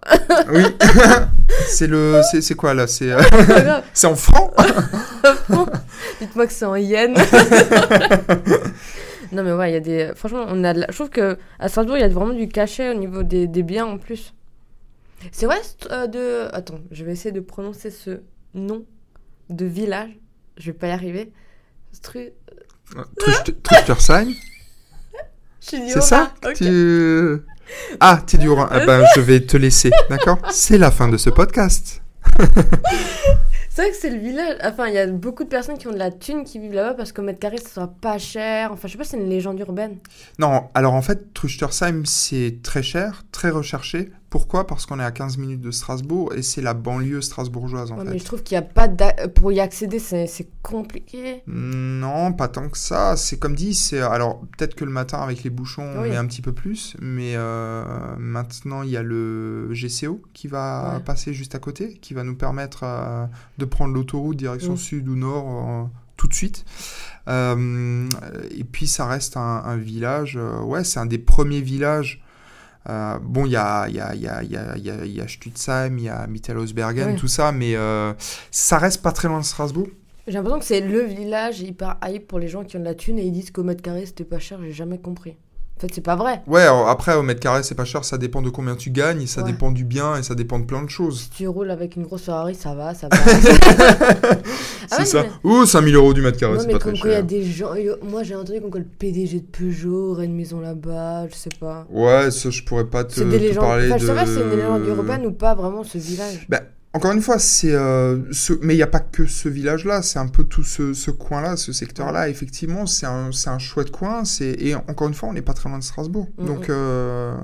Oui, 0.53 0.63
c'est 1.67 1.87
le, 1.87 2.21
c'est 2.41 2.55
quoi 2.55 2.75
là 2.75 2.87
C'est 2.87 3.11
euh, 3.11 3.23
grave. 3.23 3.85
c'est 3.95 4.07
en 4.07 4.17
francs 4.17 4.53
Dites-moi 6.21 6.47
que 6.47 6.53
c'est 6.53 6.67
en 6.67 6.77
yens. 6.77 7.19
Non, 9.33 9.43
mais 9.43 9.53
ouais, 9.53 9.71
il 9.71 9.75
y 9.75 9.77
a 9.77 9.81
des. 9.81 10.13
Franchement, 10.15 10.45
on 10.49 10.65
a 10.65 10.73
de 10.75 10.81
la- 10.81 10.87
je 10.91 10.95
trouve 10.95 11.11
que 11.11 11.39
à 11.59 11.69
Strasbourg, 11.69 11.97
il 11.97 12.01
y 12.01 12.05
a 12.05 12.09
vraiment 12.09 12.33
du 12.35 12.49
cachet 12.49 12.91
au 12.91 12.95
niveau 12.95 13.23
des, 13.23 13.47
des 13.47 13.63
biens 13.63 13.87
en 13.87 13.99
plus. 13.99 14.33
C'est 15.33 15.47
vrai 15.47 15.57
euh, 15.91 16.07
de. 16.07 16.49
Attends, 16.55 16.81
je 16.91 17.05
vais 17.05 17.13
essayer 17.13 17.33
de 17.33 17.41
prononcer 17.41 17.91
ce 17.91 18.21
nom 18.55 18.85
de 19.49 19.65
village. 19.67 20.11
Je 20.59 20.67
vais 20.67 20.73
pas 20.79 20.89
y 20.89 20.91
arriver. 20.91 21.33
Stru... 21.93 22.31
Suis 25.61 25.81
du 25.81 25.91
C'est 25.91 26.01
ça 26.01 26.33
Haut-Rhin. 26.45 26.51
Ok. 26.53 26.57
Tu- 26.59 27.43
Ah, 27.99 28.23
t'es 28.25 28.39
du. 28.39 28.49
Eh 28.49 28.87
ben, 28.87 29.05
je 29.17 29.21
vais 29.21 29.41
te 29.41 29.57
laisser, 29.57 29.91
d'accord? 30.09 30.39
C'est 30.53 30.79
la 30.79 30.91
fin 30.93 31.09
de 31.09 31.17
ce 31.17 31.31
podcast. 31.31 32.01
C'est 33.77 33.83
vrai 33.83 33.91
que 33.91 33.97
c'est 33.99 34.09
le 34.09 34.19
village. 34.19 34.57
Enfin, 34.65 34.89
il 34.89 34.95
y 34.95 34.99
a 34.99 35.07
beaucoup 35.07 35.45
de 35.45 35.51
personnes 35.51 35.77
qui 35.77 35.87
ont 35.87 35.93
de 35.93 35.99
la 35.99 36.11
thune 36.11 36.45
qui 36.45 36.59
vivent 36.59 36.73
là-bas 36.73 36.95
parce 36.95 37.13
qu'au 37.13 37.21
mètre 37.21 37.41
carré, 37.41 37.59
ça 37.59 37.69
soit 37.69 37.93
pas 38.01 38.17
cher. 38.17 38.73
Enfin, 38.73 38.89
je 38.89 38.93
sais 38.93 38.97
pas, 38.97 39.05
c'est 39.05 39.19
une 39.19 39.29
légende 39.29 39.61
urbaine. 39.61 39.99
Non, 40.39 40.71
alors 40.73 40.95
en 40.95 41.03
fait, 41.03 41.35
Truchtersheim, 41.35 42.07
c'est 42.07 42.61
très 42.63 42.83
cher, 42.83 43.27
très 43.33 43.51
recherché. 43.51 44.13
Pourquoi? 44.29 44.67
Parce 44.67 44.87
qu'on 44.87 44.99
est 44.99 45.05
à 45.05 45.13
15 45.13 45.39
minutes 45.39 45.61
de 45.61 45.71
Strasbourg 45.71 46.33
et 46.35 46.43
c'est 46.43 46.61
la 46.61 46.75
banlieue 46.75 47.21
strasbourgeoise, 47.21 47.93
en 47.93 47.99
Ouais, 47.99 48.05
fait. 48.05 48.11
mais 48.11 48.19
je 48.19 48.25
trouve 48.25 48.43
qu'il 48.43 48.55
y 48.57 48.59
a 48.59 48.63
pas 48.63 48.89
pour 49.35 49.53
y 49.53 49.61
accéder, 49.61 49.99
c'est 50.01 50.27
compliqué. 50.63 51.43
Non, 51.47 52.33
pas 52.33 52.49
tant 52.49 52.69
que 52.69 52.77
ça. 52.77 53.17
C'est 53.17 53.39
comme 53.39 53.55
dit, 53.55 53.75
c'est 53.75 54.01
alors 54.01 54.41
peut-être 54.59 54.75
que 54.75 54.85
le 54.85 54.91
matin 54.91 55.19
avec 55.21 55.45
les 55.45 55.51
bouchons 55.51 55.85
on 55.97 56.03
Oui. 56.03 56.11
met 56.11 56.17
un 56.17 56.27
petit 56.27 56.43
peu 56.43 56.53
plus, 56.53 56.97
mais 57.01 57.35
euh, 57.37 57.85
maintenant 58.19 58.83
il 58.83 58.91
y 58.91 58.97
a 58.97 59.03
le 59.03 59.69
GCO 59.73 60.21
qui 60.33 60.49
va 60.49 60.95
Ouais. 60.97 61.01
passer 61.05 61.33
juste 61.33 61.55
à 61.55 61.59
côté, 61.61 61.95
qui 62.03 62.13
va 62.13 62.25
nous 62.25 62.35
permettre 62.37 62.81
euh, 62.83 63.27
de 63.59 63.65
prendre 63.65 63.95
l'autoroute 63.95 64.37
direction 64.37 64.73
Mm. 64.75 64.77
sud 64.79 65.09
ou 65.09 65.15
nord 65.17 65.47
euh, 65.49 65.85
tout 66.17 66.27
de 66.27 66.35
suite. 66.35 66.65
Et 67.29 68.65
puis 68.65 68.87
ça 68.87 69.07
reste 69.07 69.37
un, 69.37 69.63
un 69.65 69.77
village, 69.77 70.39
ouais, 70.65 70.85
c'est 70.85 70.99
un 71.01 71.07
des 71.07 71.19
premiers 71.19 71.61
villages. 71.61 72.23
Euh, 72.89 73.19
bon, 73.21 73.47
il 73.47 73.53
y 73.53 73.57
a, 73.57 73.89
y, 73.89 73.99
a, 74.01 74.15
il 74.15 74.21
y, 74.23 74.29
a, 74.29 74.43
y, 74.45 74.57
a, 74.57 74.77
y, 74.77 74.91
a, 74.91 75.05
il 75.05 75.13
y 75.13 75.21
a 75.21 75.27
Stutzheim, 75.27 75.99
il 75.99 76.05
y 76.05 76.09
a 76.09 76.27
Mittelhausbergen, 76.29 77.09
Ouais. 77.11 77.17
tout 77.17 77.27
ça, 77.29 77.51
mais 77.53 77.75
euh, 77.75 78.13
ça 78.51 78.79
reste 78.79 79.03
pas 79.03 79.13
très 79.13 79.27
loin 79.29 79.41
de 79.41 79.45
Strasbourg. 79.45 79.89
J'ai 80.27 80.35
l'impression 80.35 80.59
que 80.59 80.65
c'est 80.65 80.81
le 80.81 81.03
village 81.03 81.61
hyper 81.61 81.99
hype 82.05 82.27
pour 82.27 82.39
les 82.39 82.49
gens 82.49 82.65
qui 82.65 82.77
ont 82.77 82.81
de 82.81 82.85
la 82.85 82.95
thune 82.95 83.19
et 83.19 83.25
ils 83.25 83.33
disent 83.33 83.51
qu'au 83.53 83.63
mètre 83.63 83.83
carré 83.83 84.07
c'était 84.07 84.25
pas 84.25 84.39
cher, 84.41 84.59
j'ai 84.63 84.73
jamais 84.73 84.99
compris. 84.99 85.37
En 85.77 85.81
fait, 85.83 85.89
c'est 85.93 86.01
pas 86.01 86.17
vrai. 86.17 86.41
Ouais, 86.47 86.63
après, 86.63 87.15
au 87.17 87.23
mètre 87.23 87.41
carré, 87.41 87.63
c'est 87.63 87.75
pas 87.75 87.85
cher, 87.85 88.03
ça 88.03 88.17
dépend 88.17 88.41
de 88.41 88.49
combien 88.49 88.77
tu 88.77 88.89
gagnes, 88.91 89.21
et 89.21 89.27
ça 89.27 89.43
Ouais. 89.43 89.53
dépend 89.53 89.71
du 89.71 89.85
bien, 89.85 90.17
et 90.17 90.23
ça 90.23 90.35
dépend 90.35 90.59
de 90.59 90.65
plein 90.65 90.83
de 90.83 90.89
choses. 90.89 91.21
Si 91.25 91.31
tu 91.31 91.49
roules 91.49 91.71
avec 91.71 91.97
une 91.97 92.05
grosse 92.05 92.23
Ferrari, 92.23 92.55
ça 92.55 92.75
va, 92.75 92.95
ça 92.95 93.09
va. 93.11 93.17
c'est 94.89 94.99
ouais, 94.99 95.05
ça. 95.05 95.23
mais- 95.45 95.51
Ouh, 95.51 95.67
5000 95.67 95.95
euros 95.95 96.15
du 96.15 96.23
mètre 96.23 96.39
carré, 96.39 96.59
c'est 96.61 96.69
pas 96.71 96.79
très 96.79 96.93
il 96.93 96.97
y 96.97 97.01
a 97.11 97.17
cher. 97.17 97.25
des 97.25 97.45
gens. 97.45 97.71
Moi 98.03 98.23
j'ai 98.23 98.35
entendu 98.35 98.61
comme 98.61 98.71
quoi 98.71 98.81
le 98.81 98.87
PDG 98.87 99.41
de 99.41 99.45
Peugeot 99.47 100.13
aurait 100.13 100.25
une 100.27 100.35
maison 100.37 100.61
là-bas, 100.61 101.29
je 101.29 101.35
sais 101.35 101.51
pas. 101.61 101.87
Ouais, 101.91 102.31
ça, 102.31 102.51
je 102.51 102.63
pourrais 102.63 102.87
pas 102.87 103.05
te, 103.05 103.15
C'est 103.15 103.25
des 103.29 103.51
te 103.51 103.55
parler 103.57 103.87
Enfin, 103.87 103.97
de... 103.97 104.01
je 104.01 104.07
sais 104.07 104.15
pas 104.15 104.27
si 104.27 104.35
c'est 104.35 104.41
une 104.43 104.51
légende 104.57 104.87
urbaine 104.87 105.27
ou 105.27 105.33
pas 105.33 105.55
vraiment 105.55 105.85
ce 105.85 105.99
village. 105.99 106.47
Ben, 106.49 106.61
encore 106.97 107.13
une 107.13 107.21
fois, 107.21 107.39
c'est 107.39 107.75
euh, 107.75 108.33
ce... 108.33 108.55
mais 108.63 108.73
il 108.73 108.79
n'y 108.79 108.83
a 108.83 108.87
pas 108.87 109.01
que 109.01 109.27
ce 109.27 109.51
village-là, 109.51 110.01
c'est 110.01 110.19
un 110.19 110.29
peu 110.29 110.45
tout 110.45 110.65
ce, 110.65 110.95
ce 110.95 111.11
coin-là, 111.11 111.57
ce 111.57 111.71
secteur-là. 111.73 112.31
Effectivement, 112.31 112.87
c'est 112.87 113.05
un, 113.05 113.31
un 113.47 113.59
chouette 113.59 113.91
coin. 113.91 114.23
Et 114.41 114.75
encore 114.75 115.07
une 115.07 115.15
fois, 115.15 115.29
on 115.29 115.35
n'est 115.35 115.43
pas 115.43 115.53
très 115.53 115.69
loin 115.69 115.79
de 115.79 115.85
Strasbourg. 115.85 116.29
Donc, 116.39 116.71
euh, 116.71 117.37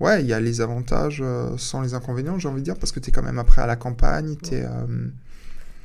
ouais, 0.00 0.22
il 0.22 0.26
y 0.26 0.32
a 0.32 0.40
les 0.40 0.62
avantages 0.62 1.20
euh, 1.22 1.56
sans 1.58 1.82
les 1.82 1.92
inconvénients, 1.92 2.38
j'ai 2.38 2.48
envie 2.48 2.60
de 2.60 2.64
dire, 2.64 2.78
parce 2.78 2.90
que 2.90 3.00
tu 3.00 3.10
es 3.10 3.12
quand 3.12 3.22
même 3.22 3.38
après 3.38 3.60
à 3.60 3.66
la 3.66 3.76
campagne. 3.76 4.36
Euh, 4.52 5.08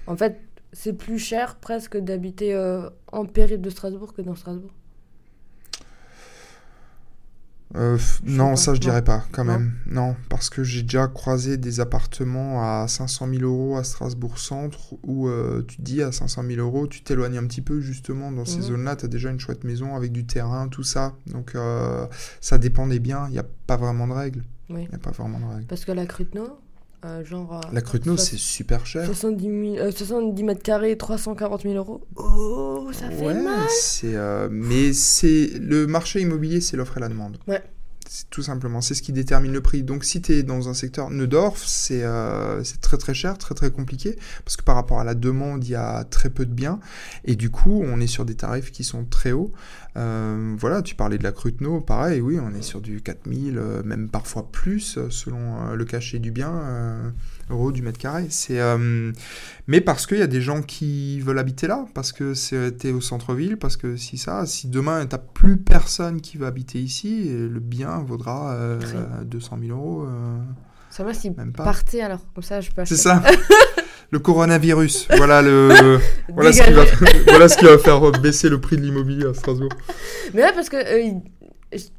En 0.08 0.16
fait, 0.16 0.40
c'est 0.72 0.94
plus 0.94 1.20
cher 1.20 1.58
presque 1.58 1.98
d'habiter 1.98 2.56
en 3.12 3.26
périple 3.26 3.62
de 3.62 3.70
Strasbourg 3.70 4.14
que 4.14 4.22
dans 4.22 4.36
Strasbourg. 4.36 4.72
Euh, 7.76 8.00
non, 8.24 8.56
ça 8.56 8.74
je 8.74 8.80
dirais 8.80 9.04
pas, 9.04 9.24
quand 9.32 9.44
même. 9.44 9.74
Non, 9.86 10.16
parce 10.28 10.50
que 10.50 10.64
j'ai 10.64 10.82
déjà 10.82 11.08
croisé 11.08 11.58
des 11.58 11.80
appartements 11.80 12.64
à 12.64 12.88
500 12.88 13.28
000 13.30 13.44
euros 13.44 13.78
à 13.78 13.84
Strasbourg 13.84 14.40
Centre 14.40 14.96
où 15.04 15.28
euh, 15.28 15.64
tu 15.68 15.78
te 15.78 15.82
dis 15.84 16.02
à 16.02 16.12
500 16.12 16.44
000 16.48 16.60
euros, 16.62 16.88
tu 16.88 17.04
t'éloignes 17.04 17.38
un 17.38 17.46
petit 17.46 17.62
peu 17.62 17.80
justement 17.80 18.32
dans 18.32 18.46
ces 18.46 18.58
Mhm. 18.58 18.64
zones-là. 18.64 18.96
Tu 18.96 19.06
as 19.06 19.08
déjà 19.08 19.30
une 19.30 19.40
chouette 19.40 19.64
maison 19.64 19.96
avec 19.96 20.12
du 20.12 20.26
terrain, 20.26 20.68
tout 20.68 20.82
ça. 20.84 21.14
Donc 21.28 21.54
euh, 21.54 22.08
ça 22.42 22.58
dépend 22.58 22.88
des 22.88 23.00
biens. 23.00 23.26
Il 23.28 23.34
n'y 23.34 23.40
a 23.40 23.46
pas 23.68 23.78
vraiment 23.78 24.08
de 24.08 24.14
règles. 24.14 24.44
Oui. 24.72 24.84
Il 24.86 24.90
n'y 24.90 24.96
a 24.96 25.00
pas 25.00 25.12
vraiment 25.12 25.40
de 25.40 25.46
règles. 25.46 25.66
Parce 25.68 25.86
que 25.86 25.92
la 25.92 26.06
Cruteno, 26.08 26.60
euh, 27.06 27.24
genre. 27.24 27.58
euh, 27.66 27.70
La 27.74 27.82
Cruteno, 27.82 28.18
c'est 28.18 28.38
super 28.38 28.86
cher. 28.86 29.06
70, 29.06 29.44
000 29.76 29.86
euh, 29.88 29.92
70 29.92 30.44
mètres 30.44 30.64
carrés, 30.64 30.98
340 30.98 31.62
000 31.64 31.76
euros. 31.76 32.02
Oh, 32.16 32.88
ça 32.92 33.10
fait 33.10 33.26
Ouais, 33.26 33.34
mal. 33.34 33.68
c'est 33.70 34.16
euh, 34.16 34.48
mais 34.52 34.94
c'est 34.94 35.52
le 35.60 35.88
marché 35.88 36.22
immobilier, 36.22 36.62
c'est 36.62 36.76
l'offre 36.78 36.98
et 36.98 37.00
la 37.00 37.10
demande. 37.10 37.38
Ouais. 37.48 37.62
Tout 38.32 38.42
simplement, 38.42 38.82
c'est 38.82 38.96
ce 38.96 39.04
qui 39.04 39.12
détermine 39.12 39.52
le 39.52 39.62
prix. 39.62 39.84
Donc 39.84 40.04
si 40.04 40.20
tu 40.20 40.34
es 40.34 40.42
dans 40.42 40.68
un 40.68 40.74
secteur 40.74 41.12
Neudorf, 41.12 41.64
c'est 41.64 42.04
euh, 42.04 42.64
c'est 42.64 42.82
très 42.82 42.98
très 42.98 43.14
cher, 43.14 43.38
très 43.38 43.54
très 43.54 43.70
compliqué, 43.70 44.18
parce 44.44 44.58
que 44.58 44.64
par 44.64 44.76
rapport 44.76 45.00
à 45.00 45.04
la 45.04 45.14
demande, 45.14 45.64
il 45.64 45.72
y 45.72 45.76
a 45.76 46.04
très 46.06 46.32
peu 46.32 46.48
de 46.48 46.54
biens, 46.54 46.80
et 47.26 47.36
du 47.36 47.52
coup, 47.52 47.84
on 47.86 48.00
est 48.00 48.08
sur 48.08 48.26
des 48.26 48.34
tarifs 48.34 48.72
qui 48.72 48.84
sont 48.84 49.06
très 49.06 49.32
hauts. 49.32 49.52
Euh, 49.96 50.56
voilà, 50.58 50.82
tu 50.82 50.96
parlais 50.96 51.20
de 51.20 51.24
la 51.24 51.32
Cruteno, 51.32 51.82
pareil, 51.82 52.20
oui, 52.20 52.40
on 52.42 52.54
est 52.56 52.64
sur 52.64 52.82
du 52.82 53.02
4000, 53.02 53.58
euh, 53.58 53.84
même 53.84 54.10
parfois 54.10 54.50
plus, 54.52 54.98
selon 55.10 55.74
le 55.74 55.86
cachet 55.86 56.18
du 56.18 56.32
bien, 56.32 57.14
euros 57.50 57.72
du 57.72 57.82
mètre 57.82 57.98
carré. 58.00 58.26
C'est, 58.30 58.60
euh, 58.60 59.12
mais 59.68 59.82
parce 59.82 60.06
qu'il 60.08 60.18
y 60.20 60.22
a 60.22 60.28
des 60.28 60.42
gens 60.42 60.62
qui 60.62 61.20
veulent 61.22 61.40
habiter 61.40 61.68
là, 61.68 61.86
parce 61.94 62.12
que 62.12 62.34
c'était 62.34 62.92
au 62.92 63.02
centre-ville, 63.02 63.58
parce 63.58 63.78
que 63.78 63.96
si 63.98 64.18
ça, 64.18 64.46
si 64.46 64.68
demain 64.68 65.06
t'as 65.06 65.18
plus 65.18 65.58
personne 65.58 66.22
qui 66.22 66.38
va 66.38 66.48
habiter 66.48 66.80
ici, 66.80 67.28
et 67.30 67.34
le 67.48 67.60
bien 67.60 68.00
vaudra 68.00 68.52
euh, 68.54 68.80
Très. 68.80 69.26
200 69.26 69.58
000 69.68 69.78
euros. 69.78 70.04
euh, 70.04 70.38
Ça 70.90 71.04
va 71.04 71.14
s'ils 71.14 71.34
Même 71.36 71.52
pas. 71.54 71.64
partaient 71.64 72.02
alors. 72.02 72.22
Comme 72.34 72.44
ça, 72.44 72.62
je 72.62 72.72
peux 72.72 72.86
C'est 72.86 72.96
ça. 72.98 73.22
le 74.12 74.20
coronavirus. 74.20 75.08
Voilà 75.18 75.42
le. 75.42 76.00
voilà, 76.34 76.52
ce 76.54 76.62
qui 76.64 76.72
va, 76.72 76.84
Dégagez. 76.86 77.24
voilà 77.28 77.48
ce 77.50 77.58
qui 77.58 77.66
va 77.66 77.78
faire 77.78 78.12
baisser 78.14 78.50
le 78.50 78.60
prix 78.62 78.76
de 78.78 78.82
l'immobilier 78.82 79.26
à 79.28 79.34
Strasbourg. 79.34 79.70
Mais 80.34 80.42
là, 80.42 80.52
parce 80.54 80.70
que 80.70 80.78
euh, 80.78 81.12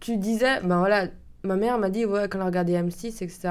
tu 0.00 0.16
disais, 0.16 0.60
ben 0.64 0.78
voilà, 0.78 1.06
ma 1.44 1.54
mère 1.56 1.78
m'a 1.78 1.88
dit, 1.90 2.04
ouais, 2.04 2.26
quand 2.28 2.38
elle 2.40 2.46
regardait 2.46 2.72
M6, 2.82 3.22
etc. 3.22 3.50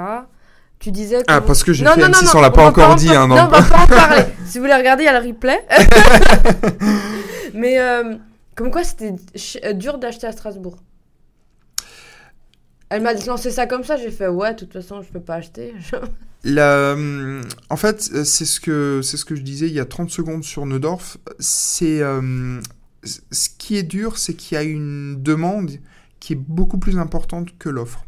Tu 0.79 0.91
disais 0.91 1.19
que. 1.19 1.25
Ah, 1.27 1.41
parce 1.41 1.63
que 1.63 1.73
j'ai 1.73 1.85
fait 1.85 1.97
non, 1.97 2.07
M6, 2.07 2.25
non, 2.25 2.31
on 2.35 2.41
l'a 2.41 2.51
pas 2.51 2.65
encore 2.65 2.91
en 2.91 2.95
dit. 2.95 3.09
Hein, 3.09 3.27
non, 3.27 3.35
on 3.35 3.47
va 3.47 3.61
pas 3.61 3.83
en 3.83 3.87
parler. 3.87 4.23
si 4.45 4.57
vous 4.57 4.63
voulez 4.63 4.75
regarder, 4.75 5.03
il 5.03 5.07
y 5.07 5.09
a 5.09 5.19
le 5.19 5.27
replay. 5.27 5.59
Mais 7.53 7.79
euh, 7.79 8.15
comme 8.55 8.71
quoi, 8.71 8.83
c'était 8.83 9.13
euh, 9.63 9.73
dur 9.73 9.97
d'acheter 9.97 10.27
à 10.27 10.31
Strasbourg. 10.31 10.77
Elle 12.89 13.03
m'a 13.03 13.13
lancé 13.13 13.51
ça 13.51 13.67
comme 13.67 13.83
ça, 13.83 13.97
j'ai 13.97 14.09
fait 14.09 14.27
ouais, 14.27 14.53
de 14.53 14.59
toute 14.59 14.73
façon, 14.73 15.01
je 15.01 15.09
peux 15.09 15.19
pas 15.19 15.35
acheter. 15.35 15.73
La, 16.43 16.93
hum, 16.93 17.41
en 17.69 17.75
fait, 17.75 18.09
euh, 18.13 18.23
c'est 18.23 18.45
ce, 18.45 18.59
que, 18.59 19.01
c'est 19.03 19.17
ce 19.17 19.25
que 19.25 19.35
je 19.35 19.41
disais 19.41 19.67
il 19.67 19.73
y 19.73 19.79
a 19.79 19.85
30 19.85 20.09
secondes 20.09 20.43
sur 20.43 20.65
Neudorf. 20.65 21.17
C'est, 21.39 22.01
euh, 22.01 22.59
ce 23.03 23.49
qui 23.57 23.77
est 23.77 23.83
dur, 23.83 24.17
c'est 24.17 24.33
qu'il 24.33 24.55
y 24.55 24.57
a 24.57 24.63
une 24.63 25.21
demande 25.21 25.71
qui 26.19 26.33
est 26.33 26.37
beaucoup 26.37 26.79
plus 26.79 26.97
importante 26.97 27.57
que 27.57 27.69
l'offre. 27.69 28.05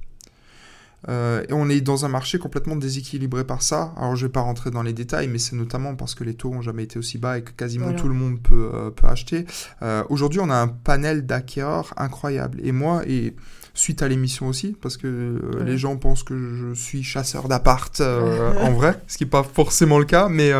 Euh, 1.10 1.44
et 1.50 1.54
on 1.54 1.68
est 1.68 1.82
dans 1.82 2.06
un 2.06 2.10
marché 2.10 2.38
complètement 2.38 2.76
déséquilibré 2.76 3.44
par 3.44 3.64
ça. 3.64 3.94
Alors 3.98 4.16
je 4.16 4.26
vais 4.28 4.32
pas 4.32 4.42
rentrer 4.42 4.70
dans 4.70 4.84
les 4.84 4.94
détails, 4.94 5.28
mais 5.28 5.40
c'est 5.40 5.56
notamment 5.56 5.96
parce 5.96 6.14
que 6.14 6.24
les 6.24 6.36
taux 6.36 6.52
ont 6.52 6.62
jamais 6.62 6.84
été 6.84 7.00
aussi 7.00 7.18
bas 7.18 7.40
et 7.40 7.42
que 7.44 7.52
quasiment 7.52 7.86
Voilà. 7.86 8.00
tout 8.00 8.08
le 8.08 8.14
monde 8.14 8.40
peut, 8.42 8.70
euh, 8.74 8.90
peut 8.92 9.08
acheter. 9.08 9.46
Euh, 9.82 10.04
Aujourd'hui, 10.10 10.40
on 10.40 10.50
a 10.50 10.56
un 10.56 10.68
panel 10.68 11.26
d'acquéreurs 11.26 11.94
incroyable. 11.98 12.60
Et 12.64 12.72
moi, 12.72 13.02
et 13.08 13.36
suite 13.74 14.02
à 14.04 14.08
l'émission 14.08 14.48
aussi, 14.48 14.76
parce 14.80 14.98
que 14.98 15.40
Ouais. 15.58 15.64
les 15.66 15.78
gens 15.78 15.96
pensent 15.98 16.24
que 16.24 16.38
je 16.38 16.74
suis 16.80 17.02
chasseur 17.04 17.48
d'appart 17.48 18.00
en 18.62 18.72
vrai, 18.74 19.02
ce 19.08 19.18
qui 19.18 19.24
n'est 19.24 19.30
pas 19.30 19.44
forcément 19.44 19.98
le 19.98 20.06
cas, 20.06 20.30
mais... 20.30 20.52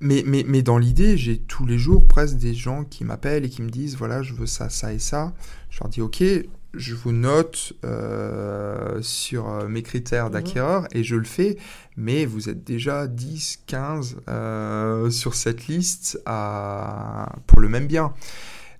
mais, 0.00 0.22
mais, 0.26 0.44
mais 0.46 0.62
dans 0.62 0.76
l'idée, 0.78 1.16
j'ai 1.16 1.38
tous 1.38 1.64
les 1.64 1.78
jours 1.78 2.06
presque 2.06 2.36
des 2.36 2.52
gens 2.54 2.84
qui 2.84 3.04
m'appellent 3.04 3.44
et 3.44 3.48
qui 3.48 3.62
me 3.62 3.70
disent 3.70 3.96
voilà, 3.96 4.22
je 4.22 4.34
veux 4.34 4.46
ça, 4.46 4.68
ça 4.68 4.92
et 4.92 4.98
ça. 4.98 5.32
Je 5.70 5.78
leur 5.80 5.88
dis 5.88 6.02
ok, 6.02 6.22
je 6.76 6.94
vous 6.94 7.12
note 7.12 7.72
euh, 7.84 8.98
sur 9.02 9.48
euh, 9.48 9.68
mes 9.68 9.82
critères 9.82 10.26
Mhm. 10.26 10.32
d'acquéreur 10.32 10.86
et 10.92 11.04
je 11.04 11.16
le 11.16 11.24
fais, 11.24 11.56
mais 11.96 12.24
vous 12.26 12.48
êtes 12.48 12.64
déjà 12.64 13.06
10, 13.06 13.60
15 13.66 14.16
euh, 14.28 15.10
sur 15.10 15.34
cette 15.34 15.66
liste 15.66 16.20
à... 16.26 17.32
pour 17.46 17.60
le 17.60 17.68
même 17.68 17.86
bien. 17.86 18.12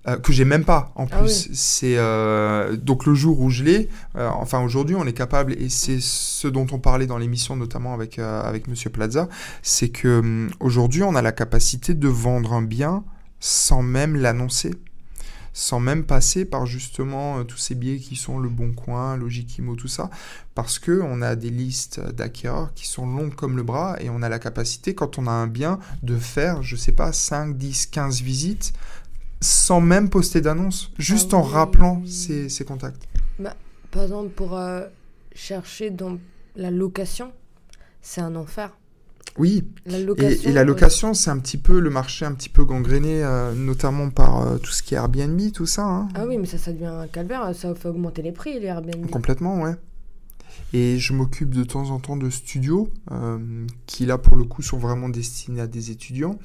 euh, 0.07 0.17
que 0.17 0.31
j'ai 0.31 0.45
même 0.45 0.65
pas 0.65 0.91
en 0.95 1.07
Ah 1.11 1.17
plus. 1.19 1.49
C'est 1.53 1.97
euh, 1.97 2.75
donc 2.75 3.07
le 3.07 3.15
jour 3.15 3.39
où 3.41 3.49
je 3.49 3.63
l'ai. 3.63 3.89
euh, 4.17 4.27
enfin 4.29 4.59
aujourd'hui, 4.63 4.95
on 4.95 5.05
est 5.07 5.13
capable 5.13 5.53
et 5.53 5.67
c'est 5.69 5.99
ce 5.99 6.47
dont 6.47 6.67
on 6.71 6.77
parlait 6.79 7.07
dans 7.07 7.17
l'émission 7.17 7.55
notamment 7.55 7.93
avec 7.95 8.19
euh, 8.19 8.41
avec 8.43 8.67
Monsieur 8.67 8.91
Plaza, 8.91 9.27
c'est 9.63 9.89
que 9.89 10.19
hum, 10.19 10.49
aujourd'hui 10.59 11.01
on 11.01 11.15
a 11.15 11.23
la 11.23 11.31
capacité 11.31 11.95
de 11.95 12.07
vendre 12.07 12.53
un 12.53 12.61
bien 12.61 13.03
sans 13.39 13.81
même 13.81 14.15
l'annoncer, 14.15 14.71
sans 15.55 15.79
même 15.79 16.03
passer 16.03 16.43
par 16.43 16.65
justement 16.65 17.39
euh, 17.39 17.43
tous 17.43 17.57
ces 17.57 17.75
biais 17.75 17.97
qui 17.97 18.17
sont 18.17 18.39
le 18.39 18.49
Bon 18.49 18.73
Coin, 18.73 19.15
Logikimo, 19.15 19.75
tout 19.75 19.87
ça, 19.87 20.09
parce 20.53 20.79
que 20.79 21.01
on 21.01 21.21
a 21.21 21.37
des 21.37 21.49
listes 21.49 22.01
d'acquéreurs 22.11 22.73
qui 22.73 22.85
sont 22.87 23.07
longues 23.07 23.33
comme 23.33 23.55
le 23.55 23.63
bras 23.63 23.95
et 24.01 24.09
on 24.09 24.21
a 24.21 24.27
la 24.27 24.37
capacité 24.37 24.93
quand 24.93 25.17
on 25.17 25.27
a 25.27 25.31
un 25.31 25.47
bien 25.47 25.79
de 26.03 26.17
faire, 26.17 26.61
je 26.61 26.75
sais 26.75 26.91
pas, 26.91 27.13
5, 27.13 27.57
10, 27.57 27.87
15 27.87 28.21
visites 28.21 28.73
sans 29.39 29.79
même 29.79 30.09
poster 30.09 30.41
d'annonce, 30.41 30.91
juste 30.97 31.33
Ah 31.33 31.37
en 31.37 31.41
rappelant 31.41 32.03
ses 32.05 32.65
contacts. 32.65 33.07
Par 33.91 34.03
exemple, 34.03 34.31
pour 34.31 34.57
euh, 34.57 34.87
chercher 35.33 35.89
dans 35.89 36.17
la 36.57 36.69
location, 36.69 37.31
c'est 38.01 38.19
un 38.19 38.35
enfer. 38.35 38.75
Oui, 39.37 39.65
La 39.85 39.99
et, 39.99 40.03
location. 40.05 40.49
et 40.49 40.53
la 40.53 40.61
euh, 40.61 40.63
location, 40.63 41.13
c'est 41.13 41.29
un 41.29 41.37
petit 41.39 41.57
peu 41.57 41.79
le 41.79 41.89
marché 41.89 42.25
un 42.25 42.33
petit 42.33 42.47
peu 42.49 42.63
gangréné, 42.63 43.21
euh, 43.23 43.53
notamment 43.53 44.09
par 44.09 44.41
euh, 44.47 44.57
tout 44.57 44.71
ce 44.71 44.81
qui 44.81 44.93
est 44.95 44.97
Airbnb, 44.97 45.51
tout 45.51 45.65
ça. 45.65 45.83
hein. 45.83 46.07
Ah 46.15 46.25
oui, 46.25 46.37
mais 46.37 46.45
ça, 46.45 46.57
ça 46.57 46.71
devient 46.71 46.85
un 46.85 47.07
calvaire. 47.07 47.53
Ça 47.53 47.75
fait 47.75 47.89
augmenter 47.89 48.21
les 48.21 48.31
prix, 48.31 48.59
les 48.59 48.67
Airbnb. 48.67 49.09
Complètement, 49.09 49.61
ouais. 49.61 49.75
Et 50.73 50.97
je 50.99 51.13
m'occupe 51.13 51.53
de 51.53 51.63
temps 51.63 51.89
en 51.91 51.99
temps 51.99 52.15
de 52.17 52.29
studios 52.29 52.89
euh, 53.11 53.65
qui, 53.85 54.05
là, 54.05 54.17
pour 54.17 54.35
le 54.37 54.45
coup, 54.45 54.61
sont 54.61 54.77
vraiment 54.77 55.09
destinés 55.09 55.61
à 55.61 55.67
des 55.67 55.91
étudiants. 55.91 56.39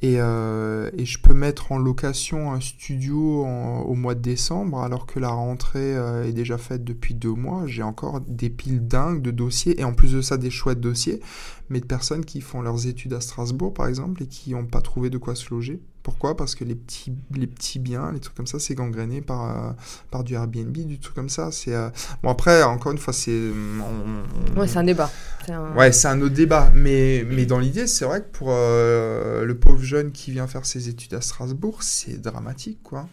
Et, 0.00 0.16
euh, 0.20 0.90
et 0.96 1.04
je 1.04 1.18
peux 1.18 1.34
mettre 1.34 1.72
en 1.72 1.78
location 1.78 2.52
un 2.52 2.60
studio 2.60 3.44
au 3.44 3.94
mois 3.94 4.14
de 4.14 4.20
décembre, 4.20 4.80
alors 4.80 5.06
que 5.06 5.18
la 5.18 5.30
rentrée 5.30 5.96
euh, 5.96 6.24
est 6.24 6.32
déjà 6.32 6.56
faite 6.56 6.84
depuis 6.84 7.14
deux 7.14 7.32
mois. 7.34 7.66
J'ai 7.66 7.82
encore 7.82 8.20
des 8.20 8.48
piles 8.48 8.86
dingues 8.86 9.22
de 9.22 9.32
dossiers, 9.32 9.80
et 9.80 9.84
en 9.84 9.92
plus 9.92 10.12
de 10.12 10.20
ça, 10.20 10.36
des 10.36 10.50
chouettes 10.50 10.80
dossiers, 10.80 11.20
mais 11.68 11.80
de 11.80 11.86
personnes 11.86 12.24
qui 12.24 12.40
font 12.40 12.62
leurs 12.62 12.86
études 12.86 13.12
à 13.12 13.20
Strasbourg, 13.20 13.74
par 13.74 13.88
exemple, 13.88 14.22
et 14.22 14.26
qui 14.26 14.52
n'ont 14.52 14.66
pas 14.66 14.80
trouvé 14.80 15.10
de 15.10 15.18
quoi 15.18 15.34
se 15.34 15.50
loger. 15.50 15.80
Pourquoi? 16.08 16.34
Parce 16.38 16.54
que 16.54 16.64
les 16.64 16.74
petits, 16.74 17.12
les 17.34 17.46
petits 17.46 17.78
biens, 17.78 18.12
les 18.12 18.18
trucs 18.18 18.34
comme 18.34 18.46
ça, 18.46 18.58
c'est 18.58 18.74
gangréné 18.74 19.20
par, 19.20 19.44
euh, 19.68 19.72
par 20.10 20.24
du 20.24 20.32
Airbnb, 20.32 20.72
du 20.72 20.98
truc 20.98 21.14
comme 21.14 21.28
ça. 21.28 21.52
C'est 21.52 21.74
euh, 21.74 21.90
Bon, 22.22 22.30
après, 22.30 22.62
encore 22.62 22.92
une 22.92 22.96
fois, 22.98 23.12
c'est. 23.12 23.30
on- 23.50 24.54
on- 24.56 24.58
Ouais, 24.58 24.66
c'est 24.66 24.78
un 24.78 24.84
débat. 24.84 25.10
C'est 25.44 25.52
un... 25.52 25.76
Ouais, 25.76 25.92
c'est 25.92 26.08
un 26.08 26.18
autre 26.22 26.32
débat. 26.34 26.72
Mais, 26.74 27.26
mais 27.30 27.44
dans 27.44 27.58
l'idée, 27.58 27.86
c'est 27.86 28.06
vrai 28.06 28.22
que 28.22 28.26
pour 28.32 28.48
euh, 28.52 29.44
le 29.44 29.58
pauvre 29.58 29.82
jeune 29.82 30.10
qui 30.10 30.30
vient 30.30 30.46
faire 30.46 30.64
ses 30.64 30.88
études 30.88 31.12
à 31.12 31.20
Strasbourg, 31.20 31.82
c'est 31.82 32.18
dramatique, 32.22 32.78
quoi. 32.82 33.06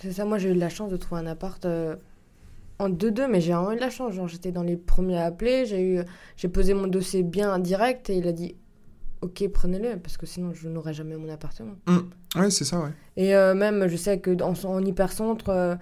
C'est 0.00 0.10
ça, 0.12 0.24
moi 0.24 0.38
j'ai 0.38 0.50
eu 0.50 0.54
de 0.54 0.60
la 0.60 0.68
chance 0.70 0.90
de 0.90 0.96
trouver 0.96 1.20
un 1.20 1.26
appart 1.26 1.64
euh, 1.66 1.94
en 2.80 2.88
2-2, 2.90 3.28
mais 3.30 3.40
j'ai 3.40 3.52
vraiment 3.52 3.70
eu 3.72 3.76
de 3.76 3.80
la 3.80 3.90
chance. 3.90 4.12
Genre, 4.14 4.26
j'étais 4.26 4.50
dans 4.50 4.64
les 4.64 4.76
premiers 4.76 5.18
à 5.18 5.26
appeler, 5.26 5.66
j'ai 5.66 5.80
eu, 5.82 6.00
j'ai 6.36 6.48
posé 6.48 6.74
mon 6.74 6.88
dossier 6.88 7.22
bien 7.22 7.54
en 7.54 7.58
direct 7.60 8.10
et 8.10 8.16
il 8.16 8.26
a 8.26 8.32
dit 8.32 8.56
Ok, 9.20 9.44
prenez-le, 9.52 9.98
parce 9.98 10.16
que 10.16 10.26
sinon 10.26 10.52
je 10.54 10.68
n'aurais 10.68 10.94
jamais 10.94 11.16
mon 11.16 11.28
appartement. 11.28 11.72
Ouais, 12.36 12.50
c'est 12.50 12.64
ça, 12.64 12.78
ouais. 12.78 12.90
Et 13.16 13.34
euh, 13.34 13.54
même, 13.54 13.88
je 13.88 13.96
sais 13.96 14.20
que 14.20 14.30
en, 14.42 14.52
en 14.64 14.84
hypercentre, 14.84 15.48
euh, 15.48 15.74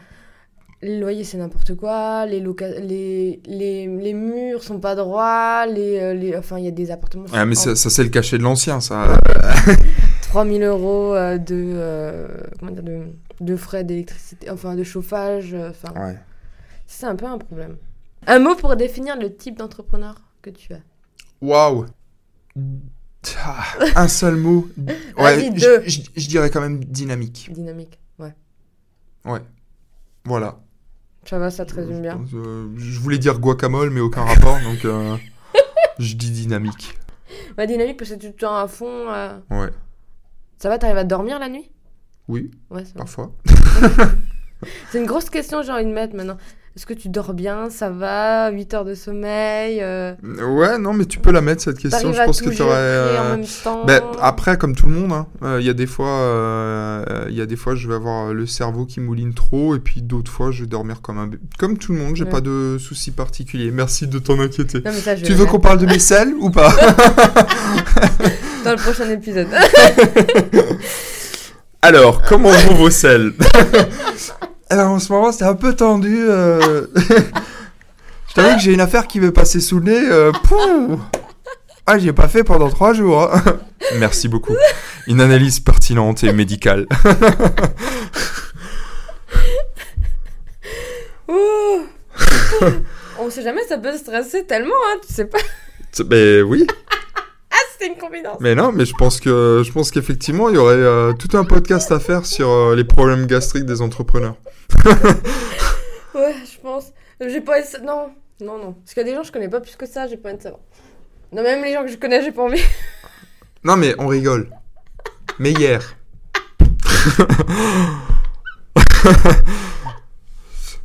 les 0.83 0.99
loyers 1.01 1.25
c'est 1.25 1.37
n'importe 1.37 1.75
quoi, 1.75 2.25
les, 2.27 2.41
loca- 2.41 2.81
les, 2.81 3.41
les, 3.47 3.87
les 3.87 4.15
murs 4.15 4.63
sont 4.63 4.79
pas 4.81 4.95
droits, 4.95 5.67
les, 5.67 5.99
euh, 6.01 6.15
les, 6.15 6.37
enfin 6.37 6.59
il 6.59 6.65
y 6.65 6.69
a 6.69 6.71
des 6.71 6.91
appartements. 6.91 7.27
Ah, 7.33 7.45
mais 7.45 7.57
en- 7.59 7.61
ça, 7.61 7.77
ça, 7.77 7.91
c'est 7.91 8.05
le 8.05 8.09
cachet 8.11 8.39
de 8.39 8.43
l'ancien, 8.43 8.81
ça. 8.81 9.19
3000 10.23 10.63
euros 10.63 11.15
euh, 11.15 11.39
de, 11.39 11.55
euh, 11.55 12.29
comment 12.59 12.73
dire, 12.73 12.83
de, 12.83 13.03
de 13.41 13.57
frais 13.57 13.85
d'électricité, 13.85 14.51
enfin 14.51 14.75
de 14.75 14.83
chauffage. 14.83 15.55
Enfin, 15.55 15.93
Ouais. 16.01 16.19
c'est 16.87 17.07
un 17.07 17.17
peu 17.17 17.27
un 17.27 17.39
problème. 17.39 17.77
Un 18.27 18.39
mot 18.39 18.55
pour 18.55 18.77
définir 18.77 19.19
le 19.19 19.35
type 19.35 19.59
d'entrepreneur 19.59 20.17
que 20.43 20.51
tu 20.51 20.73
as. 20.73 20.81
Waouh 21.43 21.87
Un 23.95 24.09
seul 24.09 24.37
mot. 24.37 24.69
Je, 25.19 26.29
dirais 26.29 26.51
quand 26.51 26.61
même 26.61 26.85
dynamique. 26.85 27.49
Dynamique. 27.53 27.99
Ouais. 28.19 28.35
Ouais. 29.25 29.41
Voilà. 30.25 30.59
Ça 31.25 31.39
va, 31.39 31.51
ça 31.51 31.65
te 31.65 31.75
résume 31.75 32.03
bien. 32.03 32.21
euh, 32.35 32.69
je 32.77 32.99
voulais 33.01 33.19
dire 33.19 33.39
guacamole, 33.41 33.91
mais 33.91 34.01
aucun 34.01 34.23
rapport, 34.25 34.61
donc 34.61 34.85
euh, 34.85 35.17
je 35.99 36.15
dis 36.15 36.31
dynamique. 36.31 36.97
Ouais, 37.59 37.67
dynamique 37.67 37.97
parce 37.99 38.11
que 38.11 38.17
tu 38.17 38.33
te 38.33 38.45
sens 38.45 38.65
à 38.65 38.69
fond. 38.69 39.11
euh. 39.11 39.37
Ouais. 39.51 39.71
Ça 40.59 40.69
va, 40.69 40.79
t'arrives 40.79 40.97
à 40.99 41.05
dormir 41.05 41.39
la 41.39 41.49
nuit? 41.49 41.71
Oui, 42.29 42.51
Ouais, 42.71 42.85
parfois. 42.97 43.33
C'est 44.91 44.99
une 44.99 45.07
grosse 45.07 45.29
question, 45.31 45.63
j'ai 45.63 45.71
envie 45.73 45.85
de 45.85 45.91
mettre 45.93 46.15
maintenant. 46.15 46.39
Est-ce 46.77 46.85
que 46.85 46.93
tu 46.93 47.09
dors 47.09 47.33
bien? 47.33 47.71
Ça 47.71 47.89
va? 47.89 48.51
8 48.51 48.75
heures 48.75 48.85
de 48.85 48.95
sommeil 48.95 49.79
euh, 49.81 50.13
Ouais, 50.23 50.77
non, 50.77 50.93
mais 50.93 51.07
tu 51.07 51.19
peux 51.19 51.33
la 51.33 51.41
mettre 51.41 51.63
cette 51.63 51.79
question. 51.79 52.13
Je 52.13 52.23
pense 52.23 52.43
que 52.43 52.51
tu 52.51 52.61
aurais. 52.61 52.75
gérer 52.75 53.19
en 53.19 53.31
même 53.31 53.47
temps? 53.65 53.87
Ben, 53.87 54.03
après, 54.21 54.59
comme 54.59 54.77
tout 54.77 54.85
le 54.87 54.93
monde, 54.93 55.11
hein, 55.11 55.27
euh, 55.43 55.57
il 55.59 55.67
y 55.67 55.71
a 55.71 55.73
des 55.73 55.87
fois, 55.87 56.07
euh, 56.07 57.25
il 57.31 57.35
y 57.35 57.41
a 57.41 57.47
des 57.47 57.57
fois, 57.57 57.77
je 57.77 57.89
vais 57.89 57.95
avoir 57.95 58.35
le 58.35 58.47
cerveau 58.47 58.85
qui 58.85 59.01
mouline 59.01 59.33
trop, 59.33 59.75
et 59.75 59.79
puis 59.79 60.03
d'autres 60.03 60.31
fois, 60.31 60.51
je 60.51 60.65
vais 60.65 60.67
dormir 60.69 61.01
comme 61.01 61.17
un. 61.17 61.31
Comme 61.59 61.79
tout 61.79 61.95
le 61.95 61.99
monde, 61.99 62.15
j'ai 62.15 62.25
Ouais. 62.25 62.31
pas 62.31 62.43
de 62.43 62.77
soucis 62.79 63.11
particuliers. 63.11 63.71
Merci 63.71 64.07
de 64.07 64.19
t'en 64.19 64.39
inquiéter. 64.39 64.83
Non, 64.85 64.91
mais 64.93 65.01
ça, 65.01 65.17
je 65.17 65.25
Tu 65.25 65.33
veux 65.33 65.47
qu'on 65.47 65.61
parle 65.61 65.79
de 65.79 65.87
mes 65.87 65.99
selles 65.99 66.35
ou 66.39 66.51
pas? 66.51 66.69
Dans 68.67 68.73
le 68.73 68.77
prochain 68.77 69.09
épisode. 69.09 69.49
Alors, 71.81 72.21
comment 72.21 72.51
vont 72.51 72.75
vos 72.75 72.91
selles? 72.91 73.33
Alors, 74.69 74.91
en 74.91 74.99
ce 74.99 75.13
moment, 75.13 75.33
c'est 75.33 75.45
un 75.45 75.55
peu 75.55 75.75
tendu. 75.75 76.27
euh. 76.29 76.87
je 78.29 78.35
t'avoue 78.35 78.57
que 78.57 78.61
j'ai 78.63 78.73
une 78.75 78.81
affaire 78.81 79.07
qui 79.07 79.21
veut 79.21 79.33
passer 79.33 79.61
sous 79.61 79.79
le 79.79 79.85
nez. 79.93 80.09
euh, 80.11 80.33
pouh 80.33 81.01
ah, 81.89 81.99
j'y 81.99 82.09
ai 82.09 82.13
pas 82.13 82.27
fait 82.27 82.43
pendant 82.43 82.69
trois 82.69 82.93
jours. 82.95 83.33
hein. 83.33 83.43
Merci 84.01 84.27
beaucoup. 84.27 84.57
Une 85.07 85.21
analyse 85.21 85.61
pertinente 85.61 86.25
et 86.25 86.33
médicale. 86.33 86.89
Ouh. 91.29 91.87
On 93.21 93.31
sait 93.31 93.43
jamais, 93.43 93.63
ça 93.69 93.79
peut 93.79 93.97
stresser 93.97 94.45
tellement, 94.47 94.75
hein, 94.93 94.99
tu 95.07 95.15
sais 95.15 95.27
pas. 95.27 95.39
Ben 96.01 96.43
oui. 96.43 96.67
Une 97.87 97.97
confidence. 97.99 98.39
Mais 98.41 98.55
non, 98.55 98.73
mais 98.73 98.85
je 98.85 98.95
pense 98.95 99.21
que 99.21 99.63
je 99.65 99.71
pense 99.73 99.91
qu'effectivement, 99.91 100.49
il 100.49 100.57
y 100.57 100.59
aurait 100.59 100.75
euh, 100.75 101.13
tout 101.13 101.37
un 101.37 101.45
podcast 101.45 101.93
à 101.93 102.01
faire 102.01 102.27
sur 102.27 102.49
euh, 102.49 102.75
les 102.75 102.85
problèmes 102.85 103.27
gastriques 103.27 103.67
des 103.67 103.81
entrepreneurs. 103.83 104.37
Ouais, 106.15 106.35
je 106.51 106.59
pense. 106.63 106.87
J'ai 107.21 107.43
pas 107.43 107.61
Non, 107.85 108.09
non, 108.41 108.57
non. 108.59 108.73
Parce 108.73 108.95
qu'il 108.95 109.03
y 109.03 109.07
a 109.07 109.09
des 109.11 109.15
gens 109.15 109.21
que 109.21 109.27
je 109.27 109.33
connais 109.33 109.51
pas 109.51 109.61
plus 109.61 109.77
que 109.77 109.85
ça, 109.85 110.07
j'ai 110.07 110.17
pas 110.17 110.31
envie 110.31 110.39
de 110.39 110.43
savoir. 110.45 110.63
Non, 111.31 111.43
même 111.43 111.63
les 111.63 111.75
gens 111.75 111.83
que 111.83 111.91
je 111.91 111.99
connais, 111.99 112.23
j'ai 112.25 112.33
pas 112.33 112.43
envie. 112.43 112.63
Non, 113.63 113.77
mais 113.77 113.95
on 113.99 114.07
rigole. 114.07 114.49
Mais 115.39 115.53
hier. 115.59 115.83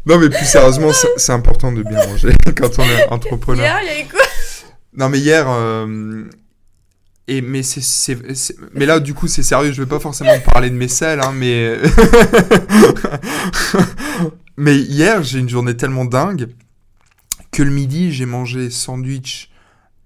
non, 0.05 0.17
mais 0.19 0.29
plus 0.29 0.45
sérieusement, 0.45 0.91
c'est 0.91 1.07
c'est 1.17 1.31
important 1.31 1.71
de 1.71 1.83
bien 1.83 2.05
manger 2.07 2.33
quand 2.57 2.77
on 2.79 2.83
est 2.83 3.07
entrepreneur. 3.09 3.63
Hier, 3.63 3.79
il 3.83 3.87
y 3.87 3.89
a 3.89 4.05
eu 4.05 4.07
quoi? 4.09 4.19
Non, 4.93 5.07
mais 5.07 5.19
hier. 5.19 5.45
euh, 5.47 6.25
Et 7.33 7.41
mais 7.41 7.63
c'est, 7.63 7.79
c'est- 7.81 8.33
c'est- 8.35 8.57
mais 8.73 8.85
là 8.85 8.99
du 8.99 9.13
coup 9.13 9.27
c'est 9.27 9.43
sérieux, 9.43 9.71
je 9.71 9.81
vais 9.81 9.87
pas 9.87 9.99
forcément 10.01 10.37
parler 10.53 10.69
de 10.69 10.75
mes 10.75 10.89
selles, 10.89 11.21
hein, 11.21 11.31
mais 11.33 11.77
mais 14.57 14.77
hier 14.77 15.23
j'ai 15.23 15.39
une 15.39 15.49
journée 15.49 15.75
tellement 15.77 16.05
dingue 16.05 16.49
que 17.51 17.63
le 17.63 17.71
midi 17.71 18.11
j'ai 18.11 18.25
mangé 18.25 18.69
sandwich 18.69 19.49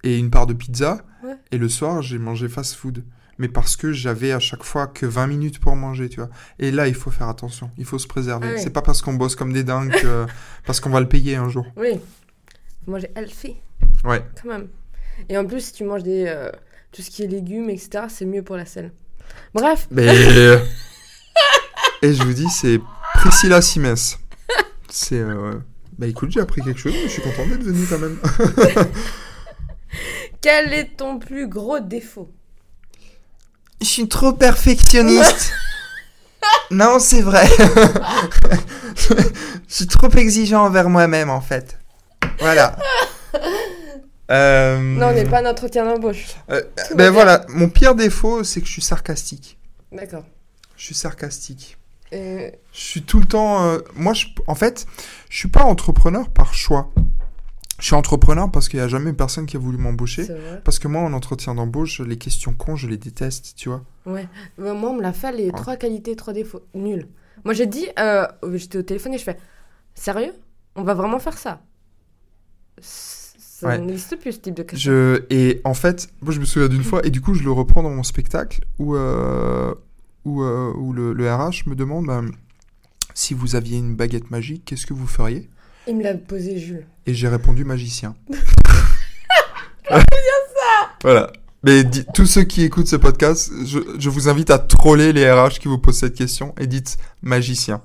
et 0.03 0.17
une 0.17 0.29
part 0.29 0.47
de 0.47 0.53
pizza 0.53 1.01
Ouais. 1.23 1.33
et 1.51 1.57
le 1.57 1.67
soir 1.69 2.01
j'ai 2.03 2.19
mangé 2.19 2.47
fast 2.47 2.75
food. 2.75 3.03
Mais 3.39 3.47
parce 3.49 3.75
que 3.75 3.91
j'avais 3.91 4.31
à 4.31 4.39
chaque 4.39 4.63
fois 4.63 4.85
que 4.87 5.05
20 5.07 5.27
minutes 5.27 5.59
pour 5.59 5.75
manger, 5.75 6.07
tu 6.07 6.21
vois. 6.21 6.29
Et 6.57 6.71
là, 6.71 6.87
il 6.87 6.93
faut 6.93 7.11
faire 7.11 7.27
attention, 7.27 7.69
il 7.77 7.83
faut 7.83 7.99
se 7.99 8.07
préserver. 8.07 8.47
Ah 8.49 8.53
oui. 8.55 8.61
C'est 8.63 8.69
pas 8.69 8.81
parce 8.81 9.01
qu'on 9.01 9.15
bosse 9.15 9.35
comme 9.35 9.51
des 9.51 9.65
dingues 9.65 9.91
que... 9.91 10.25
parce 10.65 10.79
qu'on 10.79 10.89
va 10.91 11.01
le 11.01 11.09
payer 11.09 11.35
un 11.35 11.49
jour. 11.49 11.65
Oui. 11.75 11.99
Manger 12.87 13.09
healthy, 13.15 13.57
Ouais. 14.05 14.23
quand 14.41 14.47
même. 14.47 14.67
Et 15.27 15.37
en 15.37 15.43
plus, 15.45 15.59
si 15.65 15.73
tu 15.73 15.83
manges 15.83 16.03
des, 16.03 16.23
euh, 16.27 16.49
tout 16.95 17.01
ce 17.01 17.11
qui 17.11 17.23
est 17.23 17.27
légumes, 17.27 17.69
etc., 17.69 18.05
c'est 18.07 18.23
mieux 18.23 18.41
pour 18.41 18.55
la 18.55 18.65
selle. 18.65 18.93
Bref, 19.53 19.87
Mais... 19.91 20.07
Et 22.01 22.13
je 22.13 22.23
vous 22.23 22.33
dis, 22.33 22.47
c'est 22.49 22.79
Priscilla 23.15 23.61
Simes. 23.61 23.95
C'est... 24.89 25.15
euh, 25.19 25.55
Bah 25.97 26.07
écoute, 26.07 26.31
j'ai 26.31 26.39
appris 26.39 26.61
quelque 26.61 26.79
chose, 26.79 26.93
mais 26.93 27.03
je 27.03 27.07
suis 27.09 27.21
content 27.21 27.45
d'être 27.47 27.63
venu 27.63 27.85
quand 27.85 27.99
même. 27.99 28.17
quel 30.41 30.73
est 30.73 30.95
ton 30.95 31.19
plus 31.19 31.49
gros 31.49 31.79
défaut? 31.79 32.31
Je 33.81 33.87
suis 33.87 34.07
trop 34.07 34.31
perfectionniste. 34.31 35.51
non, 36.71 36.99
c'est 36.99 37.21
vrai. 37.21 37.45
je 39.67 39.73
suis 39.73 39.87
trop 39.87 40.09
exigeant 40.11 40.63
envers 40.65 40.89
moi-même, 40.89 41.29
en 41.29 41.41
fait. 41.41 41.77
Voilà. 42.39 42.77
Euh, 44.31 44.79
Non, 44.79 45.07
on 45.07 45.13
n'est 45.13 45.25
pas 45.25 45.41
un 45.41 45.49
entretien 45.49 45.85
d'embauche. 45.85 46.35
euh, 46.49 46.61
ben 46.95 47.11
voilà, 47.11 47.45
mon 47.49 47.69
pire 47.69 47.95
défaut, 47.95 48.43
c'est 48.43 48.59
que 48.61 48.67
je 48.67 48.71
suis 48.71 48.81
sarcastique. 48.81 49.57
D'accord. 49.91 50.25
Je 50.77 50.83
suis 50.83 50.95
sarcastique. 50.95 51.77
Je 52.11 52.51
suis 52.71 53.03
tout 53.03 53.19
le 53.19 53.25
temps. 53.25 53.65
euh, 53.65 53.79
moi, 53.95 54.13
je, 54.13 54.27
en 54.47 54.55
fait, 54.55 54.85
je 55.29 55.37
suis 55.37 55.49
pas 55.49 55.63
entrepreneur 55.63 56.29
par 56.29 56.53
choix. 56.53 56.91
Je 57.77 57.85
suis 57.85 57.95
entrepreneur 57.95 58.49
parce 58.49 58.69
qu'il 58.69 58.79
y 58.79 58.81
a 58.81 58.87
jamais 58.87 59.11
personne 59.11 59.45
qui 59.45 59.57
a 59.57 59.59
voulu 59.59 59.77
m'embaucher. 59.77 60.27
Parce 60.63 60.79
que 60.79 60.87
moi, 60.87 61.01
en 61.01 61.11
entretien 61.11 61.55
d'embauche, 61.55 61.99
les 61.99 62.17
questions 62.17 62.53
cons, 62.53 62.77
je 62.77 62.87
les 62.87 62.97
déteste, 62.97 63.53
tu 63.57 63.67
vois. 63.67 63.83
Ouais. 64.05 64.27
Mais 64.57 64.73
moi, 64.73 64.91
on 64.91 64.93
me 64.95 65.01
l'a 65.01 65.11
fait 65.11 65.33
les 65.33 65.51
trois 65.51 65.75
qualités, 65.75 66.15
trois 66.15 66.33
défauts. 66.33 66.65
Nul. 66.73 67.07
Moi, 67.43 67.53
j'ai 67.53 67.65
dit, 67.67 67.85
j'étais 68.53 68.77
au 68.77 68.81
téléphone 68.83 69.13
et 69.13 69.17
je 69.17 69.23
fais 69.23 69.37
Sérieux? 69.93 70.33
On 70.77 70.83
va 70.83 70.93
vraiment 70.93 71.19
faire 71.19 71.37
ça? 71.37 71.61
Ça 73.65 73.69
Ouais. 73.71 73.77
n'existe 73.79 74.15
plus 74.19 74.33
ce 74.33 74.39
type 74.39 74.55
de 74.55 74.63
question. 74.63 74.91
Je, 74.91 75.23
et 75.29 75.61
en 75.63 75.73
fait, 75.73 76.07
moi, 76.21 76.33
je 76.33 76.39
me 76.39 76.45
souviens 76.45 76.67
d'une 76.69 76.83
fois, 76.83 77.05
et 77.05 77.09
du 77.09 77.21
coup, 77.21 77.33
je 77.33 77.43
le 77.43 77.51
reprends 77.51 77.83
dans 77.83 77.89
mon 77.89 78.03
spectacle 78.03 78.61
où, 78.79 78.95
euh, 78.95 79.73
où, 80.23 80.43
euh, 80.43 80.71
où 80.75 80.93
le, 80.93 81.13
le 81.13 81.33
RH 81.33 81.67
me 81.67 81.75
demande 81.75 82.05
ben, 82.07 82.25
si 83.13 83.33
vous 83.33 83.55
aviez 83.55 83.77
une 83.77 83.95
baguette 83.95 84.29
magique, 84.31 84.63
qu'est-ce 84.65 84.85
que 84.85 84.93
vous 84.93 85.07
feriez? 85.07 85.49
Il 85.87 85.97
me 85.97 86.03
l'a 86.03 86.13
posé, 86.15 86.57
Jules. 86.57 86.85
Et 87.05 87.13
j'ai 87.13 87.27
répondu 87.27 87.63
magicien. 87.65 88.15
Voilà. 91.03 91.31
Mais 91.63 91.83
tous 92.13 92.25
ceux 92.25 92.43
qui 92.43 92.63
écoutent 92.63 92.87
ce 92.87 92.95
podcast, 92.95 93.51
je, 93.65 93.79
je 93.99 94.09
vous 94.09 94.27
invite 94.29 94.49
à 94.49 94.57
troller 94.59 95.13
les 95.13 95.31
RH 95.31 95.59
qui 95.59 95.67
vous 95.67 95.77
posent 95.77 95.97
cette 95.99 96.15
question 96.15 96.53
et 96.59 96.67
dites 96.67 96.97
magicien. 97.21 97.81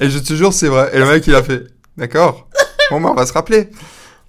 Et 0.00 0.10
je 0.10 0.18
te 0.18 0.34
jure, 0.34 0.52
c'est 0.52 0.68
vrai. 0.68 0.90
Et 0.92 0.98
le 0.98 1.06
mec, 1.06 1.26
il 1.26 1.34
a 1.34 1.42
fait 1.42 1.64
D'accord? 1.96 2.48
Bon, 2.90 3.00
bah, 3.00 3.10
on 3.10 3.14
va 3.14 3.26
se 3.26 3.32
rappeler. 3.32 3.68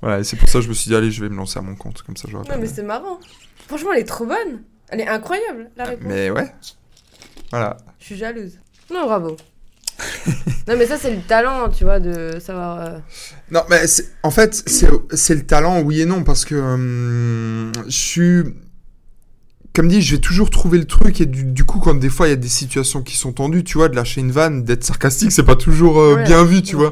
Voilà, 0.01 0.19
et 0.19 0.23
c'est 0.23 0.37
pour 0.37 0.47
ça 0.49 0.59
que 0.59 0.63
je 0.65 0.69
me 0.69 0.73
suis 0.73 0.89
dit, 0.89 0.95
allez, 0.95 1.11
je 1.11 1.21
vais 1.21 1.29
me 1.29 1.35
lancer 1.35 1.59
à 1.59 1.61
mon 1.61 1.75
compte. 1.75 2.01
Comme 2.03 2.15
ça, 2.15 2.27
je 2.29 2.35
Non, 2.35 2.43
mais 2.59 2.67
c'est 2.67 2.83
marrant. 2.83 3.19
Franchement, 3.67 3.93
elle 3.93 4.01
est 4.01 4.05
trop 4.05 4.25
bonne. 4.25 4.63
Elle 4.89 5.01
est 5.01 5.07
incroyable, 5.07 5.69
la 5.77 5.83
réponse. 5.85 6.07
Mais 6.07 6.29
ouais. 6.31 6.51
Voilà. 7.51 7.77
Je 7.99 8.05
suis 8.05 8.17
jalouse. 8.17 8.57
Non, 8.91 9.05
bravo. 9.05 9.37
non, 10.67 10.75
mais 10.77 10.85
ça, 10.85 10.97
c'est 10.97 11.13
le 11.13 11.21
talent, 11.21 11.69
tu 11.69 11.83
vois, 11.83 11.99
de 11.99 12.39
savoir. 12.39 12.79
euh, 12.79 12.97
Non, 13.51 13.63
mais 13.69 13.81
en 14.23 14.31
fait, 14.31 14.63
c'est 14.67 14.89
c'est 15.13 15.35
le 15.35 15.45
talent, 15.45 15.81
oui 15.81 16.01
et 16.01 16.05
non, 16.05 16.23
parce 16.23 16.45
que 16.45 16.55
hum, 16.55 17.71
je 17.85 17.91
suis. 17.91 18.43
Comme 19.79 19.87
dit, 19.87 20.01
je 20.01 20.15
vais 20.15 20.21
toujours 20.21 20.49
trouver 20.49 20.77
le 20.77 20.83
truc, 20.83 21.21
et 21.21 21.25
du, 21.25 21.45
du 21.45 21.63
coup, 21.63 21.79
quand 21.79 21.93
des 21.93 22.09
fois 22.09 22.27
il 22.27 22.31
y 22.31 22.33
a 22.33 22.35
des 22.35 22.49
situations 22.49 23.01
qui 23.01 23.15
sont 23.15 23.31
tendues, 23.31 23.63
tu 23.63 23.77
vois, 23.77 23.87
de 23.87 23.95
lâcher 23.95 24.19
une 24.19 24.29
vanne, 24.29 24.65
d'être 24.65 24.83
sarcastique, 24.83 25.31
c'est 25.31 25.43
pas 25.43 25.55
toujours 25.55 26.01
euh, 26.01 26.15
Ouais, 26.15 26.25
bien 26.25 26.43
vu, 26.43 26.61
tu 26.61 26.75
ouais. 26.75 26.81
vois. 26.87 26.91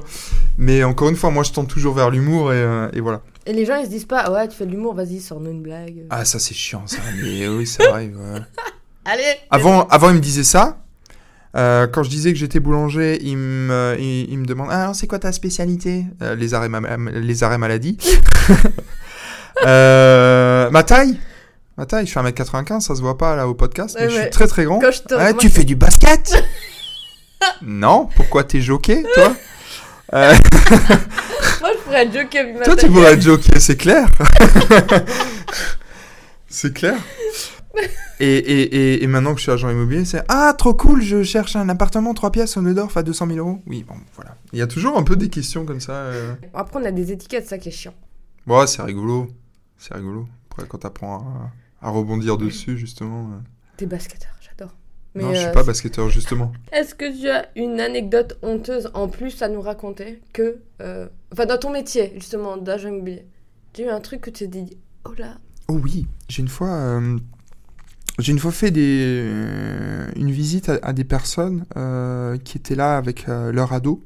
Mais 0.58 0.86
encore 0.86 1.10
une 1.10 1.18
fois, 1.18 1.30
moi 1.30 1.44
je 1.44 1.52
tends 1.52 1.66
toujours 1.66 1.94
vers 1.96 2.10
l'humour, 2.10 2.54
et, 2.54 2.56
euh, 2.56 2.88
et 2.94 3.02
voilà. 3.02 3.20
Et 3.46 3.52
les 3.52 3.66
gens, 3.66 3.76
ils 3.76 3.84
se 3.88 3.90
disent 3.90 4.06
pas, 4.06 4.32
ouais, 4.32 4.48
tu 4.48 4.56
fais 4.56 4.66
de 4.66 4.72
l'humour, 4.72 4.94
vas-y, 4.96 5.20
sors-nous 5.20 5.52
une 5.52 5.62
blague. 5.64 6.06
Ah, 6.10 6.24
ça 6.24 6.40
c'est 6.40 6.54
chiant, 6.54 6.84
ça, 6.86 7.00
mais 7.22 7.50
oui, 7.50 7.68
ça 7.68 7.84
arrive. 7.92 8.16
ouais. 8.18 8.40
Allez 9.04 9.36
Avant, 9.52 9.86
avant, 9.88 10.10
il 10.12 10.16
me 10.16 10.22
disait 10.22 10.46
ça. 10.46 10.78
Euh, 11.58 11.88
quand 11.88 12.04
je 12.04 12.10
disais 12.10 12.32
que 12.32 12.40
j'étais 12.40 12.62
boulanger, 12.62 13.20
il 13.22 13.36
me, 13.36 13.98
il, 14.00 14.32
il 14.32 14.38
me 14.40 14.46
demande 14.46 14.70
Ah, 14.72 14.84
alors 14.84 14.96
c'est 14.96 15.08
quoi 15.08 15.20
ta 15.20 15.34
spécialité? 15.34 16.06
Les, 16.38 16.54
arrêts 16.54 16.70
ma- 16.70 16.80
les 17.12 17.44
arrêts 17.44 17.58
maladie. 17.58 17.98
Ma 19.66 20.84
taille? 20.86 21.20
Ma 21.78 21.86
taille, 21.86 22.08
je 22.08 22.12
fais 22.12 22.20
1m95, 22.20 22.80
ça 22.82 22.96
se 22.96 23.02
voit 23.02 23.18
pas 23.18 23.36
là 23.36 23.48
au 23.48 23.54
podcast, 23.54 23.96
mais 24.00 24.08
Ouais, 24.08 24.12
je 24.14 24.22
suis 24.22 24.30
très 24.32 24.48
très 24.48 24.66
grand. 24.66 24.80
Quand 24.80 24.92
je 24.92 25.02
te 25.04 25.14
Ouais, 25.14 25.32
moi, 25.32 25.40
tu 25.40 25.50
fais 25.50 25.64
du 25.64 25.76
basket 25.76 26.34
Non, 27.62 28.10
pourquoi 28.16 28.44
t'es 28.44 28.62
jockey, 28.62 29.04
toi 29.14 29.34
Euh, 30.14 30.34
Moi, 31.60 31.70
je 31.74 31.84
pourrais 31.84 32.06
être 32.06 32.58
ma 32.58 32.64
Toi, 32.64 32.76
tu 32.78 32.88
pourrais 32.88 33.14
être 33.16 33.22
jockey, 33.22 33.60
c'est 33.60 33.76
clair. 33.76 34.08
c'est 36.48 36.74
clair. 36.74 36.96
Et, 38.22 38.38
et, 38.38 38.62
et, 38.62 39.04
et 39.04 39.08
maintenant 39.08 39.34
que 39.34 39.40
je 39.40 39.44
suis 39.44 39.52
agent 39.52 39.70
immobilier, 39.70 40.06
c'est 40.06 40.24
Ah, 40.30 40.56
trop 40.58 40.74
cool, 40.74 41.02
je 41.02 41.24
cherche 41.24 41.58
un 41.58 41.68
appartement 41.68 42.14
3 42.14 42.32
pièces 42.32 42.56
au 42.56 42.62
Neudorf 42.62 42.96
à 42.96 43.04
200 43.04 43.28
000 43.28 43.38
euros. 43.40 43.60
Oui, 43.68 43.84
bon, 43.88 43.96
voilà. 44.16 44.36
Il 44.54 44.60
y 44.60 44.62
a 44.62 44.68
toujours 44.68 44.98
un 44.98 45.04
peu 45.04 45.18
des 45.18 45.30
questions 45.30 45.66
comme 45.66 45.82
ça. 45.82 45.92
euh. 45.92 46.34
Après, 46.54 46.80
on 46.82 46.86
a 46.86 46.92
des 46.92 47.12
étiquettes, 47.12 47.48
ça 47.48 47.58
qui 47.58 47.68
est 47.68 47.74
chiant. 47.74 47.94
Bon, 48.48 48.60
ouais, 48.62 48.68
c'est 48.68 48.82
rigolo. 48.82 49.28
C'est 49.78 49.94
rigolo. 49.94 50.26
Après, 50.50 50.66
quand 50.68 50.78
t'apprends 50.80 51.18
à, 51.18 51.52
à 51.82 51.90
rebondir 51.90 52.38
dessus, 52.38 52.78
justement. 52.78 53.30
euh. 53.34 53.40
T'es 53.78 53.86
basketteur, 53.86 54.32
j'adore. 54.42 54.76
Mais, 55.16 55.24
non, 55.24 55.34
je 55.34 55.38
suis 55.40 55.48
euh, 55.48 55.52
pas 55.54 55.64
basketteur, 55.64 56.10
justement. 56.10 56.52
Est-ce 56.72 56.96
que 56.96 57.20
tu 57.20 57.30
as 57.30 57.48
une 57.56 57.80
anecdote 57.80 58.38
honteuse 58.42 58.90
en 58.94 59.08
plus 59.08 59.42
à 59.42 59.50
nous 59.50 59.62
raconter 59.62 60.22
que. 60.34 60.58
euh, 60.82 61.08
Enfin, 61.34 61.46
dans 61.46 61.58
ton 61.58 61.72
métier, 61.72 62.14
justement, 62.16 62.58
d'agent 62.58 62.90
immobilier. 62.90 63.26
Tu 63.74 63.84
as 63.84 63.86
eu 63.86 63.90
un 63.90 64.00
truc 64.02 64.22
que 64.22 64.30
tu 64.30 64.50
t'es 64.50 64.62
dit, 64.62 64.78
oh 65.06 65.14
là. 65.18 65.38
Oh 65.68 65.80
oui, 65.84 66.08
j'ai 66.30 66.42
une 66.42 66.48
fois, 66.48 66.70
euh, 66.70 67.18
j'ai 68.20 68.32
une 68.32 68.40
fois 68.40 68.52
fait 68.52 68.72
des, 68.72 69.30
une 70.16 70.32
visite 70.32 70.70
à, 70.70 70.80
à 70.82 70.94
des 70.94 71.04
personnes 71.04 71.66
qui 72.44 72.58
étaient 72.58 72.76
là 72.76 72.98
avec 72.98 73.28
leur 73.28 73.74
ado. 73.74 74.02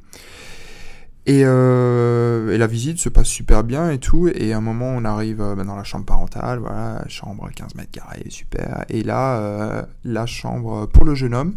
Et, 1.32 1.44
euh, 1.46 2.52
et 2.54 2.58
la 2.58 2.68
visite 2.68 2.98
se 3.00 3.08
passe 3.08 3.28
super 3.28 3.64
bien 3.64 3.90
et 3.90 4.00
tout. 4.00 4.28
Et 4.28 4.52
à 4.52 4.58
un 4.58 4.62
moment, 4.62 4.88
on 4.90 5.06
arrive 5.06 5.40
euh, 5.42 5.56
bah, 5.56 5.64
dans 5.64 5.78
la 5.78 5.86
chambre 5.86 6.04
parentale, 6.06 6.60
voilà, 6.60 7.06
chambre 7.08 7.50
15 7.56 7.76
mètres 7.76 7.92
carrés, 7.92 8.26
super. 8.28 8.84
Et 8.90 9.02
là, 9.02 9.38
euh, 9.40 9.82
la 10.04 10.26
chambre 10.26 10.88
pour 10.88 11.06
le 11.06 11.16
jeune 11.16 11.34
homme. 11.34 11.56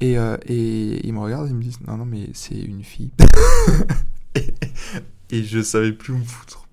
Et, 0.00 0.16
euh, 0.18 0.38
et 0.46 1.06
ils 1.06 1.12
me 1.12 1.18
regardent 1.20 1.46
et 1.46 1.50
ils 1.50 1.56
me 1.56 1.62
disent 1.62 1.80
Non, 1.86 1.98
non, 1.98 2.06
mais 2.06 2.30
c'est 2.32 2.58
une 2.58 2.82
fille. 2.84 3.10
et, 4.34 4.54
et 5.30 5.44
je 5.44 5.60
savais 5.60 5.92
plus 5.92 6.14
où 6.14 6.18
me 6.18 6.24
foutre. 6.24 6.66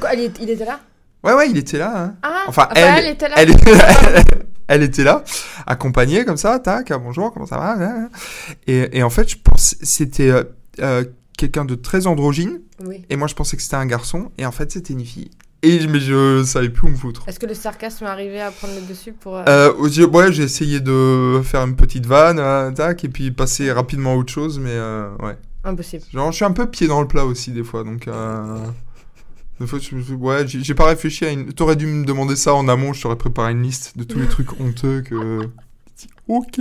Cas, 0.00 0.14
il, 0.14 0.32
il 0.40 0.50
était 0.50 0.64
là? 0.64 0.80
Ouais, 1.22 1.32
ouais, 1.34 1.48
il 1.48 1.56
était 1.56 1.78
là. 1.78 1.92
Hein. 1.96 2.14
Ah 2.24 2.42
Enfin, 2.48 2.68
elle, 2.74 3.04
elle- 3.04 3.12
était 3.12 3.28
là 3.28 3.34
Elle, 3.38 3.52
elle 4.66 4.82
était 4.82 5.04
là, 5.04 5.22
accompagnée 5.66 6.24
comme 6.24 6.36
ça, 6.36 6.58
tac, 6.58 6.90
ah, 6.90 6.98
bonjour, 6.98 7.32
comment 7.32 7.46
ça 7.46 7.56
va? 7.56 8.08
Et, 8.66 8.98
et 8.98 9.02
en 9.04 9.10
fait, 9.10 9.30
je 9.30 9.36
pense 9.42 9.76
c'était 9.80 10.32
euh, 10.80 11.04
quelqu'un 11.44 11.64
de 11.64 11.74
très 11.74 12.06
androgyne, 12.06 12.60
Oui. 12.84 13.04
et 13.10 13.16
moi 13.16 13.28
je 13.28 13.34
pensais 13.34 13.56
que 13.56 13.62
c'était 13.62 13.76
un 13.76 13.86
garçon, 13.86 14.30
et 14.38 14.46
en 14.46 14.52
fait 14.52 14.70
c'était 14.72 14.92
une 14.94 15.04
fille. 15.04 15.30
Et 15.62 15.80
je- 15.80 15.88
mais 15.88 15.98
je 16.00 16.42
savais 16.44 16.68
plus 16.68 16.86
où 16.88 16.90
me 16.90 16.96
foutre. 16.96 17.26
Est-ce 17.26 17.40
que 17.40 17.46
le 17.46 17.54
sarcasme 17.54 18.04
est 18.04 18.08
arrivé 18.08 18.40
à 18.40 18.50
prendre 18.50 18.74
le 18.74 18.82
dessus 18.86 19.12
pour. 19.12 19.36
euh, 19.36 19.44
Euh, 19.48 20.06
ouais, 20.08 20.30
j'ai 20.32 20.42
essayé 20.42 20.80
de 20.80 21.40
faire 21.42 21.62
une 21.64 21.74
petite 21.76 22.04
vanne, 22.06 22.38
euh, 22.38 22.70
tac, 22.70 23.02
et 23.04 23.08
puis 23.08 23.30
passer 23.30 23.72
rapidement 23.72 24.12
à 24.12 24.16
autre 24.16 24.32
chose, 24.32 24.58
mais 24.58 24.70
euh, 24.72 25.08
ouais. 25.22 25.36
Impossible. 25.64 26.02
Genre, 26.12 26.30
je 26.32 26.36
suis 26.36 26.44
un 26.44 26.52
peu 26.52 26.66
pied 26.66 26.86
dans 26.86 27.00
le 27.00 27.08
plat 27.08 27.24
aussi, 27.24 27.50
des 27.50 27.64
fois, 27.64 27.84
donc... 27.84 28.08
Euh... 28.08 28.58
Des 29.60 29.66
fois, 29.68 29.78
je 29.78 30.14
ouais, 30.14 30.46
j'ai 30.48 30.62
j'ai 30.64 30.74
pas 30.74 30.84
réfléchi 30.86 31.24
à 31.24 31.30
une... 31.30 31.52
T'aurais 31.52 31.76
dû 31.76 31.86
me 31.86 32.04
demander 32.04 32.34
ça 32.36 32.52
en 32.54 32.66
amont, 32.68 32.92
je 32.92 33.00
t'aurais 33.00 33.16
préparé 33.16 33.52
une 33.52 33.62
liste 33.62 33.96
de 33.96 34.02
tous 34.04 34.18
les 34.18 34.26
trucs 34.26 34.52
honteux 34.60 35.00
que... 35.00 35.48
Ok. 36.28 36.58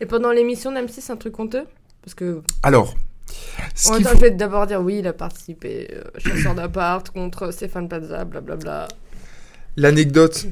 Et 0.00 0.06
pendant 0.06 0.30
l'émission 0.32 0.72
d'M6, 0.72 0.94
c'est 1.00 1.12
un 1.12 1.16
truc 1.16 1.38
honteux? 1.38 1.64
Parce 2.02 2.14
que. 2.14 2.42
Alors, 2.62 2.94
ce 3.74 3.88
En 3.88 3.92
même 3.94 4.02
temps, 4.02 4.10
faut... 4.10 4.16
je 4.16 4.20
vais 4.22 4.30
d'abord 4.30 4.66
dire 4.66 4.80
oui, 4.80 4.98
il 5.00 5.06
a 5.06 5.12
participé, 5.12 5.88
euh, 5.92 6.02
chasseur 6.18 6.54
d'appart 6.54 7.08
contre 7.10 7.50
Stéphane 7.52 7.88
Plaza, 7.88 8.24
blablabla. 8.24 8.88
L'anecdote... 9.76 10.46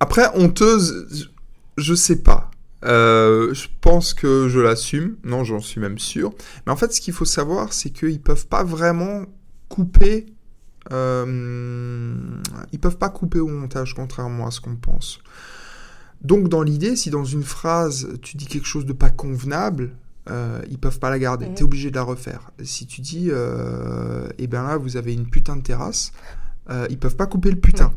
Après, 0.00 0.26
honteuse, 0.34 1.06
je- 1.12 1.24
je 1.82 1.94
sais 1.94 2.22
pas. 2.22 2.50
Euh, 2.84 3.54
je 3.54 3.68
pense 3.80 4.14
que 4.14 4.48
je 4.48 4.58
l'assume. 4.58 5.16
Non, 5.22 5.44
j'en 5.44 5.60
suis 5.60 5.80
même 5.80 5.98
sûr. 6.00 6.34
Mais 6.66 6.72
en 6.72 6.76
fait, 6.76 6.92
ce 6.92 7.00
qu'il 7.00 7.14
faut 7.14 7.24
savoir, 7.24 7.72
c'est 7.72 7.90
qu'ils 7.90 8.20
peuvent 8.20 8.48
pas 8.48 8.64
vraiment 8.64 9.24
couper... 9.68 10.26
euh, 10.90 12.14
Ils 12.72 12.80
peuvent 12.80 12.98
pas 12.98 13.10
couper 13.10 13.38
au 13.38 13.46
montage, 13.46 13.94
contrairement 13.94 14.46
à 14.48 14.50
ce 14.50 14.60
qu'on 14.60 14.74
pense. 14.74 15.20
Donc, 16.20 16.48
dans 16.48 16.62
l'idée, 16.62 16.96
si 16.96 17.10
dans 17.10 17.24
une 17.24 17.44
phrase, 17.44 18.08
tu 18.22 18.36
dis 18.36 18.46
quelque 18.46 18.66
chose 18.66 18.86
de 18.86 18.92
pas 18.92 19.10
convenable, 19.10 19.92
euh, 20.30 20.62
ils 20.70 20.78
peuvent 20.78 20.98
pas 20.98 21.10
la 21.10 21.18
garder. 21.18 21.46
Mhm. 21.46 21.54
T'es 21.54 21.62
obligé 21.62 21.90
de 21.90 21.96
la 21.96 22.02
refaire. 22.02 22.50
Si 22.62 22.86
tu 22.86 23.00
dis, 23.00 23.28
euh, 23.30 24.28
eh 24.38 24.46
ben 24.46 24.62
là, 24.62 24.76
vous 24.76 24.96
avez 24.96 25.12
une 25.14 25.26
putain 25.26 25.56
de 25.56 25.62
terrasse, 25.62 26.12
euh, 26.70 26.86
ils 26.90 26.98
peuvent 26.98 27.16
pas 27.16 27.26
couper 27.26 27.50
le 27.50 27.58
putain. 27.58 27.92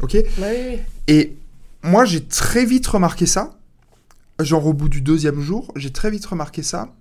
Ok? 0.00 0.16
Bah 0.38 0.46
oui, 0.50 0.62
oui. 0.70 0.78
Et 1.08 1.36
moi, 1.82 2.04
j'ai 2.04 2.24
très 2.24 2.64
vite 2.64 2.86
remarqué 2.86 3.26
ça. 3.26 3.58
Genre 4.40 4.66
au 4.66 4.74
bout 4.74 4.88
du 4.88 5.00
deuxième 5.00 5.40
jour, 5.40 5.72
j'ai 5.76 5.90
très 5.90 6.10
vite 6.10 6.26
remarqué 6.26 6.62
ça. 6.62 6.94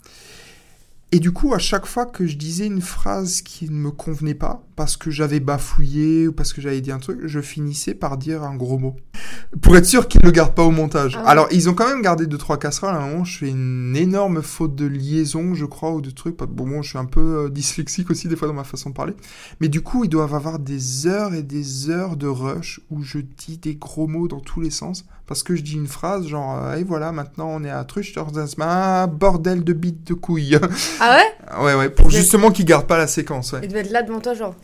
Et 1.12 1.20
du 1.20 1.32
coup, 1.32 1.54
à 1.54 1.60
chaque 1.60 1.86
fois 1.86 2.06
que 2.06 2.26
je 2.26 2.36
disais 2.36 2.66
une 2.66 2.82
phrase 2.82 3.42
qui 3.42 3.70
ne 3.70 3.76
me 3.76 3.92
convenait 3.92 4.34
pas, 4.34 4.64
parce 4.76 4.98
que 4.98 5.12
j'avais 5.12 5.40
bafouillé 5.40 6.28
ou 6.28 6.34
parce 6.34 6.52
que 6.52 6.62
j'avais 6.62 6.82
dit 6.82 6.92
un 6.92 6.98
truc, 7.00 7.20
je 7.24 7.40
finissais 7.40 7.94
par 7.94 8.18
dire 8.18 8.44
un 8.44 8.56
gros 8.56 8.78
mot. 8.78 8.96
Pour 9.62 9.78
être 9.78 9.86
sûr 9.86 10.08
qu'ils 10.08 10.20
ne 10.22 10.26
le 10.26 10.32
gardent 10.32 10.56
pas 10.56 10.64
au 10.64 10.72
montage. 10.72 11.16
Ah 11.16 11.24
ouais. 11.24 11.30
Alors, 11.30 11.48
ils 11.52 11.70
ont 11.70 11.74
quand 11.74 11.88
même 11.88 12.02
gardé 12.02 12.28
deux 12.28 12.38
trois 12.38 12.58
casseroles. 12.58 12.96
À 12.96 12.98
un 12.98 13.08
moment, 13.08 13.24
je 13.24 13.38
fais 13.38 13.50
une 13.50 13.96
énorme 13.96 14.42
faute 14.42 14.76
de 14.76 14.86
liaison, 14.86 15.54
je 15.54 15.66
crois, 15.66 15.94
ou 15.94 16.02
de 16.02 16.10
trucs. 16.10 16.38
Bon, 16.38 16.68
bon 16.68 16.82
je 16.82 16.90
suis 16.90 16.98
un 16.98 17.06
peu 17.06 17.46
euh, 17.46 17.50
dyslexique 17.50 18.10
aussi 18.10 18.28
des 18.28 18.36
fois 18.36 18.48
dans 18.48 18.54
ma 18.54 18.66
façon 18.66 18.90
de 18.90 18.96
parler. 18.96 19.14
Mais 19.62 19.70
du 19.70 19.82
coup, 19.82 20.04
ils 20.04 20.10
doivent 20.10 20.36
avoir 20.36 20.60
des 20.60 21.08
heures 21.08 21.34
et 21.34 21.44
des 21.44 21.90
heures 21.90 22.18
de 22.18 22.28
rush 22.28 22.82
où 22.90 23.04
je 23.04 23.20
dis 23.20 23.58
des 23.58 23.76
gros 23.76 24.08
mots 24.08 24.28
dans 24.28 24.42
tous 24.42 24.60
les 24.60 24.72
sens. 24.72 25.06
Parce 25.28 25.42
que 25.42 25.56
je 25.56 25.62
dis 25.64 25.74
une 25.74 25.88
phrase 25.88 26.28
genre, 26.28 26.64
euh, 26.64 26.76
et 26.76 26.84
voilà, 26.84 27.12
maintenant 27.12 27.48
on 27.50 27.64
est 27.64 27.70
à 27.72 27.84
Truchters, 27.84 28.28
ah, 28.62 29.08
bordel 29.08 29.64
de 29.64 29.74
bite 29.74 30.06
de 30.08 30.14
couilles. 30.14 30.60
Ah 31.00 31.18
ouais? 31.18 31.64
Ouais, 31.64 31.74
ouais, 31.76 31.90
pour 31.90 32.10
justement 32.10 32.52
qu'ils 32.52 32.66
gardent 32.66 32.88
pas 32.88 32.98
la 32.98 33.08
séquence. 33.08 33.54
Ouais. 33.54 33.60
Il 33.64 33.70
devait 33.70 33.82
être 33.82 33.92
là 33.92 34.04
devant 34.04 34.20
toi, 34.20 34.34
genre, 34.34 34.56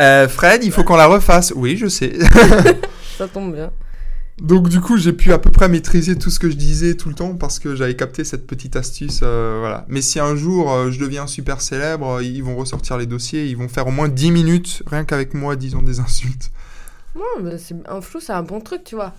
Euh, 0.00 0.28
Fred, 0.28 0.62
il 0.64 0.72
faut 0.72 0.84
qu'on 0.84 0.96
la 0.96 1.06
refasse. 1.06 1.52
Oui, 1.56 1.76
je 1.76 1.86
sais. 1.86 2.12
ça 3.18 3.28
tombe 3.28 3.54
bien. 3.54 3.70
Donc 4.40 4.68
du 4.68 4.80
coup, 4.80 4.96
j'ai 4.96 5.12
pu 5.12 5.32
à 5.32 5.38
peu 5.38 5.50
près 5.50 5.68
maîtriser 5.68 6.16
tout 6.16 6.30
ce 6.30 6.38
que 6.38 6.48
je 6.48 6.54
disais 6.54 6.94
tout 6.94 7.08
le 7.08 7.14
temps 7.16 7.34
parce 7.34 7.58
que 7.58 7.74
j'avais 7.74 7.96
capté 7.96 8.22
cette 8.22 8.46
petite 8.46 8.76
astuce. 8.76 9.20
euh, 9.22 9.56
voilà. 9.60 9.84
Mais 9.88 10.00
si 10.00 10.20
un 10.20 10.36
jour 10.36 10.72
euh, 10.72 10.90
je 10.92 11.00
deviens 11.00 11.26
super 11.26 11.60
célèbre, 11.60 12.06
euh, 12.18 12.22
ils 12.22 12.44
vont 12.44 12.56
ressortir 12.56 12.96
les 12.98 13.06
dossiers, 13.06 13.46
ils 13.46 13.56
vont 13.56 13.68
faire 13.68 13.88
au 13.88 13.90
moins 13.90 14.08
10 14.08 14.30
minutes, 14.30 14.82
rien 14.86 15.04
qu'avec 15.04 15.34
moi, 15.34 15.56
disons 15.56 15.82
des 15.82 15.98
insultes. 15.98 16.50
Non, 17.16 17.42
mais 17.42 17.58
c'est 17.58 17.74
un 17.88 18.00
flou, 18.00 18.20
c'est 18.20 18.32
un 18.32 18.44
bon 18.44 18.60
truc, 18.60 18.84
tu 18.84 18.94
vois. 18.94 19.12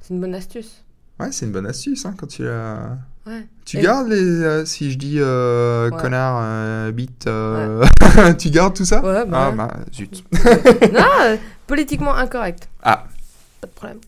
C'est 0.00 0.14
une 0.14 0.20
bonne 0.20 0.34
astuce. 0.34 0.84
Ouais, 1.18 1.32
c'est 1.32 1.46
une 1.46 1.52
bonne 1.52 1.66
astuce 1.66 2.06
hein, 2.06 2.14
quand 2.18 2.26
tu 2.26 2.44
la... 2.44 2.96
Ouais. 3.26 3.46
Tu 3.66 3.78
Et- 3.78 3.82
gardes 3.82 4.08
les... 4.08 4.16
euh, 4.42 4.64
si 4.64 4.90
je 4.90 4.96
dis 4.98 5.16
euh, 5.18 5.90
Ouais. 5.90 5.96
connard, 6.00 6.38
euh, 6.42 6.90
bite, 6.92 7.26
euh, 7.26 7.84
tu 8.38 8.48
gardes 8.50 8.74
tout 8.74 8.86
ça 8.86 9.04
Ouais, 9.04 9.26
bah 9.26 9.38
Ah 9.46 9.50
ouais. 9.50 9.56
bah 9.56 9.70
zut. 9.94 10.24
non, 10.92 11.04
euh, 11.24 11.36
politiquement 11.66 12.14
incorrect. 12.16 12.68
Ah. 12.82 13.04
Pas 13.60 13.66
de 13.66 13.72
problème. 13.72 13.98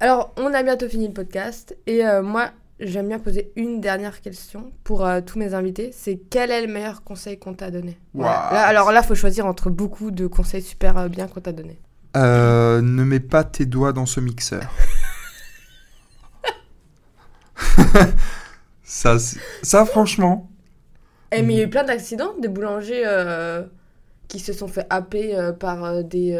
Alors, 0.00 0.32
on 0.38 0.54
a 0.54 0.62
bientôt 0.62 0.88
fini 0.88 1.06
le 1.08 1.12
podcast. 1.12 1.76
Et 1.86 2.06
euh, 2.06 2.22
moi, 2.22 2.48
j'aime 2.80 3.08
bien 3.08 3.18
poser 3.18 3.52
une 3.56 3.82
dernière 3.82 4.22
question 4.22 4.72
pour 4.82 5.04
euh, 5.06 5.20
tous 5.20 5.38
mes 5.38 5.52
invités. 5.52 5.90
C'est 5.94 6.18
quel 6.30 6.50
est 6.50 6.66
le 6.66 6.72
meilleur 6.72 7.04
conseil 7.04 7.38
qu'on 7.38 7.52
t'a 7.52 7.70
donné? 7.70 7.98
Voilà. 8.14 8.44
Waouh. 8.44 8.54
Là, 8.54 8.62
Alors 8.62 8.92
là, 8.92 9.02
faut 9.02 9.14
choisir 9.14 9.44
entre 9.44 9.68
beaucoup 9.68 10.10
de 10.10 10.26
conseils 10.26 10.62
super 10.62 10.96
euh, 10.96 11.08
bien 11.08 11.26
qu'on 11.28 11.40
t'a 11.42 11.52
donné. 11.52 11.78
Euh, 12.16 12.80
ne 12.80 13.04
mets 13.04 13.20
pas 13.20 13.44
tes 13.44 13.66
doigts 13.66 13.92
dans 13.92 14.06
ce 14.06 14.20
mixeur. 14.20 14.62
ça, 18.82 19.16
ça, 19.62 19.84
franchement. 19.84 20.50
Eh, 21.32 21.42
mais 21.42 21.54
il 21.54 21.56
y 21.58 21.60
a 21.60 21.64
eu 21.64 21.70
plein 21.70 21.84
d'accidents, 21.84 22.32
des 22.40 22.48
boulangers 22.48 23.02
euh, 23.06 23.62
qui 24.28 24.40
se 24.40 24.52
sont 24.52 24.66
fait 24.68 24.86
happer 24.90 25.36
euh, 25.36 25.52
par 25.52 25.84
euh, 25.84 26.02
des, 26.02 26.36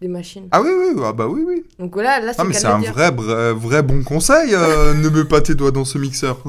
des 0.00 0.08
machines. 0.08 0.48
Ah 0.50 0.60
oui, 0.60 0.68
oui, 0.78 1.02
ah 1.04 1.12
bah 1.12 1.26
oui, 1.26 1.42
oui. 1.46 1.64
Donc 1.78 1.96
là, 1.96 2.20
là 2.20 2.32
c'est 2.34 2.40
Ah, 2.40 2.44
mais 2.44 2.52
c'est 2.52 2.66
un 2.66 2.78
dire. 2.80 2.92
vrai, 2.92 3.10
vrai, 3.54 3.82
bon 3.82 4.02
conseil. 4.02 4.50
ne 4.52 5.08
mets 5.08 5.24
pas 5.24 5.40
tes 5.40 5.54
doigts 5.54 5.70
dans 5.70 5.84
ce 5.86 5.96
mixeur. 5.98 6.42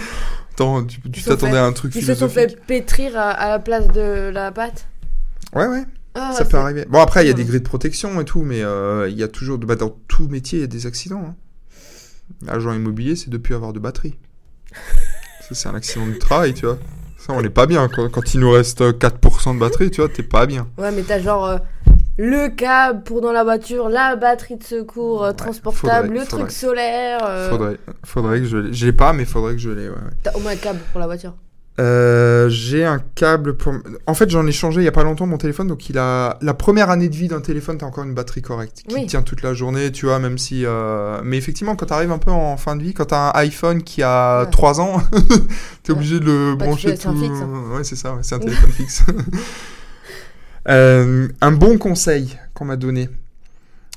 Attends, 0.52 0.84
tu 0.84 1.22
t'attendais 1.22 1.56
à 1.56 1.64
un 1.64 1.72
truc 1.72 1.94
Ils 1.94 2.04
se 2.04 2.14
sont 2.14 2.28
fait 2.28 2.60
pétrir 2.66 3.16
à, 3.18 3.30
à 3.30 3.48
la 3.48 3.58
place 3.58 3.88
de 3.88 4.28
la 4.28 4.52
pâte. 4.52 4.86
Ouais, 5.54 5.66
ouais, 5.66 5.84
Ah, 6.14 6.32
ça 6.36 6.44
peut 6.44 6.58
arriver. 6.58 6.84
Bon, 6.90 7.00
après, 7.00 7.24
il 7.24 7.28
y 7.28 7.30
a 7.30 7.32
des 7.32 7.42
Ouais. 7.42 7.48
grilles 7.48 7.60
de 7.60 7.66
protection 7.68 8.20
et 8.20 8.24
tout, 8.26 8.42
mais 8.42 8.58
il 9.08 9.18
y 9.18 9.22
a 9.22 9.28
toujours. 9.28 9.56
Bah, 9.56 9.76
dans 9.76 9.96
tout 10.08 10.28
métier, 10.28 10.58
il 10.58 10.62
y 10.62 10.64
a 10.64 10.68
des 10.68 10.86
accidents. 10.86 11.24
Hein. 11.28 11.34
Agent 12.48 12.72
immobilier, 12.72 13.16
c'est 13.16 13.30
de 13.30 13.38
plus 13.38 13.54
avoir 13.54 13.72
de 13.72 13.78
batterie. 13.78 14.18
ça, 15.40 15.54
c'est 15.54 15.68
un 15.68 15.74
accident 15.74 16.06
du 16.06 16.18
travail, 16.18 16.54
tu 16.54 16.66
vois. 16.66 16.78
Ça, 17.18 17.32
on 17.34 17.42
n'est 17.42 17.50
pas 17.50 17.66
bien. 17.66 17.88
Quand, 17.88 18.08
quand 18.10 18.34
il 18.34 18.40
nous 18.40 18.50
reste 18.50 18.80
euh, 18.80 18.92
4% 18.92 19.54
de 19.54 19.60
batterie, 19.60 19.90
tu 19.90 20.00
vois, 20.00 20.08
t'es 20.10 20.22
pas 20.24 20.44
bien. 20.46 20.66
Ouais, 20.76 20.90
mais 20.90 21.02
t'as 21.02 21.20
genre 21.20 21.46
euh, 21.46 21.58
le 22.18 22.48
câble 22.48 23.02
pour 23.04 23.20
dans 23.20 23.30
la 23.32 23.44
voiture, 23.44 23.88
la 23.88 24.16
batterie 24.16 24.56
de 24.56 24.64
secours 24.64 25.22
euh, 25.24 25.28
Ouais, 25.28 25.34
transportable, 25.36 26.08
faudrait- 26.08 26.18
le 26.18 26.24
faudrait. 26.24 26.38
truc 26.46 26.50
solaire. 26.50 27.20
euh, 27.22 27.50
Faudrait, 27.50 27.78
faudrait 28.04 28.38
que 28.40 28.46
je 28.46 28.56
l'ai. 28.56 28.72
Je 28.72 28.86
l'ai 28.86 28.92
pas, 28.92 29.12
mais 29.12 29.24
faudrait 29.24 29.52
que 29.52 29.58
je 29.60 29.70
l'ai, 29.70 29.88
ouais. 29.88 29.94
ouais. 29.94 30.10
T'as 30.24 30.32
au 30.32 30.40
moins 30.40 30.52
un 30.52 30.56
câble 30.56 30.80
pour 30.90 30.98
la 31.00 31.06
voiture. 31.06 31.34
Euh, 31.80 32.50
j'ai 32.50 32.84
un 32.84 32.98
câble 33.14 33.56
pour. 33.56 33.72
En 34.06 34.12
fait, 34.12 34.28
j'en 34.28 34.46
ai 34.46 34.52
changé 34.52 34.82
il 34.82 34.84
y 34.84 34.88
a 34.88 34.92
pas 34.92 35.04
longtemps 35.04 35.26
mon 35.26 35.38
téléphone, 35.38 35.68
donc 35.68 35.88
il 35.88 35.96
a 35.96 36.36
la 36.42 36.52
première 36.52 36.90
année 36.90 37.08
de 37.08 37.14
vie 37.16 37.28
d'un 37.28 37.40
téléphone, 37.40 37.78
t'as 37.78 37.86
encore 37.86 38.04
une 38.04 38.12
batterie 38.12 38.42
correcte 38.42 38.82
qui 38.86 38.94
Oui. 38.94 39.06
tient 39.06 39.22
toute 39.22 39.40
la 39.42 39.54
journée, 39.54 39.90
tu 39.90 40.04
vois, 40.04 40.18
même 40.18 40.36
si. 40.36 40.66
euh, 40.66 41.22
Mais 41.24 41.38
effectivement, 41.38 41.74
quand 41.74 41.86
t'arrives 41.86 42.12
un 42.12 42.18
peu 42.18 42.30
en 42.30 42.58
fin 42.58 42.76
de 42.76 42.82
vie, 42.82 42.92
quand 42.92 43.06
t'as 43.06 43.30
un 43.30 43.32
iPhone 43.40 43.82
qui 43.82 44.02
a 44.02 44.42
Ouais. 44.42 44.50
3 44.50 44.80
ans, 44.82 45.00
t'es 45.82 45.92
Ouais. 45.92 45.96
obligé 45.98 46.20
de 46.20 46.26
le 46.26 46.56
Bah, 46.56 46.66
brancher 46.66 46.96
tout. 46.98 47.10
fixe, 47.16 47.38
hein. 47.40 47.48
Ouais, 47.74 47.84
c'est 47.84 47.96
ça, 47.96 48.12
ouais, 48.14 48.20
c'est 48.22 48.34
un 48.34 48.38
téléphone 48.40 48.70
fixe. 48.70 49.02
Euh, 50.68 51.26
un 51.40 51.50
bon 51.50 51.76
conseil 51.76 52.38
qu'on 52.54 52.64
m'a 52.66 52.76
donné. 52.76 53.08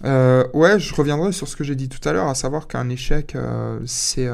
Ouais, 0.04 0.80
je 0.80 0.96
reviendrai 0.96 1.32
sur 1.32 1.48
ce 1.48 1.56
que 1.56 1.64
j'ai 1.64 1.76
dit 1.76 1.90
tout 1.90 2.08
à 2.10 2.12
l'heure, 2.14 2.28
à 2.28 2.34
savoir 2.36 2.68
qu'un 2.68 2.90
échec, 2.90 3.36
c'est 3.86 4.28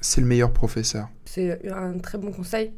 c'est 0.00 0.20
le 0.20 0.26
meilleur 0.26 0.52
professeur. 0.52 1.08
C'est 1.24 1.60
un 1.70 1.98
très 1.98 2.18
bon 2.18 2.32
conseil 2.32 2.72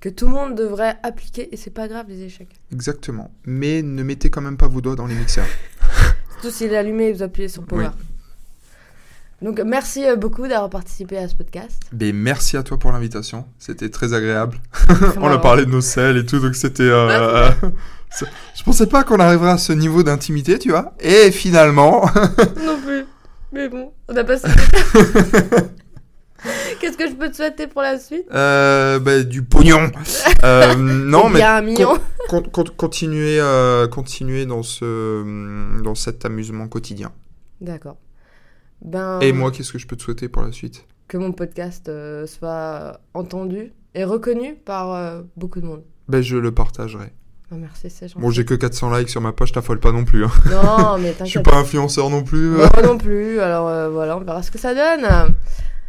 que 0.00 0.08
tout 0.08 0.26
le 0.26 0.32
monde 0.32 0.54
devrait 0.54 0.96
appliquer 1.02 1.48
et 1.52 1.56
c'est 1.56 1.70
pas 1.70 1.88
grave 1.88 2.06
les 2.08 2.22
échecs. 2.22 2.60
Exactement. 2.72 3.30
Mais 3.46 3.82
ne 3.82 4.02
mettez 4.02 4.28
quand 4.30 4.40
même 4.42 4.56
pas 4.56 4.68
vos 4.68 4.80
doigts 4.80 4.96
dans 4.96 5.06
les 5.06 5.14
mixeurs. 5.14 5.46
Surtout 6.32 6.50
s'il 6.50 6.72
est 6.72 6.76
allumé 6.76 7.04
et 7.08 7.12
vous 7.12 7.22
appuyez 7.22 7.48
sur 7.48 7.64
Power. 7.64 7.86
Oui. 7.86 8.04
Donc 9.42 9.60
merci 9.60 10.06
euh, 10.06 10.16
beaucoup 10.16 10.42
d'avoir 10.48 10.70
participé 10.70 11.18
à 11.18 11.28
ce 11.28 11.34
podcast. 11.34 11.82
Ben, 11.92 12.14
merci 12.14 12.56
à 12.56 12.62
toi 12.62 12.78
pour 12.78 12.92
l'invitation. 12.92 13.46
C'était 13.58 13.90
très 13.90 14.12
agréable. 14.14 14.58
On 15.20 15.28
a 15.28 15.38
parlé 15.38 15.64
de 15.66 15.70
nos 15.70 15.80
selles 15.80 16.16
et 16.18 16.24
tout, 16.26 16.38
donc 16.38 16.54
c'était. 16.54 16.82
euh, 16.82 17.50
c'est- 18.10 18.26
je 18.56 18.62
pensais 18.62 18.86
pas 18.86 19.04
qu'on 19.04 19.18
arriverait 19.20 19.50
à 19.50 19.58
ce 19.58 19.72
niveau 19.72 20.02
d'intimité, 20.02 20.58
tu 20.58 20.70
vois. 20.70 20.94
Et 21.00 21.30
finalement. 21.30 22.06
Non 22.64 22.78
plus. 22.84 23.04
Mais 23.52 23.68
bon, 23.68 23.92
on 24.08 24.16
a 24.16 24.24
passé. 24.24 24.48
Qu'est-ce 26.80 26.96
que 26.96 27.08
je 27.08 27.14
peux 27.14 27.30
te 27.30 27.36
souhaiter 27.36 27.66
pour 27.66 27.82
la 27.82 27.98
suite? 27.98 28.26
Euh, 28.32 28.98
ben, 28.98 29.24
du 29.24 29.42
pognon. 29.42 29.90
Euh, 30.44 30.74
non, 30.78 31.28
mais. 31.28 31.36
bien 31.40 31.56
un 31.56 31.62
million. 31.62 31.98
con- 32.28 32.42
con- 32.52 32.64
continuer, 32.76 33.38
euh, 33.40 33.86
continuer 33.88 34.44
dans, 34.46 34.62
ce, 34.62 35.82
dans 35.82 35.94
cet 35.94 36.24
amusement 36.24 36.68
quotidien. 36.68 37.12
D'accord. 37.60 37.96
Ben, 38.82 39.18
Et 39.20 39.32
moi, 39.32 39.50
qu'est-ce 39.50 39.72
que 39.72 39.78
je 39.78 39.86
peux 39.86 39.96
te 39.96 40.02
souhaiter 40.02 40.28
pour 40.28 40.42
la 40.42 40.52
suite? 40.52 40.86
que 41.06 41.18
mon 41.18 41.32
podcast 41.32 41.90
euh, 41.90 42.26
soit 42.26 42.98
entendu 43.12 43.72
et 43.94 44.04
reconnu 44.04 44.54
par 44.54 45.22
beaucoup 45.36 45.60
de 45.60 45.66
monde. 45.66 45.82
Ben, 46.08 46.22
je 46.22 46.36
le 46.38 46.50
partagerai. 46.50 47.12
Ah, 47.52 47.56
merci, 47.56 47.90
c'est 47.90 48.08
gentil. 48.08 48.20
Bon, 48.20 48.30
j'ai 48.30 48.46
que 48.46 48.54
400 48.54 48.96
likes 48.96 49.10
sur 49.10 49.20
ma 49.20 49.32
page, 49.32 49.52
t'affole 49.52 49.78
pas 49.80 49.92
non 49.92 50.04
plus. 50.06 50.24
hein. 50.24 50.30
Non, 50.50 50.96
mais 50.98 51.10
Je 51.20 51.24
suis 51.26 51.34
t'inquiète. 51.34 51.44
pas 51.44 51.58
influenceur 51.58 52.08
non 52.08 52.22
plus. 52.24 52.48
Moi 52.56 52.68
non 52.82 52.96
plus, 52.96 53.38
alors 53.40 53.90
voilà, 53.92 54.16
on 54.16 54.20
verra 54.20 54.42
ce 54.42 54.50
que 54.50 54.58
ça 54.58 54.74
donne. 54.74 55.06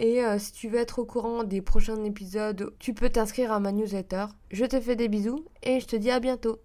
Et 0.00 0.24
euh, 0.24 0.38
si 0.38 0.52
tu 0.52 0.68
veux 0.68 0.78
être 0.78 1.00
au 1.00 1.04
courant 1.04 1.42
des 1.42 1.60
prochains 1.60 2.02
épisodes, 2.04 2.72
tu 2.78 2.94
peux 2.94 3.10
t'inscrire 3.10 3.52
à 3.52 3.58
ma 3.58 3.72
newsletter. 3.72 4.26
Je 4.50 4.64
te 4.64 4.80
fais 4.80 4.94
des 4.94 5.08
bisous 5.08 5.44
et 5.62 5.80
je 5.80 5.86
te 5.86 5.96
dis 5.96 6.10
à 6.10 6.20
bientôt. 6.20 6.56